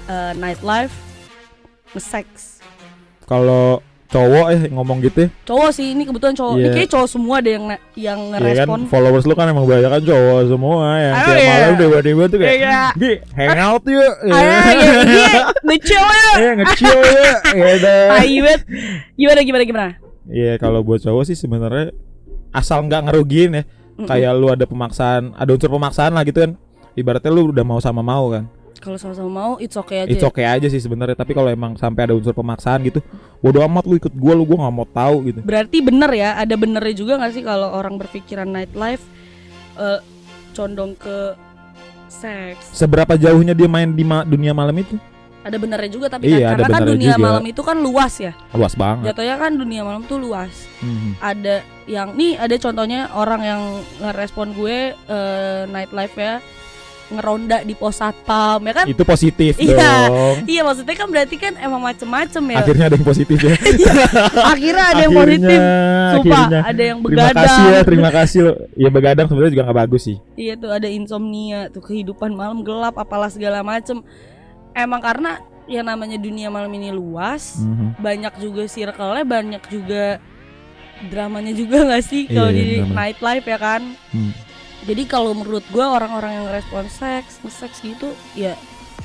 eh, 0.07 0.31
nightlife 0.35 0.93
nge-sex? 1.93 2.25
kalau 3.23 3.79
cowok 4.13 4.45
eh 4.47 4.61
ngomong 4.69 4.97
gitu 5.01 5.17
ya 5.19 5.29
Cowok 5.43 5.69
sih 5.69 5.91
ini 5.91 6.03
kebetulan 6.03 6.33
cowok. 6.33 6.53
Ini 6.53 6.61
Iya. 6.61 6.73
kayak 6.75 6.89
cowok 6.89 7.07
semua 7.09 7.35
deh 7.37 7.51
yang 7.51 7.65
yang 7.65 7.75
Iya 7.95 8.11
kan 8.13 8.19
ngerespon. 8.37 8.79
followers 8.87 9.25
lu 9.25 9.33
kan 9.33 9.47
emang 9.47 9.65
banyak 9.65 9.89
kan 9.89 10.01
cowok 10.01 10.39
semua 10.45 10.75
yang 10.95 11.13
Oh, 11.13 11.23
tiap 11.23 11.35
iya. 11.35 11.49
malam 11.51 11.73
tiba-tiba 11.75 12.23
tuh 12.25 12.37
kayak 12.37 12.55
Iya. 12.55 12.79
Gi, 12.93 13.11
hangout 13.33 13.83
yuk 13.85 14.13
Ayo, 14.23 14.53
ya, 15.09 15.29
nge-chill 15.59 16.05
ya. 16.05 16.31
Iya 16.35 16.51
nge-chill 16.55 16.99
yuk 16.99 17.37
Ya 17.51 17.73
banget. 17.83 18.59
Gimana 19.13 19.39
gimana 19.41 19.63
gimana? 19.63 19.89
Iya 20.25 20.53
kalau 20.55 20.79
buat 20.79 20.99
cowok 20.99 21.23
sih 21.25 21.35
sebenarnya 21.35 21.91
asal 22.49 22.85
nggak 22.85 23.09
ngerugiin 23.09 23.51
ya 23.53 23.63
Mm-mm. 23.93 24.05
kayak 24.05 24.31
lu 24.33 24.47
ada 24.47 24.63
pemaksaan 24.63 25.33
ada 25.33 25.49
unsur 25.49 25.67
pemaksaan 25.67 26.11
lah 26.11 26.21
gitu 26.21 26.39
kan 26.39 26.51
ibaratnya 26.93 27.29
lu 27.29 27.49
udah 27.49 27.61
mau 27.61 27.77
sama 27.77 27.99
mau 27.99 28.29
kan 28.29 28.45
Kalau 28.75 28.95
sama-sama 28.95 29.27
mau 29.27 29.51
it's 29.57 29.73
okay 29.73 30.03
aja. 30.03 30.09
It's 30.09 30.21
okay 30.21 30.43
aja 30.43 30.65
sih 30.65 30.77
sebenarnya 30.77 31.13
tapi 31.13 31.31
kalau 31.31 31.47
emang 31.47 31.73
sampai 31.73 32.05
ada 32.05 32.13
unsur 32.13 32.31
pemaksaan 32.31 32.81
gitu 32.83 32.99
bodo 33.37 33.61
amat 33.61 33.83
lu 33.83 33.95
ikut 33.95 34.11
gua 34.11 34.33
lu 34.33 34.43
gua 34.43 34.57
nggak 34.61 34.73
mau 34.73 34.85
tahu 34.85 35.15
gitu 35.25 35.39
Berarti 35.41 35.77
bener 35.79 36.09
ya, 36.09 36.35
ada 36.35 36.53
benernya 36.53 36.93
juga 36.93 37.17
gak 37.17 37.31
sih 37.31 37.41
kalau 37.41 37.69
orang 37.69 37.95
berpikiran 37.95 38.45
nightlife 38.45 39.03
eh, 39.75 39.99
condong 40.51 40.93
ke 40.93 41.35
seks? 42.07 42.71
seberapa 42.71 43.13
jauhnya 43.13 43.51
dia 43.51 43.65
main 43.65 43.89
di 43.89 44.01
ma- 44.01 44.23
dunia 44.23 44.51
malam 44.51 44.75
itu 44.75 44.95
Ada 45.41 45.57
benernya 45.57 45.89
juga 45.89 46.07
tapi 46.07 46.31
Iya, 46.31 46.55
kan, 46.55 46.57
karena 46.57 46.71
kan 46.73 46.83
dunia 46.87 47.13
juga. 47.13 47.25
malam 47.25 47.43
itu 47.43 47.61
kan 47.61 47.77
luas 47.77 48.13
ya. 48.17 48.31
luas 48.51 48.73
banget 48.73 49.11
Jatuhnya 49.11 49.35
kan 49.37 49.51
dunia 49.53 49.81
malam 49.81 50.01
tuh 50.03 50.15
luas. 50.17 50.55
Mhm. 50.79 51.19
Ada 51.19 51.55
yang 51.83 52.07
nih 52.13 52.35
ada 52.37 52.55
contohnya 52.57 53.11
orang 53.11 53.41
yang 53.41 53.61
ngerespon 53.99 54.51
gue 54.53 54.77
eh, 54.95 55.61
nightlife 55.67 56.15
ya 56.15 56.39
ngeronda 57.05 57.61
di 57.61 57.73
pos 57.73 57.95
satpam 57.95 58.59
ya 58.61 58.73
kan? 58.73 58.85
itu 58.85 59.03
positif 59.03 59.53
Iya. 59.55 60.07
dong 60.07 60.35
Iya 60.45 60.61
maksudnya 60.61 60.95
kan 60.95 61.07
berarti 61.07 61.35
kan 61.35 61.53
emang 61.55 61.81
macem-macem 61.81 62.43
ya. 62.45 62.57
akhirnya 62.59 62.85
ada 62.87 62.95
yang 62.95 63.05
positif 63.05 63.37
ya 63.37 63.53
Akhirnya 64.53 64.83
ada 64.85 65.01
yang 65.01 65.13
Akhirnya, 65.13 65.37
positif. 65.43 65.59
Sumpah 66.13 66.37
akhirnya. 66.37 66.61
ada 66.63 66.81
yang 66.83 66.97
terima 66.99 67.09
begadang. 67.25 67.37
kasih 67.39 67.63
ya 67.65 67.79
terima 67.81 68.09
kasih 68.09 68.39
lo 68.39 68.51
ya 68.73 68.89
begadang 68.89 69.25
sebenarnya 69.25 69.51
juga 69.51 69.63
nggak 69.63 69.79
bagus 69.79 70.01
sih 70.03 70.17
Iya 70.35 70.53
tuh 70.55 70.71
ada 70.71 70.87
insomnia, 70.87 71.59
tuh 71.69 71.81
kehidupan 71.81 72.29
malam 72.31 72.61
gelap, 72.61 72.95
apalah 72.95 73.27
segala 73.27 73.61
macem. 73.61 74.01
Emang 74.71 74.99
karena 74.99 75.37
yang 75.63 75.85
namanya 75.85 76.17
dunia 76.17 76.47
malam 76.47 76.71
ini 76.71 76.89
luas, 76.89 77.55
Mhm. 77.57 77.95
banyak 77.97 78.33
juga 78.37 78.65
circle-nya, 78.65 79.23
banyak 79.23 79.63
juga 79.67 80.17
dramanya 81.03 81.51
juga 81.51 81.83
nggak 81.83 82.03
sih 82.03 82.25
Iya, 82.25 82.33
kalau 82.33 82.49
iya, 82.49 82.57
di 82.57 82.65
drama. 82.77 82.93
nightlife 82.97 83.45
ya 83.45 83.57
kan. 83.57 83.81
Hmm. 84.09 84.31
Jadi 84.83 85.03
kalau 85.03 85.31
menurut 85.31 85.63
gua 85.69 85.93
orang-orang 85.93 86.31
yang 86.37 86.47
respon 86.49 86.85
seks, 86.85 87.39
seks 87.45 87.79
gitu, 87.79 88.11
ya 88.33 88.53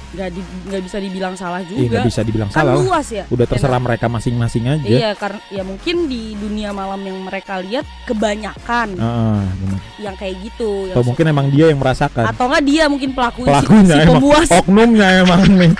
nggak 0.09 0.31
di, 0.33 0.41
nggak 0.41 0.83
bisa 0.83 0.97
dibilang 0.97 1.37
salah 1.37 1.61
Iya 1.61 1.69
juga. 1.69 2.01
nggak 2.01 2.09
bisa 2.09 2.21
dibilang 2.25 2.49
kan 2.49 2.65
salah 2.65 2.73
lah. 2.73 2.81
luas 2.81 3.07
ya. 3.13 3.25
udah 3.29 3.45
terserah 3.45 3.77
mereka 3.77 4.09
masing-masing 4.09 4.65
aja 4.67 4.89
Iya 4.89 5.11
karena 5.13 5.41
ya 5.53 5.61
mungkin 5.61 6.09
di 6.09 6.33
dunia 6.33 6.73
malam 6.73 6.97
yang 6.99 7.19
mereka 7.21 7.61
lihat 7.61 7.85
kebanyakan 8.09 8.97
Heeh, 8.97 9.43
bener. 9.55 9.79
yang 10.01 10.15
kayak 10.17 10.41
gitu 10.41 10.89
yang 10.89 10.97
atau 10.97 11.05
mungkin 11.05 11.25
emang 11.29 11.53
dia 11.53 11.69
yang 11.69 11.77
merasakan 11.77 12.25
atau 12.25 12.49
enggak 12.49 12.65
dia 12.65 12.85
mungkin 12.89 13.11
pelaku 13.13 13.45
pelakunya 13.45 13.85
si, 13.85 13.93
si 13.93 14.01
emang 14.01 14.09
pemuas 14.17 14.49
oknumnya 14.49 15.09
emang 15.21 15.41
nih 15.61 15.73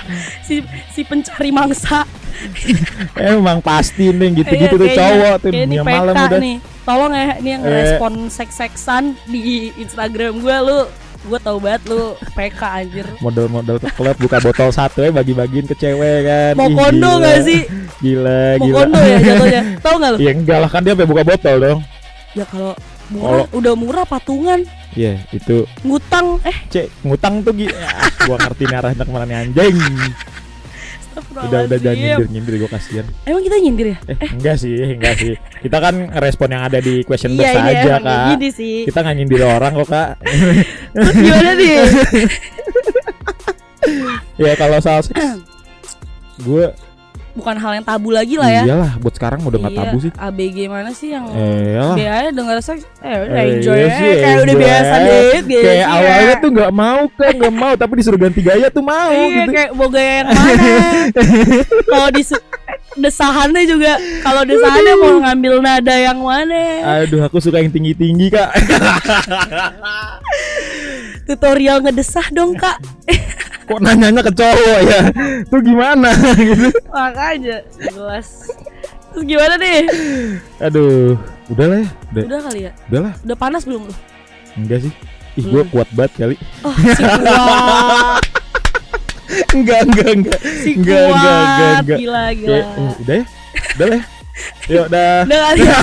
si 0.45 0.55
si 0.93 1.01
pencari 1.01 1.49
mangsa 1.49 2.05
emang 3.17 3.59
pasti 3.59 4.13
nih 4.13 4.29
gitu-gitu 4.37 4.75
Iya, 4.75 4.77
tuh 4.77 4.89
cowok 4.93 5.35
tuh 5.41 5.49
dunia 5.51 5.81
malam 5.81 6.13
udah 6.13 6.37
nih 6.37 6.57
tolong 6.89 7.13
ya 7.13 7.37
ini 7.37 7.49
yang 7.53 7.61
Eh. 7.61 7.69
respon 7.69 8.13
seks-seksan 8.27 9.13
di 9.29 9.69
Instagram 9.77 10.41
gue 10.41 10.57
lu. 10.65 10.79
Gue 11.19 11.35
tau 11.37 11.59
banget 11.59 11.83
lu 11.91 12.15
PK 12.31 12.61
anjir. 12.63 13.05
Model-model 13.19 13.75
ke 13.77 13.91
klub 13.91 14.15
buka 14.17 14.39
botol 14.39 14.71
satu 14.71 15.03
ya 15.03 15.11
bagi-bagiin 15.11 15.67
ke 15.67 15.75
cewek 15.75 16.17
kan. 16.23 16.53
Mau 16.55 16.71
kondo 16.71 17.19
gila. 17.19 17.23
gak 17.27 17.39
sih? 17.43 17.61
Gila 17.99 18.41
mau 18.55 18.65
gila. 18.65 18.77
kondo 18.79 18.99
ya 19.03 19.17
jatuhnya. 19.19 19.61
Tau 19.83 19.95
gak 19.99 20.09
lu? 20.15 20.17
Ya 20.23 20.31
enggak 20.31 20.57
lah 20.63 20.69
kan 20.71 20.81
dia 20.81 20.95
sampai 20.95 21.09
buka 21.11 21.23
botol 21.27 21.55
dong. 21.59 21.79
Ya 22.33 22.45
kalau 22.47 22.73
murah 23.11 23.45
udah 23.51 23.73
murah 23.75 24.05
patungan. 24.07 24.59
Iya 24.95 25.19
itu. 25.35 25.67
Ngutang 25.83 26.39
eh. 26.47 26.57
Cek 26.71 26.87
ngutang 27.03 27.43
tuh 27.43 27.51
gitu 27.53 27.75
ah, 27.83 28.09
gua 28.25 28.37
ngerti 28.39 28.63
nih 28.65 28.77
arahnya 28.79 29.03
ke 29.03 29.11
mana 29.11 29.25
nih 29.27 29.37
anjing 29.43 29.75
Udah 31.19 31.59
udah 31.67 31.77
jangan 31.79 31.97
nyindir 31.97 32.27
nyindir 32.31 32.53
gue 32.59 32.69
kasihan. 32.69 33.05
Emang 33.23 33.43
kita 33.43 33.55
nyindir 33.59 33.87
ya? 33.93 33.97
Eh, 34.07 34.29
enggak 34.33 34.55
sih, 34.59 34.75
enggak 34.75 35.15
sih. 35.19 35.33
Kita 35.59 35.77
kan 35.79 35.95
ngerespon 36.11 36.49
yang 36.51 36.63
ada 36.65 36.79
di 36.79 37.03
question 37.03 37.35
box 37.35 37.45
Iya 37.45 37.53
iya 37.53 37.63
aja, 37.69 37.91
emang 37.99 38.05
Kak. 38.05 38.27
gini 38.35 38.49
sih. 38.51 38.75
Kita 38.87 38.99
nggak 39.03 39.15
nyindir 39.19 39.41
orang 39.45 39.71
kok, 39.75 39.87
Kak. 39.89 40.09
Terus 40.95 41.15
gimana 41.15 41.51
nih? 41.55 41.75
ya 44.43 44.53
kalau 44.55 44.77
soal 44.79 45.01
seks 45.07 45.43
gue 46.39 46.65
Bukan 47.39 47.55
hal 47.55 47.71
yang 47.73 47.85
tabu 47.85 48.09
lagi 48.09 48.35
lah 48.35 48.51
ya. 48.51 48.63
iyalah 48.65 48.91
buat 48.97 49.13
sekarang 49.13 49.39
udah 49.41 49.57
nggak 49.57 49.71
Iya, 49.71 49.79
tabu 49.81 49.97
sih. 49.97 50.11
ABG 50.11 50.57
mana 50.67 50.91
sih 50.91 51.09
yang 51.09 51.25
iyalah. 51.25 51.95
dia 51.95 52.11
aja 52.13 52.29
denger 52.29 52.57
seks 52.59 52.83
eh 52.99 53.15
udah 53.17 53.39
Eh, 53.39 53.47
enjoy 53.49 53.75
iya 53.75 53.87
sih, 53.89 54.11
kayak 54.19 54.37
udah 54.41 54.55
biasa 54.57 54.93
deh 54.99 55.23
Kayak 55.41 55.87
awalnya 55.89 56.25
ya. 56.29 56.35
tuh 56.37 56.49
nggak 56.51 56.71
mau 56.73 57.01
kan, 57.09 57.31
nggak 57.33 57.55
mau 57.55 57.73
tapi 57.73 57.93
disuruh 57.95 58.19
ganti 58.19 58.41
gaya 58.41 58.67
tuh 58.67 58.83
mau 58.83 59.09
Iya 59.09 59.27
gitu. 59.39 59.51
kayak 59.51 59.71
mau 59.71 59.87
gaya 59.87 60.11
yang 60.13 60.27
mana 60.29 60.73
Kalau 61.89 62.09
di 62.11 62.23
desahannya 62.91 63.63
juga 63.63 63.93
Kalau 64.19 64.41
desahannya 64.43 64.93
mau 64.95 65.13
ngambil 65.21 65.53
nada 65.59 65.95
yang 65.95 66.19
mana 66.19 66.61
Aduh, 66.99 67.21
aku 67.21 67.39
suka 67.39 67.57
yang 67.57 67.69
tinggi-tinggi, 67.69 68.27
Kak. 68.29 68.49
Tutorial 71.25 71.79
ngedesah 71.79 72.25
dong 72.31 72.53
kak 72.53 72.81
Kok 73.69 73.79
nanyanya 73.79 74.21
ke 74.25 74.33
cowok 74.33 74.79
ya? 74.81 75.01
Tuh 75.45 75.61
gimana 75.61 76.09
gitu. 76.35 76.67
Makanya 76.89 77.57
Jelas 77.77 78.49
Terus 79.09 79.23
gimana 79.25 79.53
nih? 79.57 79.79
Aduh, 80.59 81.17
udah 81.47 81.65
lah 81.65 81.77
ya. 81.79 81.87
Udah, 82.09 82.23
Udah 82.25 82.39
kali 82.45 82.59
ya? 82.65 82.71
udah 82.89 82.99
lah. 83.05 83.13
Udah 83.21 83.37
panas 83.37 83.63
belum 83.63 83.81
lu? 83.85 83.93
Enggak 84.55 84.79
sih. 84.85 84.93
Ih, 85.33 85.45
gue 85.45 85.61
Belum. 85.61 85.67
kuat 85.69 85.89
banget 85.93 86.13
kali. 86.17 86.35
Oh 86.61 86.73
si 86.73 86.89
kuat 86.97 87.21
enggak, 89.55 89.79
enggak, 89.85 90.09
enggak. 90.11 90.39
Si 90.41 90.69
enggak, 90.73 90.99
kuat 90.99 91.13
enggak, 91.13 91.39
enggak, 91.39 91.73
enggak. 91.79 91.97
Gila 92.01 92.23
gila 92.33 92.49
Kayak, 92.49 92.65
eh, 92.65 92.93
udah 92.99 93.15
ya? 93.15 93.25
Udah 93.75 93.85
lah 93.85 93.95
ya. 93.95 94.03
Yuk, 94.73 94.85
udah. 94.89 95.11
Udah 95.25 95.39
kali 95.45 95.61
ya? 95.69 95.75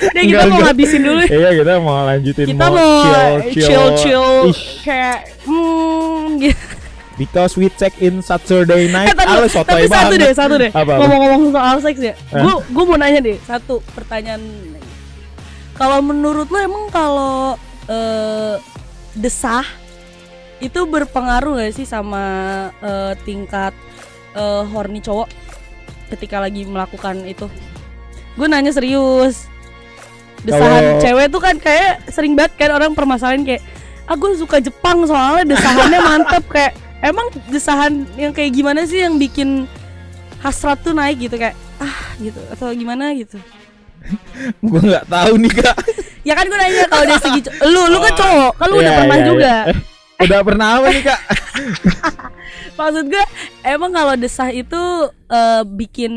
Deh 0.00 0.22
kita 0.24 0.44
mau 0.48 0.58
ngabisin 0.64 1.00
dulu 1.04 1.20
ya. 1.24 1.28
Iya, 1.28 1.50
kita 1.60 1.72
mau 1.84 1.94
lanjutin 2.08 2.46
Kita 2.48 2.66
mau 2.66 2.76
mau 2.80 3.36
chill, 3.52 3.68
chill 3.68 3.86
chill 4.00 4.28
Ish, 4.48 4.62
Kayak 4.84 5.18
Hmm 5.44 6.40
gitu 6.40 6.80
because 7.20 7.52
we 7.60 7.68
check 7.76 7.92
in 8.00 8.24
Saturday 8.24 8.88
night. 8.88 9.12
Eh, 9.12 9.16
tadi, 9.20 9.28
Halo, 9.28 9.44
sotoy 9.44 9.84
tapi 9.84 9.92
satu 9.92 10.14
deh, 10.16 10.32
satu 10.32 10.54
deh. 10.56 10.70
Ngomong-ngomong 10.72 11.52
soal 11.52 11.76
seks 11.84 12.00
ya, 12.00 12.14
Eh. 12.16 12.40
gue 12.40 12.54
gue 12.72 12.84
mau 12.88 12.96
nanya 12.96 13.20
deh 13.20 13.36
satu 13.44 13.84
pertanyaan. 13.92 14.40
Kalau 15.76 16.00
menurut 16.00 16.48
lo 16.48 16.56
emang 16.56 16.88
kalau 16.88 17.60
eh, 17.92 18.56
desah 19.12 19.68
itu 20.64 20.80
berpengaruh 20.88 21.60
gak 21.60 21.76
sih 21.76 21.84
sama 21.84 22.24
eh, 22.80 23.12
tingkat 23.28 23.76
eh, 24.32 24.62
horny 24.72 25.04
cowok 25.04 25.28
ketika 26.16 26.40
lagi 26.40 26.64
melakukan 26.64 27.20
itu? 27.28 27.52
Gue 28.32 28.48
nanya 28.48 28.72
serius. 28.72 29.44
Desahan 30.40 30.82
Kalau- 30.82 31.00
cewek 31.00 31.26
tuh 31.28 31.40
kan 31.40 31.56
kayak 31.56 31.92
sering 32.08 32.32
banget 32.32 32.52
kan 32.56 32.70
orang 32.72 32.92
permasalahan 32.92 33.44
kayak 33.44 33.62
ah 34.04 34.16
gue 34.16 34.30
suka 34.34 34.58
Jepang 34.58 35.04
soalnya 35.04 35.44
desahannya 35.48 36.00
mantep 36.08 36.44
kayak 36.48 36.72
emang 37.00 37.28
desahan 37.46 38.08
yang 38.14 38.32
kayak 38.32 38.50
gimana 38.50 38.82
sih 38.82 39.00
yang 39.00 39.16
bikin 39.16 39.68
hasrat 40.40 40.80
tuh 40.80 40.90
naik 40.90 41.20
gitu 41.20 41.36
kayak 41.36 41.52
ah 41.76 41.96
gitu 42.16 42.40
atau 42.50 42.72
gimana 42.72 43.12
gitu 43.12 43.36
Gue 44.64 44.80
nggak 44.80 45.06
tahu 45.06 45.36
nih, 45.36 45.52
Kak. 45.52 45.76
ya 46.20 46.32
kan 46.32 46.44
gue 46.44 46.56
nanya 46.56 46.88
kalau 46.88 47.04
dari 47.04 47.20
segi 47.20 47.40
lu 47.64 47.80
lu 47.86 47.98
kan 48.00 48.12
cowok 48.14 48.52
kan 48.56 48.66
lu 48.66 48.76
udah 48.76 48.88
Iya, 48.88 48.98
pernah 48.98 49.16
iya, 49.16 49.26
juga 49.28 49.44
iya. 49.44 49.60
Eh, 49.68 49.78
udah 50.20 50.40
pernah 50.40 50.68
apa 50.72 50.86
nih, 50.88 51.02
Kak? 51.04 51.20
maksud 52.80 53.04
gue 53.06 53.24
emang 53.62 53.90
kalau 53.92 54.14
desah 54.16 54.48
itu 54.48 54.80
eh, 55.28 55.62
bikin 55.66 56.12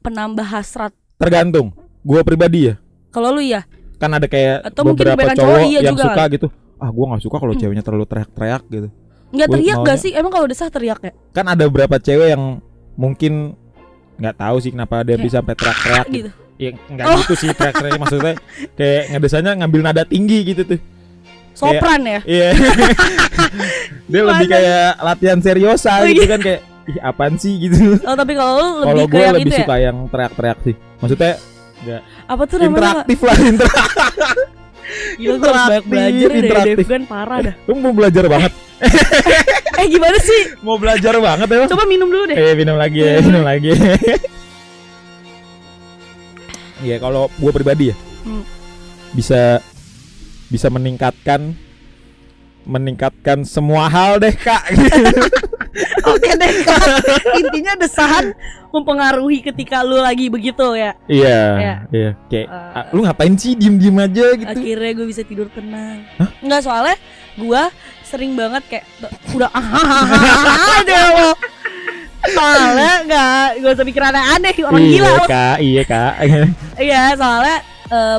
penambah 0.00 0.46
hasrat 0.46 0.94
Tergantung. 1.16 1.74
Gue 2.00 2.22
pribadi 2.22 2.70
ya. 2.70 2.74
Kalau 3.16 3.32
lu 3.32 3.40
ya 3.40 3.64
Kan 3.96 4.12
ada 4.12 4.26
kayak 4.26 4.60
Atau 4.66 4.84
mungkin 4.84 5.00
beberapa 5.00 5.24
kebanyakan 5.24 5.36
cowok 5.40 5.56
cowok 5.56 5.64
iya 5.66 5.80
yang 5.80 5.88
juga 5.90 6.04
suka 6.04 6.20
kali. 6.20 6.34
gitu. 6.36 6.46
Ah, 6.76 6.90
gue 6.90 7.04
nggak 7.06 7.22
suka 7.22 7.36
kalau 7.38 7.54
ceweknya 7.54 7.80
terlalu 7.80 8.04
teriak-teriak 8.04 8.62
gitu. 8.68 8.88
nggak 9.26 9.48
Gua 9.48 9.54
teriak 9.56 9.78
gak 9.82 9.98
sih 9.98 10.10
emang 10.12 10.28
kalau 10.30 10.46
desah 10.46 10.68
teriak 10.68 11.00
ya 11.00 11.12
Kan 11.32 11.46
ada 11.46 11.64
beberapa 11.64 11.96
cewek 11.96 12.28
yang 12.30 12.60
mungkin 12.94 13.56
nggak 14.16 14.36
tahu 14.36 14.56
sih 14.58 14.70
kenapa 14.70 15.00
dia 15.00 15.12
Kayak, 15.12 15.24
bisa 15.24 15.36
sampai 15.38 15.54
teriak-teriak 15.54 16.06
gitu. 16.06 16.28
gitu 16.28 16.30
Ya 16.56 16.70
nggak 16.72 17.04
Oh. 17.06 17.16
gitu 17.18 17.34
sih 17.34 17.48
teriak-teriak 17.50 17.96
maksudnya 17.98 18.32
kayak 18.78 19.02
ngedesanya 19.10 19.50
ngambil 19.56 19.80
nada 19.82 20.02
tinggi 20.04 20.38
gitu 20.46 20.62
tuh. 20.66 20.80
sopran 21.52 22.00
ya 22.02 22.20
Iya. 22.22 22.48
dia 24.06 24.20
Gimana? 24.20 24.30
lebih 24.34 24.46
kayak 24.50 24.88
latihan 25.00 25.38
seriosa 25.40 25.92
Oh, 25.96 26.06
gitu 26.06 26.20
iya. 26.20 26.28
kan 26.28 26.40
kayak 26.42 26.60
ih 26.86 26.98
apaan 27.02 27.34
sih 27.34 27.52
gitu. 27.58 27.98
oh 27.98 28.14
tapi 28.14 28.32
kalau 28.32 28.52
lu 28.54 28.66
Kalau 28.78 28.94
lebih 28.94 29.08
ke 29.08 29.16
gue 29.16 29.26
lebih 29.34 29.50
ya 29.50 29.58
suka 29.58 29.74
yang 29.76 29.96
teriak-teriak 30.06 30.58
sih. 30.62 30.74
Maksudnya 30.96 31.32
apa 32.26 32.42
tuh 32.44 32.56
namanya 32.58 32.72
interaktif 33.04 33.18
lah, 33.22 33.36
interaktif. 33.36 33.94
Gila 35.18 35.34
gue 35.34 35.42
banyak 35.42 35.84
belajar 35.84 36.28
deh 36.28 36.40
interaktif. 36.40 36.76
Devgan 36.86 37.04
parah 37.04 37.38
dah 37.42 37.54
Lu 37.66 37.74
mau 37.74 37.90
belajar 37.90 38.24
banget. 38.26 38.52
Eh 39.76 39.86
gimana 39.90 40.16
sih 40.16 40.56
Mau 40.62 40.78
belajar 40.78 41.12
banget 41.18 41.48
ya. 41.50 41.66
Coba 41.68 41.84
minum 41.84 42.06
dulu 42.06 42.24
deh 42.30 42.36
Eh 42.38 42.54
minum 42.54 42.78
lagi 42.78 43.02
ya, 43.02 43.18
minum 43.20 43.42
lagi. 43.50 43.74
Iya 46.80 46.96
kalau 46.96 47.28
gue 47.32 47.52
pribadi 47.52 47.90
ya 47.90 47.96
Hmm. 48.26 48.42
bisa 49.14 49.62
bisa 50.50 50.66
meningkatkan 50.66 51.54
meningkatkan 52.66 53.46
semua 53.46 53.86
hal 53.86 54.18
deh 54.18 54.34
kak. 54.34 54.66
Oke 56.08 56.30
deh. 56.32 56.52
Intinya 57.40 57.72
desahan 57.76 58.32
mempengaruhi 58.68 59.40
ketika 59.42 59.80
lu 59.80 59.96
lagi 59.96 60.26
begitu 60.26 60.74
ya 60.74 60.92
iya 61.06 61.40
Iya. 61.56 61.74
iya 61.88 62.10
kayak 62.26 62.46
Eh. 62.46 62.76
ah, 62.76 62.84
lu 62.90 63.00
ngapain 63.02 63.32
sih 63.34 63.52
diem 63.52 63.74
diem 63.74 63.96
aja 63.96 64.26
gitu. 64.34 64.48
Akhirnya 64.48 64.92
gue 64.92 65.06
bisa 65.06 65.22
tidur 65.22 65.48
tenang 65.48 66.04
Enggak 66.40 66.60
soalnya 66.60 66.96
gue 67.34 67.62
sering 68.02 68.32
banget 68.32 68.62
kayak 68.66 68.84
Udah 69.30 69.48
ah 69.50 70.80
deh 70.86 71.00
lo 71.14 71.32
Soalnya 72.26 72.92
enggak 73.00 73.46
Gak 73.58 73.72
usah 73.72 73.86
pikir 73.86 74.02
aneh-aneh 74.02 74.54
Orang 74.60 74.80
iya 74.80 74.90
gila 74.92 75.10
lo. 75.10 75.24
kak, 75.26 75.56
iya 75.58 75.82
kak. 75.82 76.12
Iya 76.76 77.02
soalnya 77.14 77.58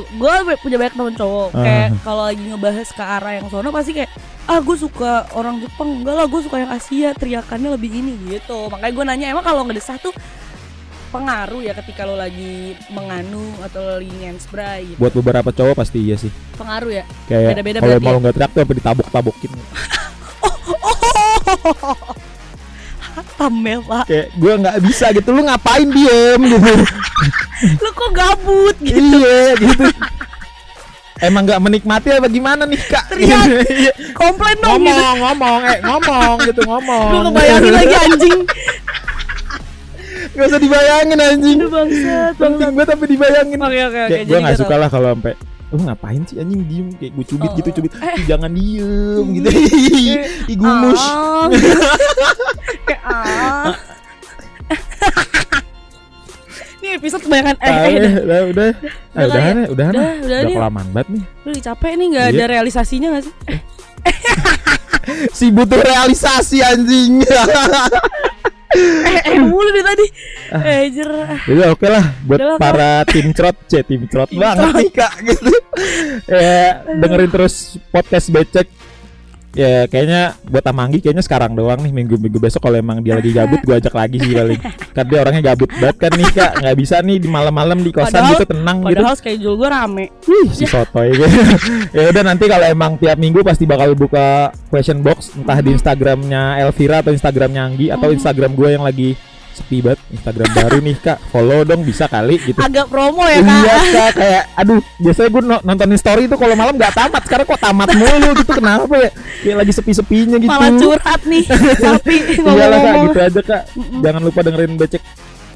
gue 0.09 0.33
punya 0.57 0.77
banyak 0.77 0.95
temen 0.95 1.13
cowok 1.13 1.49
kayak 1.53 1.87
Ah. 1.87 1.99
kalau 2.01 2.23
lagi 2.23 2.39
ngebahas 2.41 2.87
ke 2.87 3.03
arah 3.03 3.33
yang 3.35 3.47
sono 3.47 3.67
pasti 3.69 3.91
kayak 3.93 4.07
ah 4.47 4.59
gue 4.59 4.75
suka 4.75 5.11
orang 5.33 5.59
Jepang 5.59 6.01
enggak 6.01 6.15
lah 6.15 6.25
gue 6.25 6.41
suka 6.41 6.57
yang 6.57 6.71
Asia 6.71 7.11
teriakannya 7.11 7.69
lebih 7.69 7.91
ini 7.93 8.13
gitu 8.29 8.67
makanya 8.67 8.93
gue 8.93 9.05
nanya 9.05 9.25
emang 9.29 9.43
kalau 9.43 9.61
ngedesah 9.61 9.95
tuh 9.97 10.15
pengaruh 11.07 11.59
ya 11.61 11.71
ketika 11.73 12.03
lo 12.03 12.15
lagi 12.15 12.75
menganu 12.89 13.39
atau 13.61 13.79
lagi 13.93 14.11
ngensbray 14.13 14.83
gitu 14.85 14.97
Buat 14.97 15.13
beberapa 15.13 15.49
cowok 15.49 15.75
pasti 15.77 15.99
iya 16.01 16.15
sih. 16.15 16.27
pengaruh 16.53 16.91
ya 16.93 17.03
Kayak 17.25 17.49
Beda-beda 17.53 17.77
kalau 17.79 17.95
mau 17.97 18.11
ya? 18.13 18.19
nggak 18.21 18.33
teriak 18.33 18.49
tuh 18.49 18.59
sampai 18.61 18.75
ditabok-tabokin. 18.75 19.51
hatam 23.15 23.53
ya 23.61 23.77
pak 23.81 24.03
Kayak 24.05 24.27
gue 24.33 24.53
nggak 24.57 24.77
bisa 24.83 25.05
gitu. 25.11 25.29
Lu 25.31 25.41
ngapain 25.43 25.87
diem 25.87 26.41
gitu. 26.51 26.71
lo 27.81 27.89
kok 27.89 28.11
gabut 28.13 28.75
gitu 28.77 28.99
iya 29.17 29.57
gitu. 29.57 29.87
Emang 31.19 31.43
nggak 31.43 31.57
menikmati 31.59 32.07
apa 32.09 32.27
gimana 32.27 32.63
nih 32.63 32.77
kak? 32.79 33.05
Teriak. 33.09 33.45
Iya. 33.67 33.91
komplain 34.13 34.57
dong 34.59 34.79
gitu 34.79 34.93
ngomong 34.93 35.17
ngomong 35.19 35.59
eh 35.63 35.77
ngomong 35.81 36.35
gitu 36.43 36.61
ngomong. 36.63 37.07
gue 37.07 37.21
kebayangin 37.27 37.73
lagi 37.73 37.95
anjing 37.99 38.39
Gak 40.29 40.45
usah 40.45 40.59
dibayangin 40.59 41.17
anjing. 41.17 41.57
Aduh 41.59 41.71
bangsat 41.71 42.33
Penting 42.37 42.69
banget 42.71 42.87
tapi 42.87 43.05
dibayangin. 43.07 43.57
oke 43.57 43.79
oke 43.83 43.99
oke 44.03 44.17
gue 44.23 44.37
nggak 44.37 44.57
suka 44.57 44.75
lah 44.75 44.87
kalau 44.87 45.09
sampai 45.11 45.33
lu 45.67 45.83
ngapain 45.83 46.21
sih 46.23 46.37
anjing 46.37 46.61
diem 46.63 46.87
kayak 46.93 47.11
gue 47.11 47.25
cubit 47.25 47.49
Oh, 47.49 47.55
gitu 47.55 47.69
cubit 47.73 47.91
eh. 47.93 48.15
Jangan 48.23 48.51
diem 48.51 49.25
gitu 49.33 49.47
Eh, 49.51 50.23
ih 50.45 50.55
gumus 50.55 51.01
Ah, 51.01 51.43
gitu. 51.49 51.67
kayak 52.87 53.01
ah 53.03 53.73
episode 56.97 57.21
kebanyakan 57.21 57.55
eh, 57.55 57.67
Ah, 57.67 57.77
eh 57.79 57.95
udah 57.95 58.13
udah. 58.17 58.39
Udah 58.43 58.69
Ah, 59.13 59.23
Udah 59.23 59.23
udah 59.23 59.33
kali 59.33 59.45
ya? 59.47 59.53
udah 59.53 59.67
udah 59.67 59.87
udah 59.87 59.87
udah 59.87 60.25
udah 60.25 60.37
nih 60.43 60.55
kelamaan 60.55 60.87
banget 60.91 61.07
nih. 61.09 61.23
Lu 61.43 61.51
capek 61.55 61.91
nih 61.93 62.07
nggak 62.09 62.25
Iya. 62.25 62.33
ada 62.33 62.45
realisasinya 62.47 63.07
gak 63.11 63.23
sih? 63.23 63.35
Si 65.31 65.47
butuh 65.49 65.79
realisasi 65.79 66.59
anjing. 66.59 67.23
Eh 69.07 69.19
eh 69.25 69.39
mulu 69.39 69.71
deh 69.71 69.79
tadi. 69.81 70.05
Eh 70.53 70.91
jer. 70.91 71.07
Jadi 71.41 71.61
oke 71.65 71.87
lah 71.87 72.03
buat 72.21 72.37
Udah 72.37 72.57
para 72.59 72.91
tim 73.07 73.31
crot, 73.31 73.55
c 73.65 73.79
tim 73.81 74.03
crot 74.05 74.27
banget 74.29 74.67
nih 74.75 74.91
kak 74.91 75.13
gitu. 75.23 75.51
ya 76.27 76.83
dengerin 76.91 77.31
terus 77.31 77.55
podcast 77.87 78.27
becek 78.27 78.67
ya 79.57 79.89
kayaknya 79.89 80.37
buat 80.45 80.61
Amanggi 80.69 81.01
kayaknya 81.01 81.25
sekarang 81.25 81.57
doang 81.57 81.81
nih 81.81 81.89
minggu-minggu 81.89 82.37
besok 82.37 82.61
kalau 82.69 82.77
emang 82.77 83.01
dia 83.01 83.17
lagi 83.17 83.33
gabut 83.33 83.57
gue 83.65 83.73
ajak 83.73 83.95
lagi 83.97 84.21
sih 84.21 84.37
paling. 84.37 84.61
Kan 84.95 85.05
dia 85.09 85.17
orangnya 85.25 85.53
gabut 85.53 85.69
banget 85.77 85.97
kan 85.97 86.11
nih 86.13 86.29
kak, 86.33 86.51
nggak 86.57 86.75
bisa 86.77 86.95
nih 87.05 87.17
di 87.21 87.29
malam-malam 87.29 87.77
di 87.81 87.89
kosan 87.93 88.17
Padahal- 88.17 88.33
gitu 88.33 88.45
tenang 88.49 88.77
gitu. 88.81 88.97
Padahal 88.97 89.15
schedule 89.17 89.55
gue 89.57 89.69
rame. 89.69 90.05
Wih, 90.25 90.47
si 90.53 90.65
sotoy 90.65 91.13
gitu. 91.13 91.25
ya 91.97 92.09
udah 92.13 92.23
nanti 92.25 92.45
kalau 92.49 92.65
emang 92.65 92.97
tiap 92.97 93.17
minggu 93.17 93.41
pasti 93.45 93.69
bakal 93.69 93.93
buka 93.93 94.53
question 94.69 95.01
box 95.01 95.33
entah 95.37 95.57
di 95.61 95.73
Instagramnya 95.73 96.61
Elvira 96.65 97.01
atau 97.05 97.13
Instagramnya 97.13 97.61
Anggi 97.61 97.87
atau 97.93 98.09
Instagram 98.13 98.51
gue 98.57 98.69
yang 98.73 98.85
lagi 98.85 99.13
sepi 99.57 99.77
banget 99.79 99.97
Instagram 100.09 100.49
baru 100.51 100.77
nih 100.79 100.95
kak 100.95 101.17
follow 101.27 101.59
dong 101.61 101.81
bisa 101.81 102.05
kali 102.05 102.37
gitu 102.39 102.57
Agak 102.57 102.85
promo 102.85 103.23
ya 103.23 103.37
Iya 103.37 103.43
kak. 103.43 103.81
kak 103.89 104.11
kayak 104.15 104.43
aduh 104.53 104.77
biasanya 104.97 105.29
gue 105.29 105.41
no- 105.43 105.63
nontonin 105.63 105.95
story 105.95 106.21
itu 106.23 106.35
kalau 106.35 106.53
malam 106.53 106.73
nggak 106.73 106.93
tamat 106.93 107.21
sekarang 107.21 107.45
kok 107.45 107.59
tamat 107.59 107.89
mulu 107.91 108.29
gitu 108.35 108.51
kenapa 108.53 108.93
ya 108.95 109.09
kayak 109.39 109.57
lagi 109.57 109.71
sepi-sepinya 109.73 110.37
gitu 110.37 110.49
Malah 110.49 110.71
curhat 110.73 111.21
nih. 111.23 111.43
Tapi 111.75 112.15
Iyalah 112.47 112.79
kak 112.79 112.95
gitu 113.03 113.19
aja 113.19 113.41
kak 113.43 113.61
jangan 113.99 114.21
lupa 114.21 114.39
dengerin 114.41 114.73
becek 114.75 115.01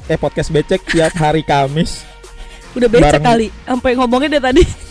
eh 0.04 0.16
podcast 0.16 0.50
becek 0.50 0.80
tiap 0.84 1.14
hari 1.14 1.40
Kamis 1.40 2.02
Udah 2.72 2.86
becek 2.86 3.04
Bareng- 3.14 3.24
kali. 3.24 3.46
Sampai 3.62 3.90
ngomongnya 3.94 4.28
dari 4.32 4.44
tadi. 4.44 4.64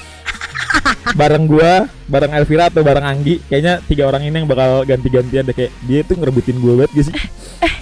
bareng 1.11 1.43
gua 1.45 1.71
bareng 2.05 2.31
Elvira 2.31 2.67
atau 2.67 2.79
bareng 2.79 3.03
Anggi 3.03 3.43
kayaknya 3.43 3.83
tiga 3.83 4.05
orang 4.05 4.23
ini 4.23 4.33
yang 4.33 4.47
bakal 4.47 4.83
ganti-gantian 4.83 5.43
deh 5.43 5.51
kayak 5.51 5.71
dia 5.83 5.99
tuh 6.01 6.15
ngerebutin 6.15 6.55
gue 6.55 6.73
banget 6.73 6.91
gitu 6.93 7.03
sih 7.05 7.15
Eh 7.59 7.73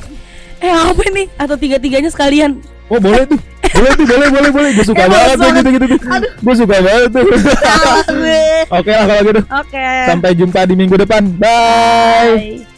apa 0.63 1.03
nih? 1.11 1.27
Atau 1.39 1.55
tiga-tiganya 1.55 2.09
sekalian? 2.11 2.59
oh 2.89 2.97
boleh 2.99 3.23
tuh. 3.29 3.39
Boleh 3.69 3.91
tuh 3.95 4.05
boleh 4.09 4.27
boleh 4.33 4.49
boleh. 4.49 4.69
Gue 4.73 4.85
suka 4.85 5.03
Eh, 5.05 5.07
banget 5.07 5.37
tuh 5.37 5.51
gitu 5.53 5.69
gitu 5.77 5.85
tuh 5.85 5.99
gue 6.41 6.55
suka 6.57 6.75
banget 6.81 7.09
tuh. 7.13 7.25
Oke 8.73 8.91
lah 8.91 9.05
kalau 9.05 9.21
gitu. 9.23 9.41
Oke. 9.45 9.87
sampai 10.09 10.29
jumpa 10.35 10.59
di 10.65 10.73
minggu 10.75 10.95
depan. 10.97 11.23
Bye. 11.37 12.33
Bye. 12.35 12.68